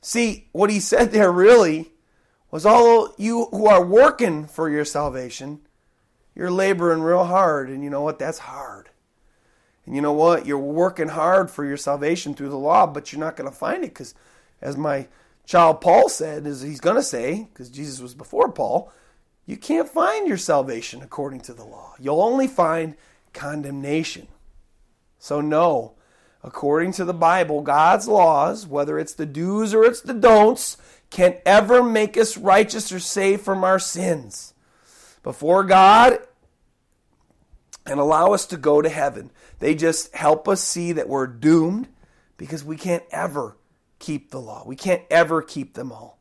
See, 0.01 0.47
what 0.51 0.69
he 0.69 0.79
said 0.79 1.11
there 1.11 1.31
really 1.31 1.91
was 2.51 2.65
all 2.65 3.13
you 3.17 3.45
who 3.51 3.65
are 3.67 3.83
working 3.83 4.45
for 4.45 4.69
your 4.69 4.85
salvation, 4.85 5.61
you're 6.35 6.51
laboring 6.51 7.01
real 7.01 7.25
hard, 7.25 7.69
and 7.69 7.83
you 7.83 7.89
know 7.89 8.01
what? 8.01 8.19
That's 8.19 8.39
hard. 8.39 8.89
And 9.85 9.95
you 9.95 10.01
know 10.01 10.13
what? 10.13 10.45
You're 10.45 10.57
working 10.57 11.09
hard 11.09 11.49
for 11.49 11.65
your 11.65 11.77
salvation 11.77 12.33
through 12.33 12.49
the 12.49 12.57
law, 12.57 12.85
but 12.87 13.11
you're 13.11 13.19
not 13.19 13.35
going 13.35 13.49
to 13.49 13.55
find 13.55 13.83
it 13.83 13.87
because, 13.87 14.13
as 14.61 14.77
my 14.77 15.07
child 15.45 15.81
Paul 15.81 16.09
said, 16.09 16.45
as 16.45 16.61
he's 16.61 16.79
going 16.79 16.95
to 16.95 17.03
say, 17.03 17.47
because 17.51 17.69
Jesus 17.69 17.99
was 17.99 18.13
before 18.13 18.51
Paul, 18.51 18.91
you 19.45 19.57
can't 19.57 19.89
find 19.89 20.27
your 20.27 20.37
salvation 20.37 21.01
according 21.01 21.41
to 21.41 21.53
the 21.53 21.65
law. 21.65 21.93
You'll 21.99 22.21
only 22.21 22.47
find 22.47 22.95
condemnation. 23.33 24.27
So, 25.19 25.41
no, 25.41 25.93
according 26.43 26.93
to 26.93 27.05
the 27.05 27.13
Bible, 27.13 27.61
God's 27.61 28.07
laws, 28.07 28.65
whether 28.67 28.97
it's 28.97 29.13
the 29.13 29.25
do's 29.25 29.73
or 29.73 29.83
it's 29.83 30.01
the 30.01 30.13
don'ts, 30.13 30.77
can 31.09 31.37
ever 31.45 31.83
make 31.83 32.17
us 32.17 32.37
righteous 32.37 32.91
or 32.91 32.99
saved 32.99 33.43
from 33.43 33.63
our 33.63 33.79
sins. 33.79 34.53
Before 35.21 35.63
God, 35.63 36.19
and 37.85 37.99
allow 37.99 38.33
us 38.33 38.45
to 38.47 38.57
go 38.57 38.81
to 38.81 38.89
heaven. 38.89 39.31
They 39.59 39.75
just 39.75 40.13
help 40.15 40.47
us 40.47 40.61
see 40.61 40.93
that 40.93 41.09
we're 41.09 41.27
doomed 41.27 41.87
because 42.37 42.63
we 42.63 42.77
can't 42.77 43.03
ever 43.11 43.57
keep 44.03 44.31
the 44.31 44.41
law. 44.41 44.63
We 44.65 44.75
can't 44.75 45.03
ever 45.09 45.41
keep 45.41 45.73
them 45.73 45.91
all. 45.91 46.19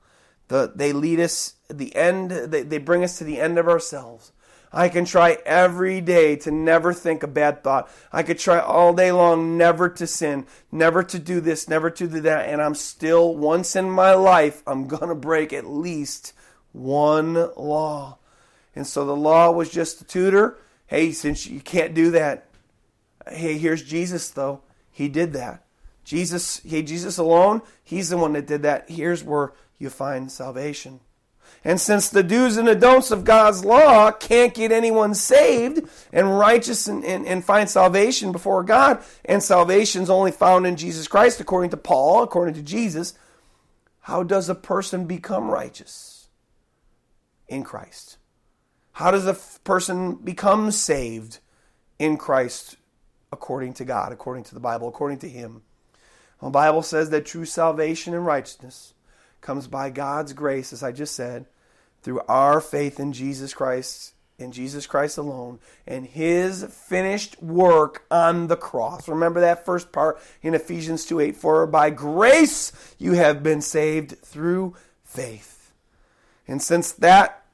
The, 0.49 0.73
they 0.75 0.93
lead 0.93 1.19
us 1.19 1.55
the 1.69 1.95
end, 1.97 2.31
they, 2.31 2.63
they 2.63 2.79
bring 2.79 3.03
us 3.03 3.19
to 3.19 3.25
the 3.25 3.41
end 3.41 3.59
of 3.59 3.69
ourselves. 3.69 4.33
I 4.73 4.89
can 4.89 5.05
try 5.05 5.37
every 5.45 6.01
day 6.01 6.37
to 6.37 6.51
never 6.51 6.95
think 6.95 7.23
a 7.23 7.27
bad 7.27 7.63
thought. 7.63 7.91
I 8.13 8.23
could 8.23 8.39
try 8.39 8.59
all 8.59 8.95
day 8.95 9.13
long 9.13 9.59
never 9.59 9.89
to 9.91 10.07
sin, 10.07 10.47
never 10.71 11.03
to 11.03 11.19
do 11.19 11.41
this, 11.41 11.69
never 11.69 11.91
to 11.91 12.07
do 12.07 12.21
that, 12.21 12.49
and 12.49 12.63
I'm 12.63 12.75
still, 12.75 13.37
once 13.37 13.77
in 13.77 13.91
my 13.91 14.15
life, 14.15 14.63
I'm 14.67 14.87
going 14.87 15.09
to 15.09 15.15
break 15.15 15.53
at 15.53 15.67
least 15.67 16.33
one 16.73 17.35
law. 17.57 18.19
And 18.75 18.87
so 18.87 19.05
the 19.05 19.17
law 19.17 19.51
was 19.51 19.71
just 19.71 20.01
a 20.01 20.05
tutor. 20.05 20.59
Hey, 20.87 21.13
since 21.13 21.47
you 21.47 21.61
can't 21.61 21.95
do 21.95 22.13
that, 22.13 22.49
hey, 23.29 23.59
here's 23.59 23.83
Jesus, 23.83 24.31
though. 24.31 24.63
He 24.91 25.09
did 25.09 25.33
that. 25.35 25.65
Jesus, 26.05 26.61
hey, 26.65 26.83
Jesus 26.83 27.19
alone, 27.19 27.63
he's 27.83 28.09
the 28.09 28.17
one 28.17 28.33
that 28.33 28.47
did 28.47 28.63
that. 28.63 28.91
Here's 28.91 29.23
where 29.23 29.53
you 29.79 29.91
find 29.91 30.31
salvation. 30.31 31.01
And 31.65 31.81
since 31.81 32.09
the 32.09 32.25
do's 32.25 32.57
and 32.57 32.67
the 32.67 32.75
don'ts 32.75 33.13
of 33.13 33.25
God's 33.25 33.65
law 33.65 34.11
can't 34.11 34.53
get 34.53 34.73
anyone 34.73 35.15
saved 35.15 35.89
and 36.13 36.39
righteous 36.39 36.89
and, 36.89 37.05
and, 37.05 37.27
and 37.27 37.45
find 37.45 37.71
salvation 37.71 38.33
before 38.33 38.65
God, 38.65 39.03
and 39.25 39.43
salvation 39.43 40.03
is 40.03 40.11
only 40.11 40.33
found 40.33 40.67
in 40.67 40.77
Jesus 40.77 41.07
Christ, 41.07 41.41
according 41.41 41.71
to 41.71 41.77
Paul, 41.77 42.23
according 42.23 42.55
to 42.55 42.63
Jesus, 42.63 43.15
how 44.01 44.25
does 44.25 44.49
a 44.49 44.55
person 44.57 45.05
become 45.05 45.51
righteous? 45.51 46.27
In 47.47 47.63
Christ. 47.63 48.19
How 48.93 49.11
does 49.13 49.27
a 49.27 49.35
person 49.63 50.17
become 50.17 50.71
saved 50.73 51.39
in 51.99 52.17
Christ 52.17 52.77
according 53.31 53.75
to 53.75 53.85
God, 53.85 54.13
according 54.13 54.45
to 54.45 54.55
the 54.55 54.61
Bible, 54.61 54.89
according 54.89 55.19
to 55.21 55.29
Him? 55.29 55.63
The 56.43 56.51
Bible 56.51 56.83
says 56.83 57.11
that 57.11 57.25
true 57.25 57.45
salvation 57.45 58.15
and 58.15 58.27
righteousness 58.27 58.95
comes 59.41 59.67
by 59.67 59.91
God's 59.91 60.33
grace, 60.33 60.73
as 60.73 60.83
I 60.83 60.93
just 60.93 61.15
said, 61.15 61.47
through 62.03 62.21
our 62.29 62.61
faith 62.61 62.99
in 62.99 63.13
Jesus 63.13 63.55
Christ, 63.55 64.15
in 64.39 64.51
Jesus 64.51 64.87
Christ 64.87 65.19
alone, 65.19 65.61
and 65.87 66.05
His 66.05 66.65
finished 66.65 67.41
work 67.41 68.05
on 68.11 68.49
the 68.49 68.57
cross. 68.57 69.09
Remember 69.09 69.41
that 69.41 69.65
first 69.65 69.93
part 69.93 70.21
in 70.43 70.55
Ephesians 70.55 71.07
2 71.07 71.21
8 71.21 71.37
For 71.37 71.67
by 71.67 71.91
grace 71.91 72.73
you 72.99 73.13
have 73.13 73.43
been 73.43 73.61
saved 73.61 74.19
through 74.19 74.75
faith. 75.05 75.73
And 76.49 76.61
since 76.61 76.91
that 76.93 77.45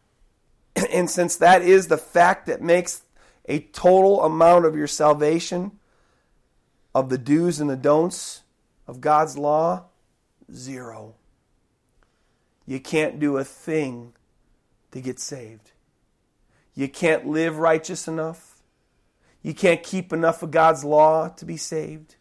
and 0.92 1.10
since 1.10 1.36
that 1.36 1.60
is 1.60 1.88
the 1.88 1.98
fact 1.98 2.46
that 2.46 2.62
makes 2.62 3.02
a 3.46 3.60
total 3.60 4.22
amount 4.22 4.64
of 4.64 4.76
your 4.76 4.86
salvation, 4.86 5.72
of 6.94 7.10
the 7.10 7.18
do's 7.18 7.60
and 7.60 7.68
the 7.68 7.76
don'ts 7.76 8.42
of 8.88 9.02
God's 9.02 9.36
law, 9.38 9.84
zero. 10.52 11.14
You 12.66 12.80
can't 12.80 13.20
do 13.20 13.36
a 13.36 13.44
thing 13.44 14.14
to 14.90 15.00
get 15.00 15.20
saved. 15.20 15.72
You 16.74 16.88
can't 16.88 17.26
live 17.26 17.58
righteous 17.58 18.08
enough. 18.08 18.62
You 19.42 19.54
can't 19.54 19.82
keep 19.82 20.12
enough 20.12 20.42
of 20.42 20.50
God's 20.50 20.84
law 20.84 21.28
to 21.28 21.44
be 21.44 21.56
saved. 21.56 22.16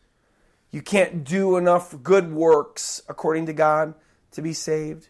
You 0.69 0.81
can't 0.81 1.23
do 1.23 1.55
enough 1.57 1.95
good 2.03 2.33
works 2.33 3.01
according 3.07 3.45
to 3.45 3.53
God 3.53 3.93
to 4.31 4.41
be 4.41 4.53
saved. 4.53 5.07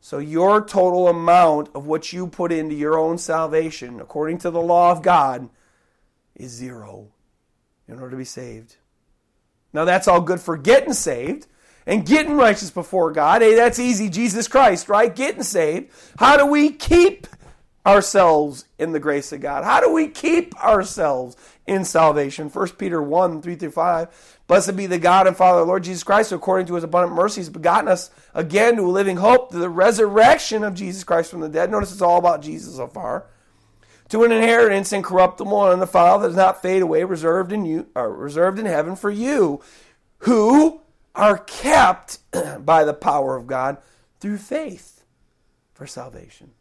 So, 0.00 0.18
your 0.18 0.64
total 0.64 1.08
amount 1.08 1.70
of 1.74 1.86
what 1.86 2.12
you 2.12 2.28
put 2.28 2.52
into 2.52 2.76
your 2.76 2.96
own 2.96 3.18
salvation, 3.18 4.00
according 4.00 4.38
to 4.38 4.50
the 4.50 4.60
law 4.60 4.92
of 4.92 5.02
God, 5.02 5.50
is 6.36 6.52
zero 6.52 7.08
in 7.88 7.98
order 7.98 8.12
to 8.12 8.16
be 8.16 8.24
saved. 8.24 8.76
Now, 9.72 9.84
that's 9.84 10.08
all 10.08 10.20
good 10.20 10.40
for 10.40 10.56
getting 10.56 10.92
saved 10.92 11.46
and 11.86 12.04
getting 12.04 12.36
righteous 12.36 12.70
before 12.70 13.12
God. 13.12 13.42
Hey, 13.42 13.54
that's 13.54 13.78
easy. 13.78 14.08
Jesus 14.10 14.46
Christ, 14.46 14.88
right? 14.88 15.14
Getting 15.14 15.42
saved. 15.42 15.90
How 16.18 16.36
do 16.36 16.46
we 16.46 16.70
keep 16.70 17.26
ourselves 17.86 18.66
in 18.78 18.92
the 18.92 19.00
grace 19.00 19.32
of 19.32 19.40
God? 19.40 19.64
How 19.64 19.80
do 19.80 19.90
we 19.90 20.08
keep 20.08 20.54
ourselves 20.62 21.36
in 21.66 21.84
salvation? 21.84 22.48
1 22.50 22.68
Peter 22.70 23.02
1 23.02 23.40
3 23.42 23.54
through 23.56 23.70
5. 23.70 24.36
Blessed 24.46 24.76
be 24.76 24.86
the 24.86 24.98
God 24.98 25.26
and 25.26 25.36
Father, 25.36 25.60
of 25.60 25.68
Lord 25.68 25.84
Jesus 25.84 26.02
Christ, 26.02 26.30
who 26.30 26.36
according 26.36 26.66
to 26.66 26.74
his 26.74 26.84
abundant 26.84 27.14
mercy 27.14 27.40
has 27.40 27.50
begotten 27.50 27.88
us 27.88 28.10
again 28.34 28.76
to 28.76 28.82
a 28.82 28.88
living 28.88 29.18
hope, 29.18 29.50
to 29.50 29.58
the 29.58 29.68
resurrection 29.68 30.64
of 30.64 30.74
Jesus 30.74 31.04
Christ 31.04 31.30
from 31.30 31.40
the 31.40 31.48
dead. 31.48 31.70
Notice 31.70 31.92
it's 31.92 32.02
all 32.02 32.18
about 32.18 32.42
Jesus 32.42 32.76
so 32.76 32.86
far. 32.86 33.26
To 34.10 34.24
an 34.24 34.32
inheritance 34.32 34.92
incorruptible 34.92 35.64
and 35.64 35.74
undefiled 35.74 36.22
that 36.22 36.28
does 36.28 36.36
not 36.36 36.62
fade 36.62 36.82
away, 36.82 37.04
reserved 37.04 37.52
in 37.52 37.64
you, 37.64 37.88
or 37.94 38.12
reserved 38.12 38.58
in 38.58 38.66
heaven 38.66 38.96
for 38.96 39.10
you, 39.10 39.60
who 40.18 40.80
are 41.14 41.38
kept 41.38 42.18
by 42.64 42.84
the 42.84 42.94
power 42.94 43.36
of 43.36 43.46
God 43.46 43.78
through 44.20 44.38
faith 44.38 45.04
for 45.74 45.86
salvation. 45.86 46.52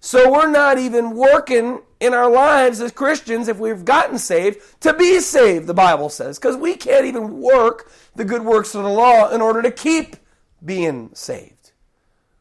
So 0.00 0.30
we're 0.30 0.50
not 0.50 0.78
even 0.78 1.16
working 1.16 1.82
in 2.00 2.14
our 2.14 2.30
lives 2.30 2.80
as 2.80 2.92
Christians 2.92 3.48
if 3.48 3.58
we've 3.58 3.84
gotten 3.84 4.18
saved 4.18 4.60
to 4.80 4.92
be 4.94 5.20
saved, 5.20 5.66
the 5.66 5.74
Bible 5.74 6.08
says, 6.08 6.38
because 6.38 6.56
we 6.56 6.76
can't 6.76 7.06
even 7.06 7.40
work 7.40 7.90
the 8.14 8.24
good 8.24 8.44
works 8.44 8.74
of 8.74 8.84
the 8.84 8.90
law 8.90 9.30
in 9.30 9.40
order 9.40 9.62
to 9.62 9.70
keep 9.70 10.16
being 10.64 11.10
saved. 11.14 11.72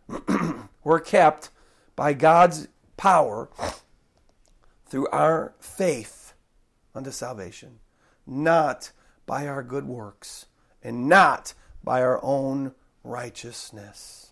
we're 0.84 1.00
kept 1.00 1.50
by 1.96 2.14
God's 2.14 2.68
power 2.98 3.50
through 4.96 5.10
our 5.10 5.54
faith 5.60 6.34
unto 6.96 7.12
salvation, 7.12 7.80
not 8.26 8.94
by 9.26 9.46
our 9.46 9.62
good 9.62 9.86
works 9.86 10.46
and 10.82 11.10
not 11.10 11.54
by 11.84 12.02
our 12.02 12.24
own 12.24 12.72
righteousness. 13.04 14.32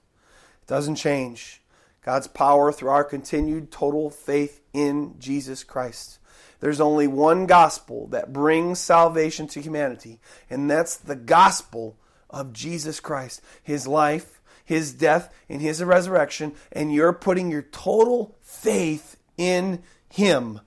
It 0.62 0.68
doesn't 0.68 0.96
change. 0.96 1.62
God's 2.02 2.28
power 2.28 2.72
through 2.72 2.92
our 2.92 3.04
continued 3.04 3.74
total 3.74 4.10
faith 4.10 4.62
in 4.72 5.16
Jesus 5.20 5.66
Christ. 5.66 6.20
There's 6.62 6.80
only 6.80 7.08
one 7.08 7.46
gospel 7.46 8.08
that 8.12 8.32
brings 8.32 8.80
salvation 8.80 9.48
to 9.48 9.62
humanity, 9.62 10.22
and 10.50 10.72
that's 10.72 10.96
the 10.96 11.18
gospel 11.18 11.98
of 12.30 12.54
Jesus 12.54 13.02
Christ. 13.02 13.42
His 13.62 13.86
life, 13.86 14.40
his 14.64 14.94
death, 14.94 15.30
and 15.50 15.62
his 15.62 15.84
resurrection, 15.84 16.54
and 16.72 16.94
you're 16.94 17.12
putting 17.12 17.52
your 17.52 17.64
total 17.64 18.38
faith 18.42 19.18
in 19.38 19.84
him. 20.14 20.60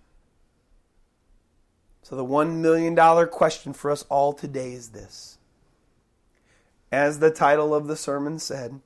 So, 2.02 2.16
the 2.16 2.24
$1 2.24 2.56
million 2.56 2.96
question 3.28 3.72
for 3.72 3.92
us 3.92 4.04
all 4.08 4.32
today 4.32 4.72
is 4.72 4.88
this. 4.88 5.38
As 6.90 7.20
the 7.20 7.30
title 7.30 7.72
of 7.72 7.86
the 7.86 7.96
sermon 7.96 8.40
said, 8.40 8.80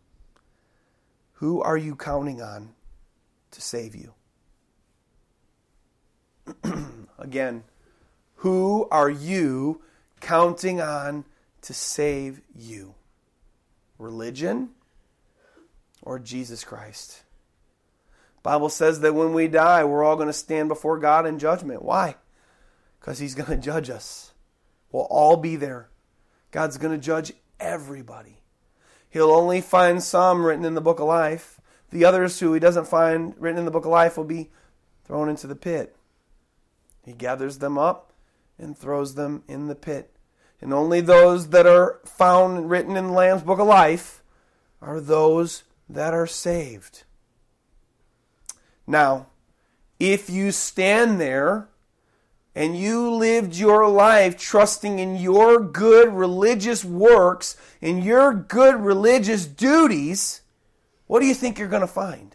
who 1.35 1.63
are 1.63 1.79
you 1.79 1.97
counting 1.97 2.43
on 2.43 2.75
to 3.53 3.63
save 3.63 3.95
you? 3.95 4.13
Again, 7.19 7.65
who 8.37 8.87
are 8.91 9.11
you 9.11 9.81
counting 10.21 10.83
on 10.83 11.25
to 11.63 11.73
save 11.73 12.43
you? 12.55 12.95
Religion 13.99 14.71
or 16.03 16.19
Jesus 16.19 16.65
Christ? 16.65 17.23
Bible 18.43 18.69
says 18.69 19.01
that 19.01 19.15
when 19.15 19.33
we 19.33 19.49
die, 19.49 19.85
we're 19.85 20.05
all 20.05 20.17
going 20.17 20.29
to 20.29 20.33
stand 20.33 20.69
before 20.69 20.99
God 20.99 21.27
in 21.27 21.39
judgment. 21.39 21.83
Why? 21.83 22.17
Because 22.99 23.19
he's 23.19 23.35
going 23.35 23.51
to 23.51 23.57
judge 23.57 23.91
us. 23.91 24.33
We'll 24.93 25.05
all 25.05 25.37
be 25.37 25.57
there. 25.57 25.91
God's 26.51 26.79
going 26.79 26.99
to 26.99 27.05
judge 27.05 27.33
everybody. 27.59 28.39
He'll 29.09 29.31
only 29.31 29.61
find 29.61 30.03
some 30.03 30.45
written 30.45 30.65
in 30.65 30.75
the 30.75 30.81
book 30.81 31.01
of 31.01 31.07
life. 31.07 31.61
The 31.91 32.05
others 32.05 32.41
who 32.41 32.53
he 32.53 32.61
doesn't 32.61 32.89
find 32.89 33.35
written 33.39 33.59
in 33.59 33.65
the 33.65 33.71
book 33.71 33.85
of 33.85 33.91
life 33.91 34.17
will 34.17 34.25
be 34.25 34.51
thrown 35.05 35.29
into 35.29 35.47
the 35.47 35.57
pit. 35.57 35.97
He 37.05 37.13
gathers 37.13 37.59
them 37.59 37.77
up 37.77 38.13
and 38.59 38.77
throws 38.77 39.15
them 39.15 39.43
in 39.49 39.67
the 39.67 39.75
pit. 39.75 40.17
And 40.61 40.73
only 40.73 41.01
those 41.01 41.49
that 41.49 41.67
are 41.67 42.01
found 42.05 42.71
written 42.71 42.97
in 42.97 43.09
the 43.09 43.13
Lamb's 43.13 43.43
book 43.43 43.59
of 43.59 43.67
life 43.67 44.23
are 44.81 45.01
those 45.01 45.65
that 45.89 46.15
are 46.15 46.27
saved. 46.27 47.05
Now, 48.91 49.29
if 50.01 50.29
you 50.29 50.51
stand 50.51 51.21
there 51.21 51.69
and 52.57 52.77
you 52.77 53.09
lived 53.09 53.55
your 53.55 53.89
life 53.89 54.37
trusting 54.37 54.99
in 54.99 55.15
your 55.15 55.61
good 55.61 56.13
religious 56.13 56.85
works 56.85 57.57
and 57.81 58.03
your 58.03 58.35
good 58.35 58.75
religious 58.75 59.47
duties, 59.47 60.41
what 61.07 61.21
do 61.21 61.27
you 61.27 61.35
think 61.35 61.57
you're 61.57 61.69
going 61.69 61.83
to 61.83 61.87
find? 61.87 62.35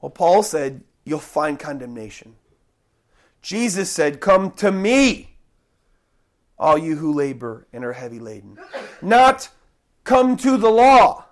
Well, 0.00 0.10
Paul 0.10 0.42
said, 0.42 0.82
You'll 1.06 1.18
find 1.18 1.58
condemnation. 1.58 2.36
Jesus 3.42 3.90
said, 3.90 4.22
Come 4.22 4.52
to 4.52 4.72
me, 4.72 5.36
all 6.58 6.78
you 6.78 6.96
who 6.96 7.12
labor 7.12 7.66
and 7.74 7.84
are 7.84 7.92
heavy 7.92 8.18
laden. 8.18 8.56
Not 9.02 9.50
come 10.04 10.38
to 10.38 10.56
the 10.56 10.70
law. 10.70 11.26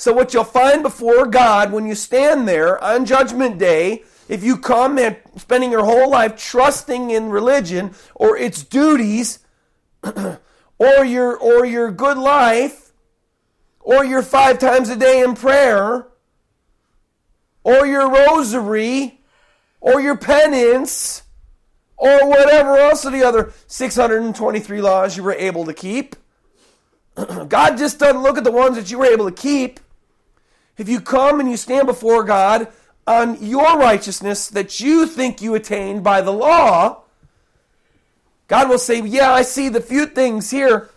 So, 0.00 0.14
what 0.14 0.32
you'll 0.32 0.44
find 0.44 0.82
before 0.82 1.26
God 1.26 1.72
when 1.72 1.84
you 1.84 1.94
stand 1.94 2.48
there 2.48 2.82
on 2.82 3.04
Judgment 3.04 3.58
Day 3.58 4.02
if 4.30 4.42
you 4.42 4.56
come 4.56 4.96
and 4.96 5.18
spending 5.36 5.70
your 5.70 5.84
whole 5.84 6.08
life 6.08 6.36
trusting 6.36 7.10
in 7.10 7.28
religion 7.28 7.90
or 8.14 8.34
its 8.34 8.64
duties 8.64 9.40
or 10.02 11.04
your 11.04 11.36
or 11.36 11.66
your 11.66 11.90
good 11.90 12.16
life 12.16 12.92
or 13.80 14.02
your 14.02 14.22
five 14.22 14.58
times 14.58 14.88
a 14.88 14.96
day 14.96 15.20
in 15.20 15.34
prayer, 15.34 16.06
or 17.62 17.84
your 17.84 18.08
rosary, 18.08 19.20
or 19.82 20.00
your 20.00 20.16
penance, 20.16 21.24
or 21.98 22.26
whatever 22.26 22.78
else 22.78 23.04
of 23.04 23.12
the 23.12 23.22
other 23.22 23.52
623 23.66 24.80
laws 24.80 25.18
you 25.18 25.22
were 25.22 25.34
able 25.34 25.66
to 25.66 25.74
keep. 25.74 26.16
God 27.48 27.76
just 27.76 27.98
doesn't 27.98 28.22
look 28.22 28.38
at 28.38 28.44
the 28.44 28.50
ones 28.50 28.76
that 28.76 28.90
you 28.90 28.98
were 28.98 29.04
able 29.04 29.26
to 29.26 29.36
keep. 29.36 29.78
If 30.78 30.88
you 30.88 31.00
come 31.00 31.40
and 31.40 31.50
you 31.50 31.56
stand 31.56 31.86
before 31.86 32.24
God 32.24 32.68
on 33.06 33.42
your 33.42 33.78
righteousness 33.78 34.48
that 34.48 34.80
you 34.80 35.06
think 35.06 35.42
you 35.42 35.54
attained 35.54 36.02
by 36.02 36.20
the 36.20 36.32
law, 36.32 37.02
God 38.48 38.68
will 38.68 38.78
say, 38.78 39.00
Yeah, 39.02 39.32
I 39.32 39.42
see 39.42 39.68
the 39.68 39.80
few 39.80 40.06
things 40.06 40.50
here, 40.50 40.90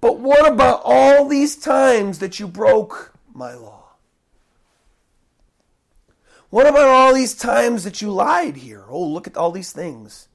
but 0.00 0.18
what 0.18 0.50
about 0.50 0.82
all 0.84 1.28
these 1.28 1.56
times 1.56 2.18
that 2.18 2.38
you 2.38 2.46
broke 2.46 3.12
my 3.32 3.54
law? 3.54 3.78
What 6.50 6.66
about 6.66 6.88
all 6.88 7.14
these 7.14 7.34
times 7.34 7.84
that 7.84 8.00
you 8.00 8.10
lied 8.10 8.56
here? 8.56 8.84
Oh, 8.88 9.06
look 9.06 9.26
at 9.26 9.36
all 9.36 9.50
these 9.50 9.72
things. 9.72 10.28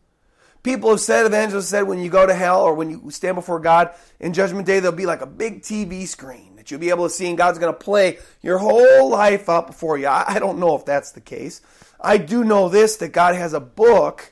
People 0.61 0.91
have 0.91 0.99
said, 0.99 1.25
evangelists 1.25 1.67
said, 1.67 1.83
when 1.83 1.99
you 1.99 2.09
go 2.09 2.25
to 2.25 2.33
hell 2.33 2.61
or 2.61 2.73
when 2.73 2.89
you 2.89 3.11
stand 3.11 3.35
before 3.35 3.59
God 3.59 3.91
in 4.19 4.31
Judgment 4.31 4.65
Day, 4.65 4.79
there'll 4.79 4.95
be 4.95 5.05
like 5.05 5.21
a 5.21 5.25
big 5.25 5.61
TV 5.61 6.07
screen 6.07 6.52
that 6.63 6.71
you'll 6.71 6.79
be 6.79 6.91
able 6.91 7.09
to 7.09 7.13
see, 7.13 7.27
and 7.27 7.37
God's 7.37 7.59
going 7.59 7.73
to 7.73 7.77
play 7.77 8.19
your 8.41 8.57
whole 8.57 9.09
life 9.09 9.49
up 9.49 9.67
before 9.67 9.97
you. 9.97 10.07
I 10.07 10.39
don't 10.39 10.59
know 10.59 10.77
if 10.77 10.85
that's 10.85 11.11
the 11.11 11.19
case. 11.19 11.59
I 11.99 12.17
do 12.17 12.45
know 12.45 12.69
this 12.69 12.95
that 12.97 13.09
God 13.09 13.35
has 13.35 13.51
a 13.51 13.59
book 13.59 14.31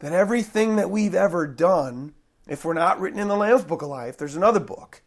that 0.00 0.12
everything 0.12 0.76
that 0.76 0.90
we've 0.90 1.14
ever 1.14 1.46
done, 1.46 2.12
if 2.46 2.66
we're 2.66 2.74
not 2.74 3.00
written 3.00 3.18
in 3.18 3.28
the 3.28 3.36
Lamb's 3.36 3.64
Book 3.64 3.80
of 3.80 3.88
Life, 3.88 4.18
there's 4.18 4.36
another 4.36 4.60
book. 4.60 5.00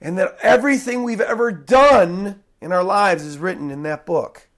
And 0.00 0.16
that 0.16 0.38
everything 0.40 1.02
we've 1.02 1.20
ever 1.20 1.52
done 1.52 2.42
in 2.62 2.72
our 2.72 2.82
lives 2.82 3.22
is 3.22 3.36
written 3.36 3.70
in 3.70 3.82
that 3.82 4.06
book. 4.06 4.48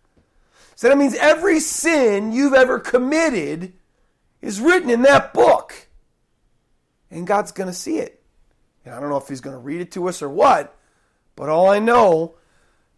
So 0.76 0.88
that 0.88 0.96
means 0.96 1.16
every 1.16 1.58
sin 1.58 2.30
you've 2.30 2.54
ever 2.54 2.78
committed 2.78 3.72
is 4.40 4.60
written 4.60 4.90
in 4.90 5.02
that 5.02 5.34
book. 5.34 5.88
And 7.10 7.26
God's 7.26 7.50
going 7.50 7.68
to 7.68 7.74
see 7.74 7.98
it. 7.98 8.22
And 8.84 8.94
I 8.94 9.00
don't 9.00 9.10
know 9.10 9.16
if 9.16 9.26
He's 9.26 9.40
going 9.40 9.56
to 9.56 9.60
read 9.60 9.80
it 9.80 9.90
to 9.92 10.08
us 10.08 10.22
or 10.22 10.28
what, 10.28 10.75
but 11.36 11.48
all 11.48 11.68
I 11.68 11.78
know 11.78 12.34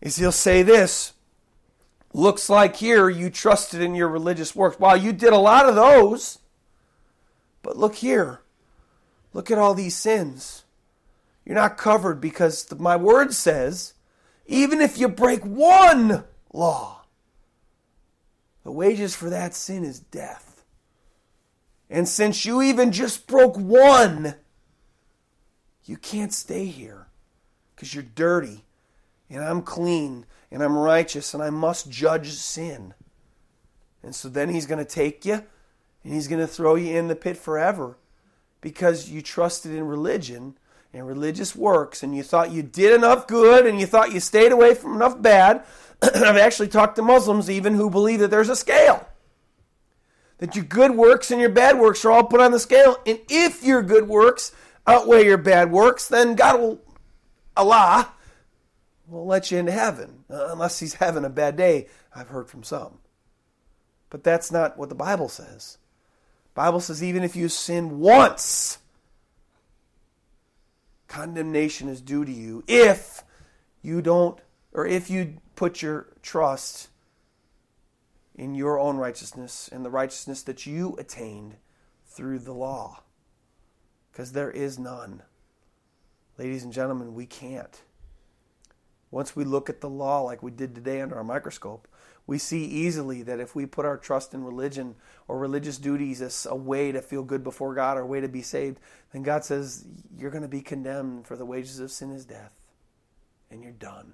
is 0.00 0.16
He'll 0.16 0.32
say 0.32 0.62
this 0.62 1.12
Looks 2.14 2.48
like 2.48 2.76
here 2.76 3.08
you 3.10 3.28
trusted 3.28 3.82
in 3.82 3.94
your 3.94 4.08
religious 4.08 4.56
works. 4.56 4.78
Wow, 4.78 4.94
you 4.94 5.12
did 5.12 5.32
a 5.32 5.38
lot 5.38 5.68
of 5.68 5.74
those. 5.74 6.38
But 7.62 7.76
look 7.76 7.96
here. 7.96 8.40
Look 9.34 9.50
at 9.50 9.58
all 9.58 9.74
these 9.74 9.96
sins. 9.96 10.64
You're 11.44 11.54
not 11.54 11.76
covered 11.76 12.20
because 12.20 12.66
my 12.78 12.96
word 12.96 13.34
says, 13.34 13.94
even 14.46 14.80
if 14.80 14.98
you 14.98 15.08
break 15.08 15.44
one 15.44 16.24
law, 16.52 17.02
the 18.64 18.72
wages 18.72 19.14
for 19.14 19.28
that 19.30 19.54
sin 19.54 19.84
is 19.84 20.00
death. 20.00 20.64
And 21.90 22.08
since 22.08 22.44
you 22.44 22.62
even 22.62 22.92
just 22.92 23.26
broke 23.26 23.56
one, 23.56 24.34
you 25.84 25.96
can't 25.96 26.32
stay 26.32 26.66
here 26.66 27.07
because 27.78 27.94
you're 27.94 28.02
dirty 28.02 28.64
and 29.30 29.40
I'm 29.40 29.62
clean 29.62 30.26
and 30.50 30.64
I'm 30.64 30.76
righteous 30.76 31.32
and 31.32 31.40
I 31.40 31.50
must 31.50 31.88
judge 31.88 32.32
sin. 32.32 32.92
And 34.02 34.16
so 34.16 34.28
then 34.28 34.48
he's 34.48 34.66
going 34.66 34.84
to 34.84 34.90
take 34.90 35.24
you 35.24 35.44
and 36.02 36.12
he's 36.12 36.26
going 36.26 36.40
to 36.40 36.46
throw 36.48 36.74
you 36.74 36.98
in 36.98 37.06
the 37.06 37.14
pit 37.14 37.36
forever 37.36 37.96
because 38.60 39.10
you 39.10 39.22
trusted 39.22 39.72
in 39.72 39.86
religion 39.86 40.58
and 40.92 41.06
religious 41.06 41.54
works 41.54 42.02
and 42.02 42.16
you 42.16 42.24
thought 42.24 42.50
you 42.50 42.64
did 42.64 42.92
enough 42.92 43.28
good 43.28 43.64
and 43.64 43.78
you 43.78 43.86
thought 43.86 44.12
you 44.12 44.18
stayed 44.18 44.50
away 44.50 44.74
from 44.74 44.96
enough 44.96 45.22
bad. 45.22 45.64
I've 46.02 46.36
actually 46.36 46.68
talked 46.68 46.96
to 46.96 47.02
Muslims 47.02 47.48
even 47.48 47.74
who 47.74 47.90
believe 47.90 48.18
that 48.18 48.32
there's 48.32 48.48
a 48.48 48.56
scale. 48.56 49.08
That 50.38 50.56
your 50.56 50.64
good 50.64 50.92
works 50.92 51.30
and 51.30 51.40
your 51.40 51.50
bad 51.50 51.78
works 51.78 52.04
are 52.04 52.10
all 52.10 52.24
put 52.24 52.40
on 52.40 52.50
the 52.50 52.58
scale. 52.58 52.96
And 53.06 53.20
if 53.28 53.62
your 53.62 53.82
good 53.82 54.08
works 54.08 54.50
outweigh 54.84 55.26
your 55.26 55.38
bad 55.38 55.70
works, 55.70 56.08
then 56.08 56.34
God 56.34 56.60
will, 56.60 56.80
Allah, 57.58 58.12
will 59.06 59.26
let 59.26 59.50
you 59.50 59.58
into 59.58 59.72
heaven. 59.72 60.24
Uh, 60.30 60.48
unless 60.50 60.78
he's 60.80 60.94
having 60.94 61.24
a 61.24 61.30
bad 61.30 61.56
day, 61.56 61.88
I've 62.14 62.28
heard 62.28 62.48
from 62.48 62.62
some. 62.62 62.98
But 64.10 64.24
that's 64.24 64.50
not 64.50 64.78
what 64.78 64.88
the 64.88 64.94
Bible 64.94 65.28
says. 65.28 65.78
Bible 66.54 66.80
says 66.80 67.02
even 67.02 67.22
if 67.22 67.36
you 67.36 67.48
sin 67.48 68.00
once, 68.00 68.78
condemnation 71.06 71.88
is 71.88 72.00
due 72.00 72.24
to 72.24 72.32
you 72.32 72.64
if 72.66 73.22
you 73.80 74.02
don't 74.02 74.40
or 74.72 74.86
if 74.86 75.08
you 75.08 75.38
put 75.56 75.82
your 75.82 76.08
trust 76.22 76.88
in 78.34 78.54
your 78.54 78.78
own 78.78 78.96
righteousness 78.96 79.68
and 79.72 79.84
the 79.84 79.90
righteousness 79.90 80.42
that 80.42 80.66
you 80.66 80.96
attained 80.98 81.56
through 82.06 82.38
the 82.38 82.52
law. 82.52 83.02
Because 84.10 84.32
there 84.32 84.50
is 84.50 84.78
none. 84.78 85.22
Ladies 86.38 86.62
and 86.62 86.72
gentlemen, 86.72 87.14
we 87.14 87.26
can't. 87.26 87.82
Once 89.10 89.34
we 89.34 89.44
look 89.44 89.68
at 89.68 89.80
the 89.80 89.88
law 89.88 90.20
like 90.20 90.42
we 90.42 90.52
did 90.52 90.74
today 90.74 91.00
under 91.00 91.16
our 91.16 91.24
microscope, 91.24 91.88
we 92.28 92.38
see 92.38 92.64
easily 92.64 93.22
that 93.22 93.40
if 93.40 93.56
we 93.56 93.66
put 93.66 93.86
our 93.86 93.96
trust 93.96 94.34
in 94.34 94.44
religion 94.44 94.94
or 95.26 95.38
religious 95.38 95.78
duties 95.78 96.22
as 96.22 96.46
a 96.48 96.54
way 96.54 96.92
to 96.92 97.00
feel 97.00 97.24
good 97.24 97.42
before 97.42 97.74
God 97.74 97.96
or 97.96 98.02
a 98.02 98.06
way 98.06 98.20
to 98.20 98.28
be 98.28 98.42
saved, 98.42 98.78
then 99.12 99.22
God 99.22 99.44
says 99.44 99.84
you're 100.16 100.30
going 100.30 100.42
to 100.42 100.48
be 100.48 100.60
condemned 100.60 101.26
for 101.26 101.36
the 101.36 101.46
wages 101.46 101.80
of 101.80 101.90
sin 101.90 102.12
is 102.12 102.24
death. 102.24 102.52
And 103.50 103.62
you're 103.62 103.72
done. 103.72 104.12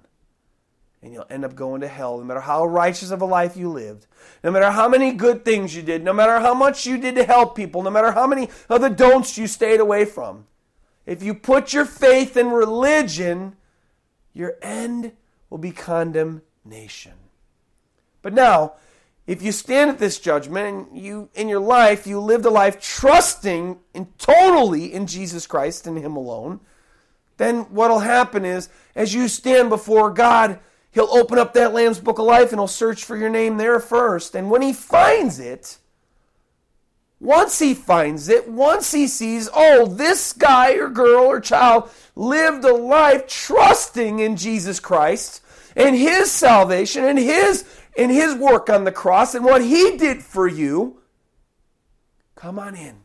And 1.03 1.13
you'll 1.13 1.27
end 1.29 1.45
up 1.45 1.55
going 1.55 1.81
to 1.81 1.87
hell 1.87 2.17
no 2.17 2.23
matter 2.23 2.39
how 2.39 2.65
righteous 2.65 3.11
of 3.11 3.21
a 3.21 3.25
life 3.25 3.57
you 3.57 3.69
lived, 3.69 4.07
no 4.43 4.49
matter 4.49 4.71
how 4.71 4.89
many 4.89 5.11
good 5.11 5.45
things 5.45 5.75
you 5.75 5.83
did, 5.83 6.03
no 6.03 6.13
matter 6.13 6.39
how 6.39 6.53
much 6.55 6.87
you 6.87 6.97
did 6.97 7.15
to 7.15 7.25
help 7.25 7.55
people, 7.55 7.83
no 7.83 7.91
matter 7.91 8.13
how 8.13 8.25
many 8.25 8.49
of 8.69 8.81
the 8.81 8.89
don'ts 8.89 9.37
you 9.37 9.45
stayed 9.45 9.81
away 9.81 10.05
from. 10.05 10.47
If 11.05 11.21
you 11.21 11.33
put 11.33 11.73
your 11.73 11.85
faith 11.85 12.35
in 12.35 12.49
religion, 12.49 13.55
your 14.33 14.55
end 14.61 15.11
will 15.49 15.57
be 15.57 15.71
condemnation. 15.71 17.13
But 18.21 18.33
now, 18.33 18.73
if 19.27 19.41
you 19.41 19.51
stand 19.51 19.89
at 19.89 19.99
this 19.99 20.19
judgment 20.19 20.89
and 20.89 20.97
you 20.97 21.29
in 21.33 21.49
your 21.49 21.59
life 21.59 22.05
you 22.05 22.19
lived 22.19 22.45
a 22.45 22.49
life 22.49 22.79
trusting 22.79 23.79
in 23.93 24.07
totally 24.17 24.93
in 24.93 25.07
Jesus 25.07 25.47
Christ 25.47 25.87
and 25.87 25.97
him 25.97 26.15
alone, 26.15 26.59
then 27.37 27.61
what'll 27.65 27.99
happen 27.99 28.45
is 28.45 28.69
as 28.95 29.13
you 29.13 29.27
stand 29.27 29.69
before 29.69 30.11
God, 30.11 30.59
he'll 30.91 31.09
open 31.11 31.37
up 31.37 31.53
that 31.53 31.73
Lamb's 31.73 31.99
book 31.99 32.19
of 32.19 32.25
life 32.25 32.51
and 32.51 32.59
he'll 32.59 32.67
search 32.67 33.03
for 33.03 33.17
your 33.17 33.29
name 33.29 33.57
there 33.57 33.79
first. 33.79 34.35
And 34.35 34.49
when 34.49 34.61
he 34.61 34.73
finds 34.73 35.39
it, 35.39 35.77
once 37.25 37.57
he 37.59 37.73
finds 37.73 38.29
it, 38.29 38.47
once 38.47 38.91
he 38.91 39.07
sees, 39.07 39.49
oh, 39.53 39.87
this 39.87 40.31
guy 40.31 40.73
or 40.73 40.89
girl 40.89 41.25
or 41.25 41.39
child 41.39 41.89
lived 42.15 42.63
a 42.63 42.73
life 42.73 43.27
trusting 43.27 44.19
in 44.19 44.37
Jesus 44.37 44.79
Christ 44.79 45.41
and 45.75 45.95
his 45.95 46.31
salvation 46.31 47.03
and 47.03 47.17
his 47.17 47.65
in 47.95 48.09
his 48.09 48.35
work 48.35 48.69
on 48.69 48.83
the 48.83 48.91
cross 48.91 49.35
and 49.35 49.43
what 49.43 49.63
he 49.63 49.97
did 49.97 50.21
for 50.21 50.47
you, 50.47 51.01
come 52.35 52.59
on 52.59 52.75
in, 52.75 52.97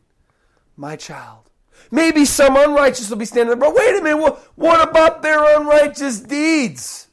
my 0.77 0.97
child. 0.97 1.49
Maybe 1.91 2.25
some 2.25 2.57
unrighteous 2.57 3.09
will 3.09 3.17
be 3.17 3.25
standing 3.25 3.49
there, 3.49 3.57
but 3.57 3.75
wait 3.75 3.99
a 3.99 4.03
minute, 4.03 4.19
what, 4.19 4.39
what 4.57 4.89
about 4.89 5.23
their 5.23 5.59
unrighteous 5.59 6.21
deeds? 6.21 7.09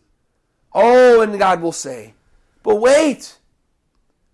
Oh, 0.74 1.22
and 1.22 1.40
God 1.40 1.62
will 1.62 1.72
say, 1.72 2.16
but 2.64 2.76
wait, 2.76 3.38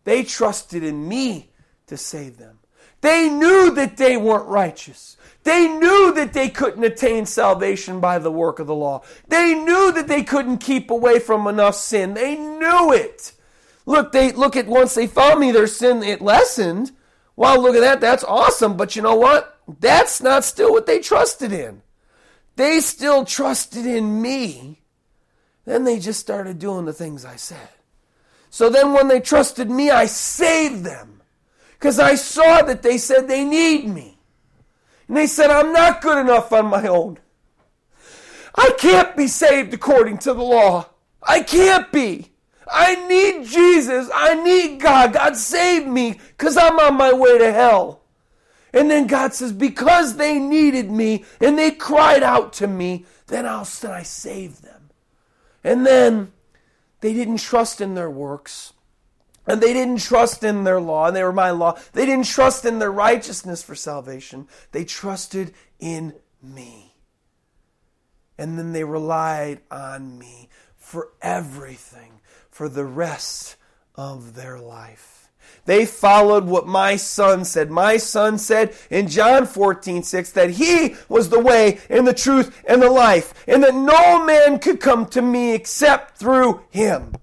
they 0.05 0.23
trusted 0.23 0.83
in 0.83 1.07
me 1.07 1.51
to 1.87 1.97
save 1.97 2.37
them. 2.37 2.59
They 3.03 3.27
knew 3.27 3.69
that 3.71 3.97
they 3.97 4.15
weren't 4.15 4.47
righteous. 4.47 5.17
They 5.43 5.67
knew 5.67 6.13
that 6.13 6.31
they 6.31 6.47
couldn't 6.47 6.85
attain 6.85 7.25
salvation 7.25 7.99
by 7.99 8.17
the 8.17 8.31
work 8.31 8.59
of 8.59 8.67
the 8.67 8.73
law. 8.73 9.03
They 9.27 9.53
knew 9.53 9.91
that 9.91 10.07
they 10.07 10.23
couldn't 10.23 10.59
keep 10.59 10.89
away 10.89 11.19
from 11.19 11.45
enough 11.45 11.75
sin. 11.75 12.13
They 12.13 12.37
knew 12.37 12.93
it. 12.93 13.33
Look, 13.85 14.13
they 14.13 14.31
look 14.31 14.55
at 14.55 14.67
once 14.67 14.95
they 14.95 15.07
found 15.07 15.41
me, 15.41 15.51
their 15.51 15.67
sin 15.67 16.01
it 16.01 16.21
lessened. 16.21 16.93
Well, 17.35 17.61
look 17.61 17.75
at 17.75 17.81
that. 17.81 17.99
That's 17.99 18.23
awesome. 18.23 18.77
But 18.77 18.95
you 18.95 19.01
know 19.01 19.17
what? 19.17 19.59
That's 19.81 20.21
not 20.21 20.45
still 20.45 20.71
what 20.71 20.85
they 20.85 20.99
trusted 20.99 21.51
in. 21.51 21.81
They 22.55 22.79
still 22.79 23.25
trusted 23.25 23.85
in 23.85 24.21
me. 24.21 24.81
Then 25.65 25.83
they 25.83 25.99
just 25.99 26.21
started 26.21 26.57
doing 26.57 26.85
the 26.85 26.93
things 26.93 27.25
I 27.25 27.35
said. 27.35 27.67
So 28.49 28.69
then 28.69 28.93
when 28.93 29.09
they 29.09 29.19
trusted 29.19 29.69
me, 29.69 29.89
I 29.91 30.05
saved 30.05 30.85
them. 30.85 31.12
Because 31.83 31.99
I 31.99 32.15
saw 32.15 32.61
that 32.61 32.81
they 32.81 32.97
said 32.97 33.27
they 33.27 33.43
need 33.43 33.89
me. 33.89 34.17
And 35.09 35.17
they 35.17 35.27
said, 35.27 35.49
I'm 35.49 35.73
not 35.73 36.01
good 36.01 36.17
enough 36.17 36.53
on 36.53 36.67
my 36.67 36.87
own. 36.87 37.19
I 38.55 38.73
can't 38.77 39.17
be 39.17 39.27
saved 39.27 39.73
according 39.73 40.19
to 40.19 40.33
the 40.33 40.43
law. 40.43 40.85
I 41.21 41.41
can't 41.41 41.91
be. 41.91 42.31
I 42.71 43.05
need 43.09 43.47
Jesus. 43.47 44.09
I 44.15 44.41
need 44.41 44.79
God. 44.79 45.11
God 45.11 45.35
save 45.35 45.85
me 45.85 46.21
because 46.37 46.55
I'm 46.55 46.79
on 46.79 46.95
my 46.95 47.11
way 47.11 47.37
to 47.37 47.51
hell. 47.51 47.99
And 48.71 48.89
then 48.89 49.05
God 49.05 49.33
says, 49.33 49.51
because 49.51 50.15
they 50.15 50.39
needed 50.39 50.89
me 50.89 51.25
and 51.41 51.57
they 51.57 51.71
cried 51.71 52.23
out 52.23 52.53
to 52.53 52.67
me, 52.67 53.05
then 53.27 53.45
I'll 53.45 53.67
then 53.81 53.91
I 53.91 54.03
save 54.03 54.61
them. 54.61 54.89
And 55.65 55.85
then 55.85 56.31
they 57.01 57.13
didn't 57.13 57.41
trust 57.41 57.81
in 57.81 57.93
their 57.93 58.09
works. 58.09 58.71
And 59.45 59.61
they 59.61 59.73
didn't 59.73 60.01
trust 60.01 60.43
in 60.43 60.63
their 60.63 60.79
law, 60.79 61.07
and 61.07 61.15
they 61.15 61.23
were 61.23 61.33
my 61.33 61.51
law. 61.51 61.77
They 61.91 62.05
didn't 62.05 62.27
trust 62.27 62.65
in 62.65 62.79
their 62.79 62.91
righteousness 62.91 63.61
for 63.61 63.75
salvation. 63.75 64.47
They 64.71 64.85
trusted 64.85 65.53
in 65.79 66.15
me. 66.41 66.95
And 68.37 68.57
then 68.57 68.73
they 68.73 68.83
relied 68.83 69.61
on 69.69 70.17
me 70.17 70.49
for 70.77 71.09
everything, 71.21 72.21
for 72.49 72.69
the 72.69 72.85
rest 72.85 73.57
of 73.95 74.35
their 74.35 74.59
life. 74.59 75.29
They 75.65 75.85
followed 75.85 76.45
what 76.45 76.67
my 76.67 76.95
son 76.95 77.45
said. 77.45 77.69
My 77.69 77.97
son 77.97 78.37
said 78.37 78.75
in 78.89 79.07
John 79.07 79.45
14, 79.45 80.03
6 80.03 80.31
that 80.31 80.51
he 80.51 80.95
was 81.07 81.29
the 81.29 81.39
way 81.39 81.79
and 81.89 82.07
the 82.07 82.13
truth 82.13 82.63
and 82.67 82.81
the 82.81 82.89
life, 82.89 83.33
and 83.47 83.63
that 83.63 83.75
no 83.75 84.23
man 84.23 84.59
could 84.59 84.79
come 84.79 85.05
to 85.07 85.21
me 85.21 85.53
except 85.53 86.17
through 86.17 86.61
him. 86.69 87.15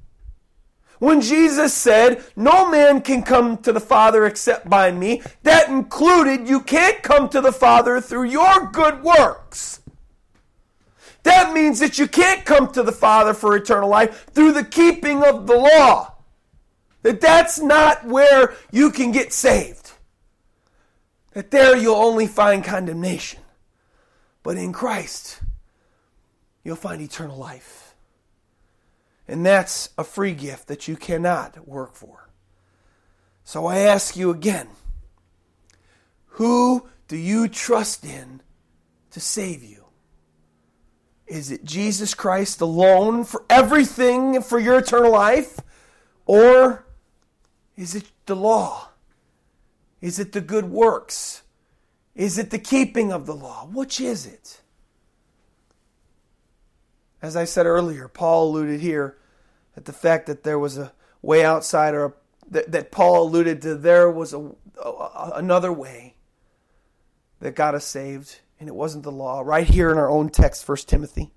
When 1.01 1.23
Jesus 1.23 1.73
said, 1.73 2.23
No 2.37 2.71
man 2.71 3.01
can 3.01 3.23
come 3.23 3.57
to 3.63 3.73
the 3.73 3.81
Father 3.81 4.27
except 4.27 4.69
by 4.69 4.93
me, 4.93 5.23
that 5.43 5.71
included 5.71 6.47
you 6.47 6.61
can't 6.61 7.03
come 7.03 7.31
to 7.31 7.41
the 7.41 7.53
Father 7.53 8.03
through 8.03 8.25
your 8.25 8.67
good 8.67 9.03
works. 9.03 9.81
That 11.23 11.55
means 11.55 11.81
that 11.81 11.99
you 11.99 12.07
can't 12.07 12.45
come 12.45 12.71
to 12.73 12.83
the 12.83 12.93
Father 12.93 13.33
for 13.33 13.57
eternal 13.57 13.89
life 13.89 14.27
through 14.33 14.53
the 14.53 14.65
keeping 14.65 15.25
of 15.25 15.47
the 15.47 15.57
law. 15.57 16.17
That 17.03 17.23
that's 17.23 17.59
not 17.59 18.07
where 18.07 18.55
you 18.71 18.91
can 18.91 19.11
get 19.11 19.33
saved. 19.33 19.93
That 21.33 21.51
there 21.51 21.79
you'll 21.79 21.95
only 21.95 22.27
find 22.27 22.63
condemnation. 22.63 23.41
But 24.43 24.59
in 24.59 24.75
Christ, 24.75 25.41
you'll 26.63 26.77
find 26.77 27.01
eternal 27.01 27.39
life. 27.39 27.80
And 29.31 29.47
that's 29.47 29.91
a 29.97 30.03
free 30.03 30.33
gift 30.33 30.67
that 30.67 30.89
you 30.89 30.97
cannot 30.97 31.69
work 31.69 31.95
for. 31.95 32.29
So 33.45 33.65
I 33.65 33.79
ask 33.79 34.17
you 34.17 34.31
again 34.31 34.67
who 36.35 36.89
do 37.07 37.17
you 37.17 37.47
trust 37.47 38.05
in 38.05 38.43
to 39.13 39.21
save 39.21 39.63
you? 39.63 39.85
Is 41.29 41.53
it 41.53 41.65
Jesus 41.65 42.13
Christ 42.13 42.61
alone 42.61 43.23
for 43.23 43.45
everything 43.49 44.43
for 44.43 44.59
your 44.59 44.79
eternal 44.79 45.13
life? 45.13 45.61
Or 46.27 46.85
is 47.77 47.95
it 47.95 48.11
the 48.27 48.35
law? 48.35 48.89
Is 50.01 50.19
it 50.19 50.33
the 50.33 50.41
good 50.41 50.65
works? 50.65 51.43
Is 52.17 52.37
it 52.37 52.51
the 52.51 52.59
keeping 52.59 53.13
of 53.13 53.27
the 53.27 53.35
law? 53.37 53.69
Which 53.73 54.01
is 54.01 54.27
it? 54.27 54.61
As 57.23 57.37
I 57.37 57.45
said 57.45 57.67
earlier, 57.67 58.09
Paul 58.09 58.51
alluded 58.51 58.81
here 58.81 59.17
the 59.85 59.93
fact 59.93 60.27
that 60.27 60.43
there 60.43 60.59
was 60.59 60.79
a 60.79 60.93
way 61.23 61.45
outside, 61.45 61.95
or 61.95 62.05
a, 62.05 62.13
that, 62.51 62.73
that 62.73 62.91
Paul 62.91 63.25
alluded 63.25 63.63
to 63.63 63.75
there 63.75 64.11
was 64.11 64.33
a, 64.33 64.51
a, 64.83 65.33
another 65.35 65.73
way 65.73 66.15
that 67.41 67.55
got 67.55 67.75
us 67.75 67.85
saved, 67.85 68.41
and 68.59 68.69
it 68.69 68.75
wasn't 68.75 69.05
the 69.05 69.13
law. 69.13 69.41
Right 69.41 69.67
here 69.67 69.91
in 69.91 69.99
our 69.99 70.11
own 70.11 70.29
text, 70.29 70.69
1 70.69 70.79
Timothy. 70.87 71.33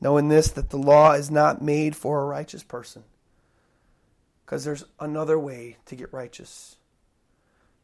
Knowing 0.00 0.28
this, 0.28 0.50
that 0.50 0.70
the 0.70 0.76
law 0.76 1.12
is 1.12 1.30
not 1.30 1.62
made 1.62 1.96
for 1.96 2.20
a 2.20 2.26
righteous 2.26 2.62
person 2.62 3.04
because 4.44 4.64
there's 4.64 4.84
another 5.00 5.38
way 5.38 5.78
to 5.86 5.96
get 5.96 6.12
righteous. 6.12 6.76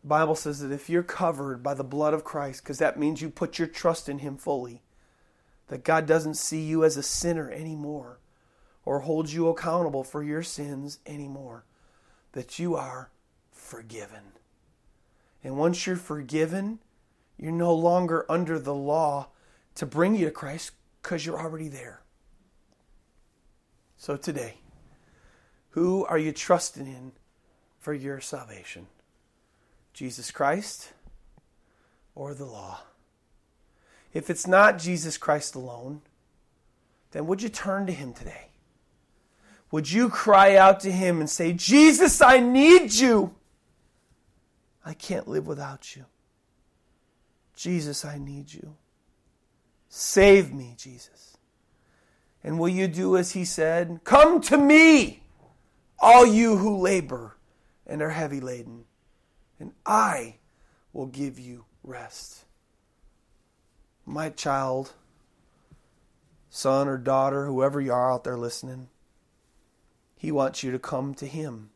The 0.02 0.08
Bible 0.08 0.34
says 0.34 0.60
that 0.60 0.72
if 0.72 0.88
you're 0.88 1.02
covered 1.02 1.62
by 1.62 1.74
the 1.74 1.84
blood 1.84 2.14
of 2.14 2.24
Christ, 2.24 2.62
because 2.62 2.78
that 2.78 2.98
means 2.98 3.20
you 3.20 3.30
put 3.30 3.58
your 3.58 3.68
trust 3.68 4.08
in 4.08 4.18
Him 4.18 4.36
fully, 4.36 4.82
that 5.68 5.84
God 5.84 6.06
doesn't 6.06 6.34
see 6.34 6.62
you 6.62 6.84
as 6.84 6.96
a 6.96 7.02
sinner 7.02 7.50
anymore 7.50 8.19
or 8.90 8.98
hold 8.98 9.30
you 9.30 9.46
accountable 9.46 10.02
for 10.02 10.20
your 10.20 10.42
sins 10.42 10.98
anymore, 11.06 11.64
that 12.32 12.58
you 12.58 12.74
are 12.74 13.08
forgiven. 13.52 14.32
And 15.44 15.56
once 15.56 15.86
you're 15.86 15.94
forgiven, 15.94 16.80
you're 17.38 17.52
no 17.52 17.72
longer 17.72 18.26
under 18.28 18.58
the 18.58 18.74
law 18.74 19.28
to 19.76 19.86
bring 19.86 20.16
you 20.16 20.24
to 20.24 20.32
Christ 20.32 20.72
because 21.00 21.24
you're 21.24 21.38
already 21.38 21.68
there. 21.68 22.02
So 23.96 24.16
today, 24.16 24.54
who 25.68 26.04
are 26.06 26.18
you 26.18 26.32
trusting 26.32 26.88
in 26.88 27.12
for 27.78 27.94
your 27.94 28.20
salvation? 28.20 28.88
Jesus 29.94 30.32
Christ 30.32 30.94
or 32.16 32.34
the 32.34 32.44
law? 32.44 32.80
If 34.12 34.30
it's 34.30 34.48
not 34.48 34.80
Jesus 34.80 35.16
Christ 35.16 35.54
alone, 35.54 36.00
then 37.12 37.28
would 37.28 37.40
you 37.40 37.48
turn 37.48 37.86
to 37.86 37.92
Him 37.92 38.12
today? 38.12 38.49
Would 39.70 39.90
you 39.90 40.08
cry 40.08 40.56
out 40.56 40.80
to 40.80 40.92
Him 40.92 41.20
and 41.20 41.30
say, 41.30 41.52
Jesus, 41.52 42.20
I 42.20 42.40
need 42.40 42.92
you. 42.92 43.34
I 44.84 44.94
can't 44.94 45.28
live 45.28 45.46
without 45.46 45.94
you. 45.94 46.06
Jesus, 47.54 48.04
I 48.04 48.18
need 48.18 48.52
you. 48.52 48.76
Save 49.88 50.52
me, 50.52 50.74
Jesus. 50.76 51.36
And 52.42 52.58
will 52.58 52.68
you 52.68 52.88
do 52.88 53.16
as 53.16 53.32
He 53.32 53.44
said? 53.44 54.00
Come 54.04 54.40
to 54.42 54.56
me 54.56 55.22
all 55.98 56.24
you 56.24 56.56
who 56.56 56.78
labor 56.78 57.36
and 57.86 58.00
are 58.00 58.10
heavy 58.10 58.40
laden, 58.40 58.84
and 59.58 59.72
I 59.84 60.36
will 60.92 61.06
give 61.06 61.38
you 61.38 61.64
rest. 61.84 62.44
My 64.06 64.30
child, 64.30 64.94
son 66.48 66.88
or 66.88 66.96
daughter, 66.96 67.46
whoever 67.46 67.80
you 67.80 67.92
are 67.92 68.12
out 68.12 68.24
there 68.24 68.38
listening, 68.38 68.88
he 70.20 70.30
wants 70.30 70.62
you 70.62 70.70
to 70.70 70.78
come 70.78 71.14
to 71.14 71.26
him 71.26 71.70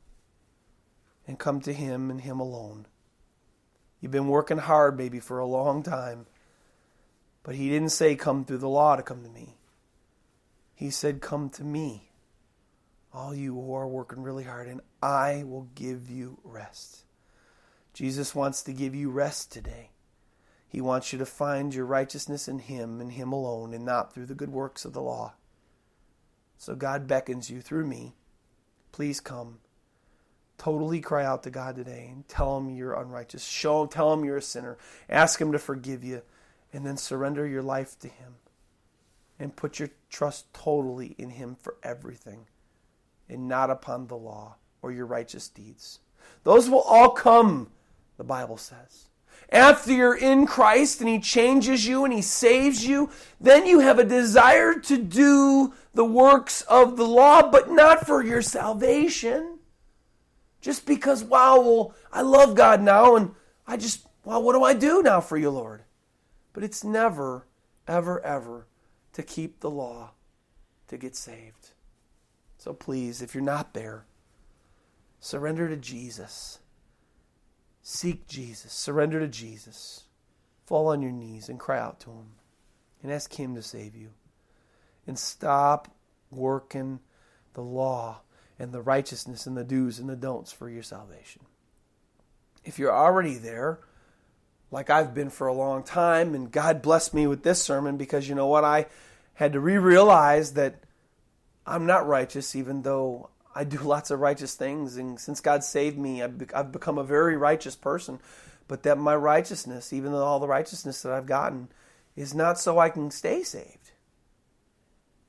and 1.26 1.38
come 1.38 1.62
to 1.62 1.72
him 1.72 2.10
and 2.10 2.20
him 2.20 2.38
alone. 2.38 2.84
You've 3.98 4.12
been 4.12 4.28
working 4.28 4.58
hard, 4.58 4.98
maybe, 4.98 5.18
for 5.18 5.38
a 5.38 5.46
long 5.46 5.82
time, 5.82 6.26
but 7.42 7.54
he 7.54 7.70
didn't 7.70 7.88
say, 7.88 8.14
Come 8.14 8.44
through 8.44 8.58
the 8.58 8.68
law 8.68 8.96
to 8.96 9.02
come 9.02 9.22
to 9.22 9.30
me. 9.30 9.56
He 10.74 10.90
said, 10.90 11.22
Come 11.22 11.48
to 11.50 11.64
me 11.64 12.10
all 13.14 13.34
you 13.34 13.54
who 13.54 13.72
are 13.72 13.88
working 13.88 14.22
really 14.22 14.44
hard, 14.44 14.68
and 14.68 14.82
I 15.02 15.44
will 15.46 15.70
give 15.74 16.10
you 16.10 16.38
rest. 16.44 17.04
Jesus 17.94 18.34
wants 18.34 18.62
to 18.64 18.74
give 18.74 18.94
you 18.94 19.08
rest 19.08 19.52
today. 19.52 19.92
He 20.68 20.82
wants 20.82 21.14
you 21.14 21.18
to 21.18 21.24
find 21.24 21.74
your 21.74 21.86
righteousness 21.86 22.46
in 22.46 22.58
Him 22.58 23.00
and 23.00 23.12
Him 23.12 23.32
alone, 23.32 23.72
and 23.72 23.86
not 23.86 24.12
through 24.12 24.26
the 24.26 24.34
good 24.34 24.50
works 24.50 24.84
of 24.84 24.92
the 24.92 25.00
law. 25.00 25.32
So 26.58 26.74
God 26.74 27.06
beckons 27.06 27.48
you 27.48 27.62
through 27.62 27.86
me. 27.86 28.16
Please 28.94 29.18
come. 29.18 29.58
Totally 30.56 31.00
cry 31.00 31.24
out 31.24 31.42
to 31.42 31.50
God 31.50 31.74
today 31.74 32.10
and 32.12 32.28
tell 32.28 32.56
Him 32.56 32.70
you're 32.70 32.94
unrighteous. 32.94 33.44
Show 33.44 33.82
Him, 33.82 33.88
tell 33.88 34.12
Him 34.12 34.24
you're 34.24 34.36
a 34.36 34.40
sinner. 34.40 34.78
Ask 35.08 35.40
Him 35.40 35.50
to 35.50 35.58
forgive 35.58 36.04
you, 36.04 36.22
and 36.72 36.86
then 36.86 36.96
surrender 36.96 37.44
your 37.44 37.60
life 37.60 37.98
to 37.98 38.06
Him. 38.06 38.36
And 39.36 39.56
put 39.56 39.80
your 39.80 39.88
trust 40.10 40.54
totally 40.54 41.16
in 41.18 41.30
Him 41.30 41.56
for 41.56 41.74
everything 41.82 42.46
and 43.28 43.48
not 43.48 43.68
upon 43.68 44.06
the 44.06 44.16
law 44.16 44.58
or 44.80 44.92
your 44.92 45.06
righteous 45.06 45.48
deeds. 45.48 45.98
Those 46.44 46.70
will 46.70 46.82
all 46.82 47.10
come, 47.10 47.72
the 48.16 48.22
Bible 48.22 48.58
says. 48.58 49.08
After 49.50 49.92
you're 49.92 50.16
in 50.16 50.46
Christ 50.46 51.00
and 51.00 51.08
He 51.08 51.20
changes 51.20 51.86
you 51.86 52.04
and 52.04 52.12
He 52.12 52.22
saves 52.22 52.86
you, 52.86 53.10
then 53.40 53.66
you 53.66 53.80
have 53.80 53.98
a 53.98 54.04
desire 54.04 54.74
to 54.80 54.96
do 54.96 55.72
the 55.92 56.04
works 56.04 56.62
of 56.62 56.96
the 56.96 57.06
law, 57.06 57.50
but 57.50 57.70
not 57.70 58.06
for 58.06 58.22
your 58.22 58.42
salvation. 58.42 59.58
Just 60.60 60.86
because, 60.86 61.22
wow, 61.22 61.60
well, 61.60 61.94
I 62.12 62.22
love 62.22 62.54
God 62.54 62.82
now 62.82 63.16
and 63.16 63.32
I 63.66 63.76
just, 63.76 64.06
well, 64.24 64.42
what 64.42 64.54
do 64.54 64.64
I 64.64 64.74
do 64.74 65.02
now 65.02 65.20
for 65.20 65.36
you, 65.36 65.50
Lord? 65.50 65.82
But 66.52 66.64
it's 66.64 66.82
never, 66.82 67.46
ever, 67.86 68.20
ever 68.24 68.66
to 69.12 69.22
keep 69.22 69.60
the 69.60 69.70
law 69.70 70.12
to 70.88 70.96
get 70.96 71.14
saved. 71.16 71.70
So 72.58 72.72
please, 72.72 73.20
if 73.20 73.34
you're 73.34 73.44
not 73.44 73.74
there, 73.74 74.06
surrender 75.20 75.68
to 75.68 75.76
Jesus. 75.76 76.60
Seek 77.86 78.26
Jesus. 78.26 78.72
Surrender 78.72 79.20
to 79.20 79.28
Jesus. 79.28 80.04
Fall 80.64 80.88
on 80.88 81.02
your 81.02 81.12
knees 81.12 81.50
and 81.50 81.60
cry 81.60 81.78
out 81.78 82.00
to 82.00 82.10
Him 82.10 82.26
and 83.02 83.12
ask 83.12 83.38
Him 83.38 83.54
to 83.54 83.62
save 83.62 83.94
you. 83.94 84.08
And 85.06 85.18
stop 85.18 85.94
working 86.30 87.00
the 87.52 87.60
law 87.60 88.22
and 88.58 88.72
the 88.72 88.80
righteousness 88.80 89.46
and 89.46 89.54
the 89.54 89.64
do's 89.64 89.98
and 89.98 90.08
the 90.08 90.16
don'ts 90.16 90.50
for 90.50 90.70
your 90.70 90.82
salvation. 90.82 91.42
If 92.64 92.78
you're 92.78 92.96
already 92.96 93.34
there, 93.34 93.80
like 94.70 94.88
I've 94.88 95.12
been 95.12 95.28
for 95.28 95.46
a 95.46 95.52
long 95.52 95.82
time, 95.82 96.34
and 96.34 96.50
God 96.50 96.80
blessed 96.80 97.12
me 97.12 97.26
with 97.26 97.42
this 97.42 97.62
sermon 97.62 97.98
because 97.98 98.30
you 98.30 98.34
know 98.34 98.46
what? 98.46 98.64
I 98.64 98.86
had 99.34 99.52
to 99.52 99.60
re 99.60 99.76
realize 99.76 100.54
that 100.54 100.76
I'm 101.66 101.84
not 101.84 102.06
righteous, 102.06 102.56
even 102.56 102.80
though 102.80 103.28
I 103.54 103.64
do 103.64 103.78
lots 103.82 104.10
of 104.10 104.20
righteous 104.20 104.54
things. 104.54 104.96
And 104.96 105.18
since 105.18 105.40
God 105.40 105.64
saved 105.64 105.98
me, 105.98 106.22
I've 106.22 106.72
become 106.72 106.98
a 106.98 107.04
very 107.04 107.36
righteous 107.36 107.76
person. 107.76 108.20
But 108.66 108.82
that 108.84 108.98
my 108.98 109.14
righteousness, 109.14 109.92
even 109.92 110.12
though 110.12 110.24
all 110.24 110.40
the 110.40 110.48
righteousness 110.48 111.02
that 111.02 111.12
I've 111.12 111.26
gotten, 111.26 111.68
is 112.16 112.34
not 112.34 112.58
so 112.58 112.78
I 112.78 112.88
can 112.88 113.10
stay 113.10 113.42
saved. 113.42 113.90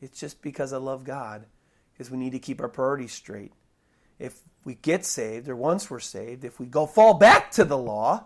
It's 0.02 0.20
just 0.20 0.42
because 0.42 0.72
I 0.72 0.78
love 0.78 1.04
God, 1.04 1.46
because 1.94 2.12
we 2.12 2.18
need 2.18 2.32
to 2.32 2.40
keep 2.40 2.62
our 2.62 2.70
priorities 2.70 3.12
straight. 3.12 3.52
If 4.20 4.40
we 4.64 4.76
get 4.76 5.06
saved, 5.06 5.50
or 5.50 5.56
once 5.56 5.90
we're 5.90 6.00
saved, 6.00 6.46
if 6.46 6.60
we 6.60 6.66
go 6.66 6.86
fall 6.86 7.16
back 7.16 7.52
to 7.52 7.66
the 7.66 7.78
law, 7.78 8.26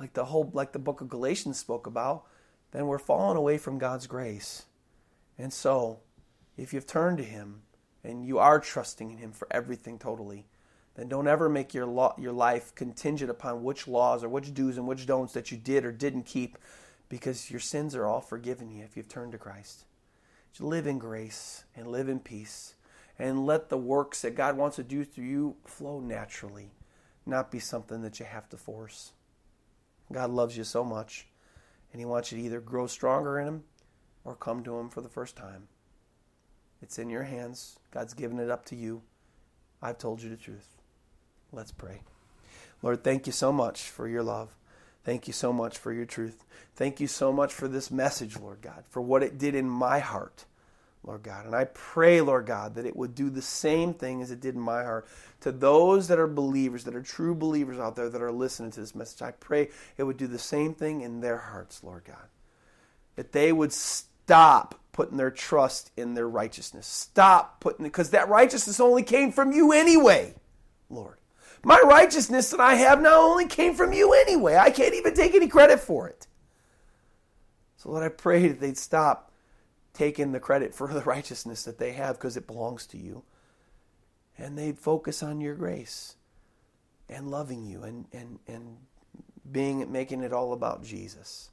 like 0.00 0.14
the 0.14 0.24
whole 0.26 0.50
like 0.54 0.72
the 0.72 0.78
book 0.78 1.00
of 1.00 1.08
Galatians 1.08 1.58
spoke 1.58 1.86
about, 1.86 2.24
then 2.70 2.86
we're 2.86 2.98
falling 2.98 3.36
away 3.36 3.58
from 3.58 3.78
God's 3.78 4.06
grace. 4.06 4.64
And 5.38 5.52
so, 5.52 6.00
if 6.56 6.72
you've 6.72 6.86
turned 6.86 7.18
to 7.18 7.24
Him 7.24 7.62
and 8.04 8.26
you 8.26 8.38
are 8.38 8.60
trusting 8.60 9.10
in 9.10 9.18
Him 9.18 9.32
for 9.32 9.48
everything 9.50 9.98
totally, 9.98 10.46
then 10.94 11.08
don't 11.08 11.28
ever 11.28 11.48
make 11.48 11.72
your 11.72 11.86
law, 11.86 12.14
your 12.18 12.32
life 12.32 12.74
contingent 12.74 13.30
upon 13.30 13.64
which 13.64 13.88
laws 13.88 14.22
or 14.22 14.28
which 14.28 14.52
do's 14.52 14.76
and 14.76 14.86
which 14.86 15.06
don'ts 15.06 15.32
that 15.32 15.50
you 15.50 15.56
did 15.56 15.84
or 15.84 15.92
didn't 15.92 16.24
keep, 16.24 16.58
because 17.08 17.50
your 17.50 17.60
sins 17.60 17.94
are 17.94 18.06
all 18.06 18.20
forgiven 18.20 18.70
you 18.70 18.84
if 18.84 18.96
you've 18.96 19.08
turned 19.08 19.32
to 19.32 19.38
Christ. 19.38 19.84
Just 20.50 20.62
live 20.62 20.86
in 20.86 20.98
grace 20.98 21.64
and 21.74 21.86
live 21.86 22.08
in 22.08 22.20
peace, 22.20 22.74
and 23.18 23.46
let 23.46 23.68
the 23.68 23.78
works 23.78 24.22
that 24.22 24.34
God 24.34 24.56
wants 24.56 24.76
to 24.76 24.82
do 24.82 25.04
through 25.04 25.24
you 25.24 25.56
flow 25.64 26.00
naturally, 26.00 26.72
not 27.24 27.50
be 27.50 27.58
something 27.58 28.02
that 28.02 28.20
you 28.20 28.26
have 28.26 28.48
to 28.50 28.56
force. 28.56 29.12
God 30.10 30.30
loves 30.30 30.56
you 30.58 30.64
so 30.64 30.84
much, 30.84 31.26
and 31.92 32.00
He 32.00 32.04
wants 32.04 32.32
you 32.32 32.38
to 32.38 32.44
either 32.44 32.60
grow 32.60 32.86
stronger 32.86 33.38
in 33.38 33.46
Him 33.46 33.64
or 34.24 34.34
come 34.34 34.62
to 34.64 34.76
Him 34.78 34.90
for 34.90 35.00
the 35.00 35.08
first 35.08 35.36
time. 35.36 35.68
It's 36.82 36.98
in 36.98 37.08
your 37.08 37.22
hands. 37.22 37.78
God's 37.92 38.14
given 38.14 38.38
it 38.38 38.50
up 38.50 38.64
to 38.66 38.76
you. 38.76 39.02
I've 39.80 39.98
told 39.98 40.22
you 40.22 40.28
the 40.28 40.36
truth. 40.36 40.68
Let's 41.52 41.72
pray. 41.72 42.02
Lord, 42.82 43.04
thank 43.04 43.26
you 43.26 43.32
so 43.32 43.52
much 43.52 43.82
for 43.82 44.08
your 44.08 44.22
love. 44.22 44.56
Thank 45.04 45.26
you 45.26 45.32
so 45.32 45.52
much 45.52 45.78
for 45.78 45.92
your 45.92 46.04
truth. 46.04 46.44
Thank 46.74 47.00
you 47.00 47.06
so 47.06 47.32
much 47.32 47.52
for 47.52 47.68
this 47.68 47.90
message, 47.90 48.38
Lord 48.38 48.62
God, 48.62 48.84
for 48.88 49.02
what 49.02 49.22
it 49.22 49.38
did 49.38 49.54
in 49.54 49.68
my 49.68 49.98
heart, 49.98 50.44
Lord 51.04 51.22
God. 51.22 51.44
And 51.44 51.54
I 51.54 51.64
pray, 51.64 52.20
Lord 52.20 52.46
God, 52.46 52.76
that 52.76 52.86
it 52.86 52.96
would 52.96 53.14
do 53.14 53.28
the 53.28 53.42
same 53.42 53.94
thing 53.94 54.22
as 54.22 54.30
it 54.30 54.40
did 54.40 54.54
in 54.54 54.60
my 54.60 54.82
heart 54.84 55.06
to 55.40 55.50
those 55.50 56.08
that 56.08 56.20
are 56.20 56.28
believers, 56.28 56.84
that 56.84 56.94
are 56.94 57.02
true 57.02 57.34
believers 57.34 57.78
out 57.78 57.96
there 57.96 58.08
that 58.08 58.22
are 58.22 58.32
listening 58.32 58.70
to 58.72 58.80
this 58.80 58.94
message. 58.94 59.22
I 59.22 59.32
pray 59.32 59.70
it 59.96 60.04
would 60.04 60.16
do 60.16 60.28
the 60.28 60.38
same 60.38 60.72
thing 60.72 61.00
in 61.00 61.20
their 61.20 61.38
hearts, 61.38 61.82
Lord 61.82 62.04
God. 62.04 62.28
That 63.16 63.32
they 63.32 63.52
would 63.52 63.72
stop 63.72 64.78
putting 64.92 65.16
their 65.16 65.30
trust 65.30 65.90
in 65.96 66.14
their 66.14 66.28
righteousness. 66.28 66.86
Stop 66.86 67.60
putting 67.60 67.84
because 67.84 68.10
that 68.10 68.28
righteousness 68.28 68.78
only 68.78 69.02
came 69.02 69.32
from 69.32 69.52
you 69.52 69.72
anyway, 69.72 70.34
Lord. 70.90 71.18
My 71.64 71.80
righteousness 71.84 72.50
that 72.50 72.60
I 72.60 72.74
have 72.74 73.00
now 73.00 73.20
only 73.20 73.46
came 73.46 73.74
from 73.74 73.92
you 73.92 74.12
anyway. 74.12 74.56
I 74.56 74.70
can't 74.70 74.94
even 74.94 75.14
take 75.14 75.34
any 75.34 75.48
credit 75.48 75.80
for 75.80 76.08
it. 76.08 76.26
So, 77.76 77.90
Lord, 77.90 78.02
I 78.02 78.08
pray 78.08 78.48
that 78.48 78.60
they'd 78.60 78.78
stop 78.78 79.32
taking 79.94 80.32
the 80.32 80.40
credit 80.40 80.74
for 80.74 80.88
the 80.88 81.00
righteousness 81.06 81.62
that 81.64 81.78
they 81.78 81.92
have 81.92 82.16
because 82.16 82.36
it 82.36 82.46
belongs 82.46 82.86
to 82.88 82.98
you. 82.98 83.22
And 84.36 84.58
they'd 84.58 84.78
focus 84.78 85.22
on 85.22 85.40
your 85.40 85.54
grace 85.54 86.16
and 87.08 87.30
loving 87.30 87.64
you 87.64 87.82
and, 87.82 88.06
and, 88.12 88.38
and 88.48 88.78
being 89.50 89.90
making 89.92 90.22
it 90.22 90.32
all 90.32 90.52
about 90.52 90.82
Jesus. 90.82 91.50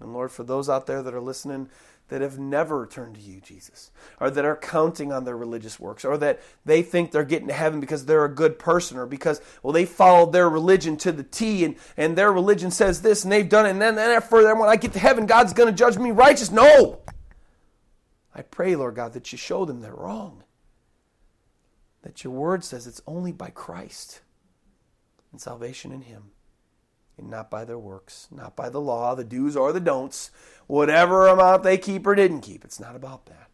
And 0.00 0.12
Lord, 0.12 0.32
for 0.32 0.42
those 0.42 0.68
out 0.68 0.86
there 0.86 1.02
that 1.02 1.14
are 1.14 1.20
listening 1.20 1.68
that 2.08 2.20
have 2.20 2.38
never 2.38 2.86
turned 2.86 3.14
to 3.14 3.20
you, 3.20 3.40
Jesus, 3.40 3.90
or 4.20 4.30
that 4.30 4.44
are 4.44 4.56
counting 4.56 5.10
on 5.12 5.24
their 5.24 5.36
religious 5.36 5.80
works, 5.80 6.04
or 6.04 6.18
that 6.18 6.40
they 6.64 6.82
think 6.82 7.10
they're 7.10 7.24
getting 7.24 7.48
to 7.48 7.54
heaven 7.54 7.80
because 7.80 8.04
they're 8.04 8.24
a 8.24 8.34
good 8.34 8.58
person, 8.58 8.98
or 8.98 9.06
because, 9.06 9.40
well, 9.62 9.72
they 9.72 9.86
followed 9.86 10.32
their 10.32 10.48
religion 10.48 10.96
to 10.98 11.12
the 11.12 11.22
T, 11.22 11.64
and, 11.64 11.76
and 11.96 12.16
their 12.16 12.32
religion 12.32 12.70
says 12.70 13.00
this, 13.00 13.24
and 13.24 13.32
they've 13.32 13.48
done 13.48 13.66
it, 13.66 13.70
and 13.70 13.80
then, 13.80 13.94
then 13.94 14.10
after 14.10 14.42
then 14.42 14.58
when 14.58 14.68
I 14.68 14.76
get 14.76 14.92
to 14.92 14.98
heaven, 14.98 15.26
God's 15.26 15.54
going 15.54 15.68
to 15.68 15.76
judge 15.76 15.96
me 15.96 16.10
righteous. 16.10 16.50
No! 16.50 17.00
I 18.34 18.42
pray, 18.42 18.76
Lord 18.76 18.96
God, 18.96 19.14
that 19.14 19.32
you 19.32 19.38
show 19.38 19.64
them 19.64 19.80
they're 19.80 19.94
wrong. 19.94 20.42
That 22.02 22.22
your 22.22 22.34
word 22.34 22.64
says 22.64 22.86
it's 22.86 23.00
only 23.06 23.32
by 23.32 23.48
Christ 23.48 24.20
and 25.32 25.40
salvation 25.40 25.90
in 25.90 26.02
Him 26.02 26.32
and 27.16 27.30
not 27.30 27.50
by 27.50 27.64
their 27.64 27.78
works, 27.78 28.28
not 28.30 28.56
by 28.56 28.68
the 28.68 28.80
law, 28.80 29.14
the 29.14 29.24
do's 29.24 29.56
or 29.56 29.72
the 29.72 29.80
don'ts, 29.80 30.30
whatever 30.66 31.26
amount 31.26 31.62
they 31.62 31.78
keep 31.78 32.06
or 32.06 32.14
didn't 32.14 32.40
keep. 32.40 32.64
It's 32.64 32.80
not 32.80 32.96
about 32.96 33.26
that. 33.26 33.48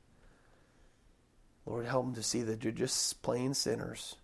Lord, 1.67 1.87
help 1.87 2.07
them 2.07 2.15
to 2.15 2.23
see 2.23 2.43
that 2.43 2.65
you're 2.65 2.73
just 2.73 3.23
plain 3.23 3.55
sinners, 3.55 4.17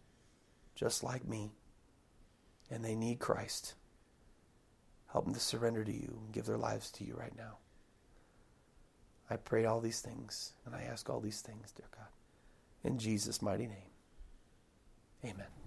just 0.75 1.05
like 1.05 1.27
me, 1.27 1.53
and 2.71 2.85
they 2.85 2.95
need 2.95 3.19
Christ. 3.19 3.75
Help 5.13 5.25
them 5.25 5.35
to 5.35 5.41
surrender 5.41 5.85
to 5.85 5.93
you 5.93 6.19
and 6.25 6.33
give 6.33 6.47
their 6.47 6.59
lives 6.59 6.91
to 6.93 7.05
you 7.05 7.15
right 7.15 7.37
now. 7.37 7.59
I 9.31 9.37
pray 9.37 9.65
all 9.65 9.81
these 9.81 10.01
things, 10.01 10.53
and 10.65 10.75
I 10.75 10.83
ask 10.83 11.09
all 11.09 11.21
these 11.21 11.41
things, 11.41 11.73
dear 11.73 11.87
God, 11.97 12.09
in 12.85 12.99
Jesus' 12.99 13.43
mighty 13.43 13.67
name. 13.67 13.91
Amen. 15.25 15.66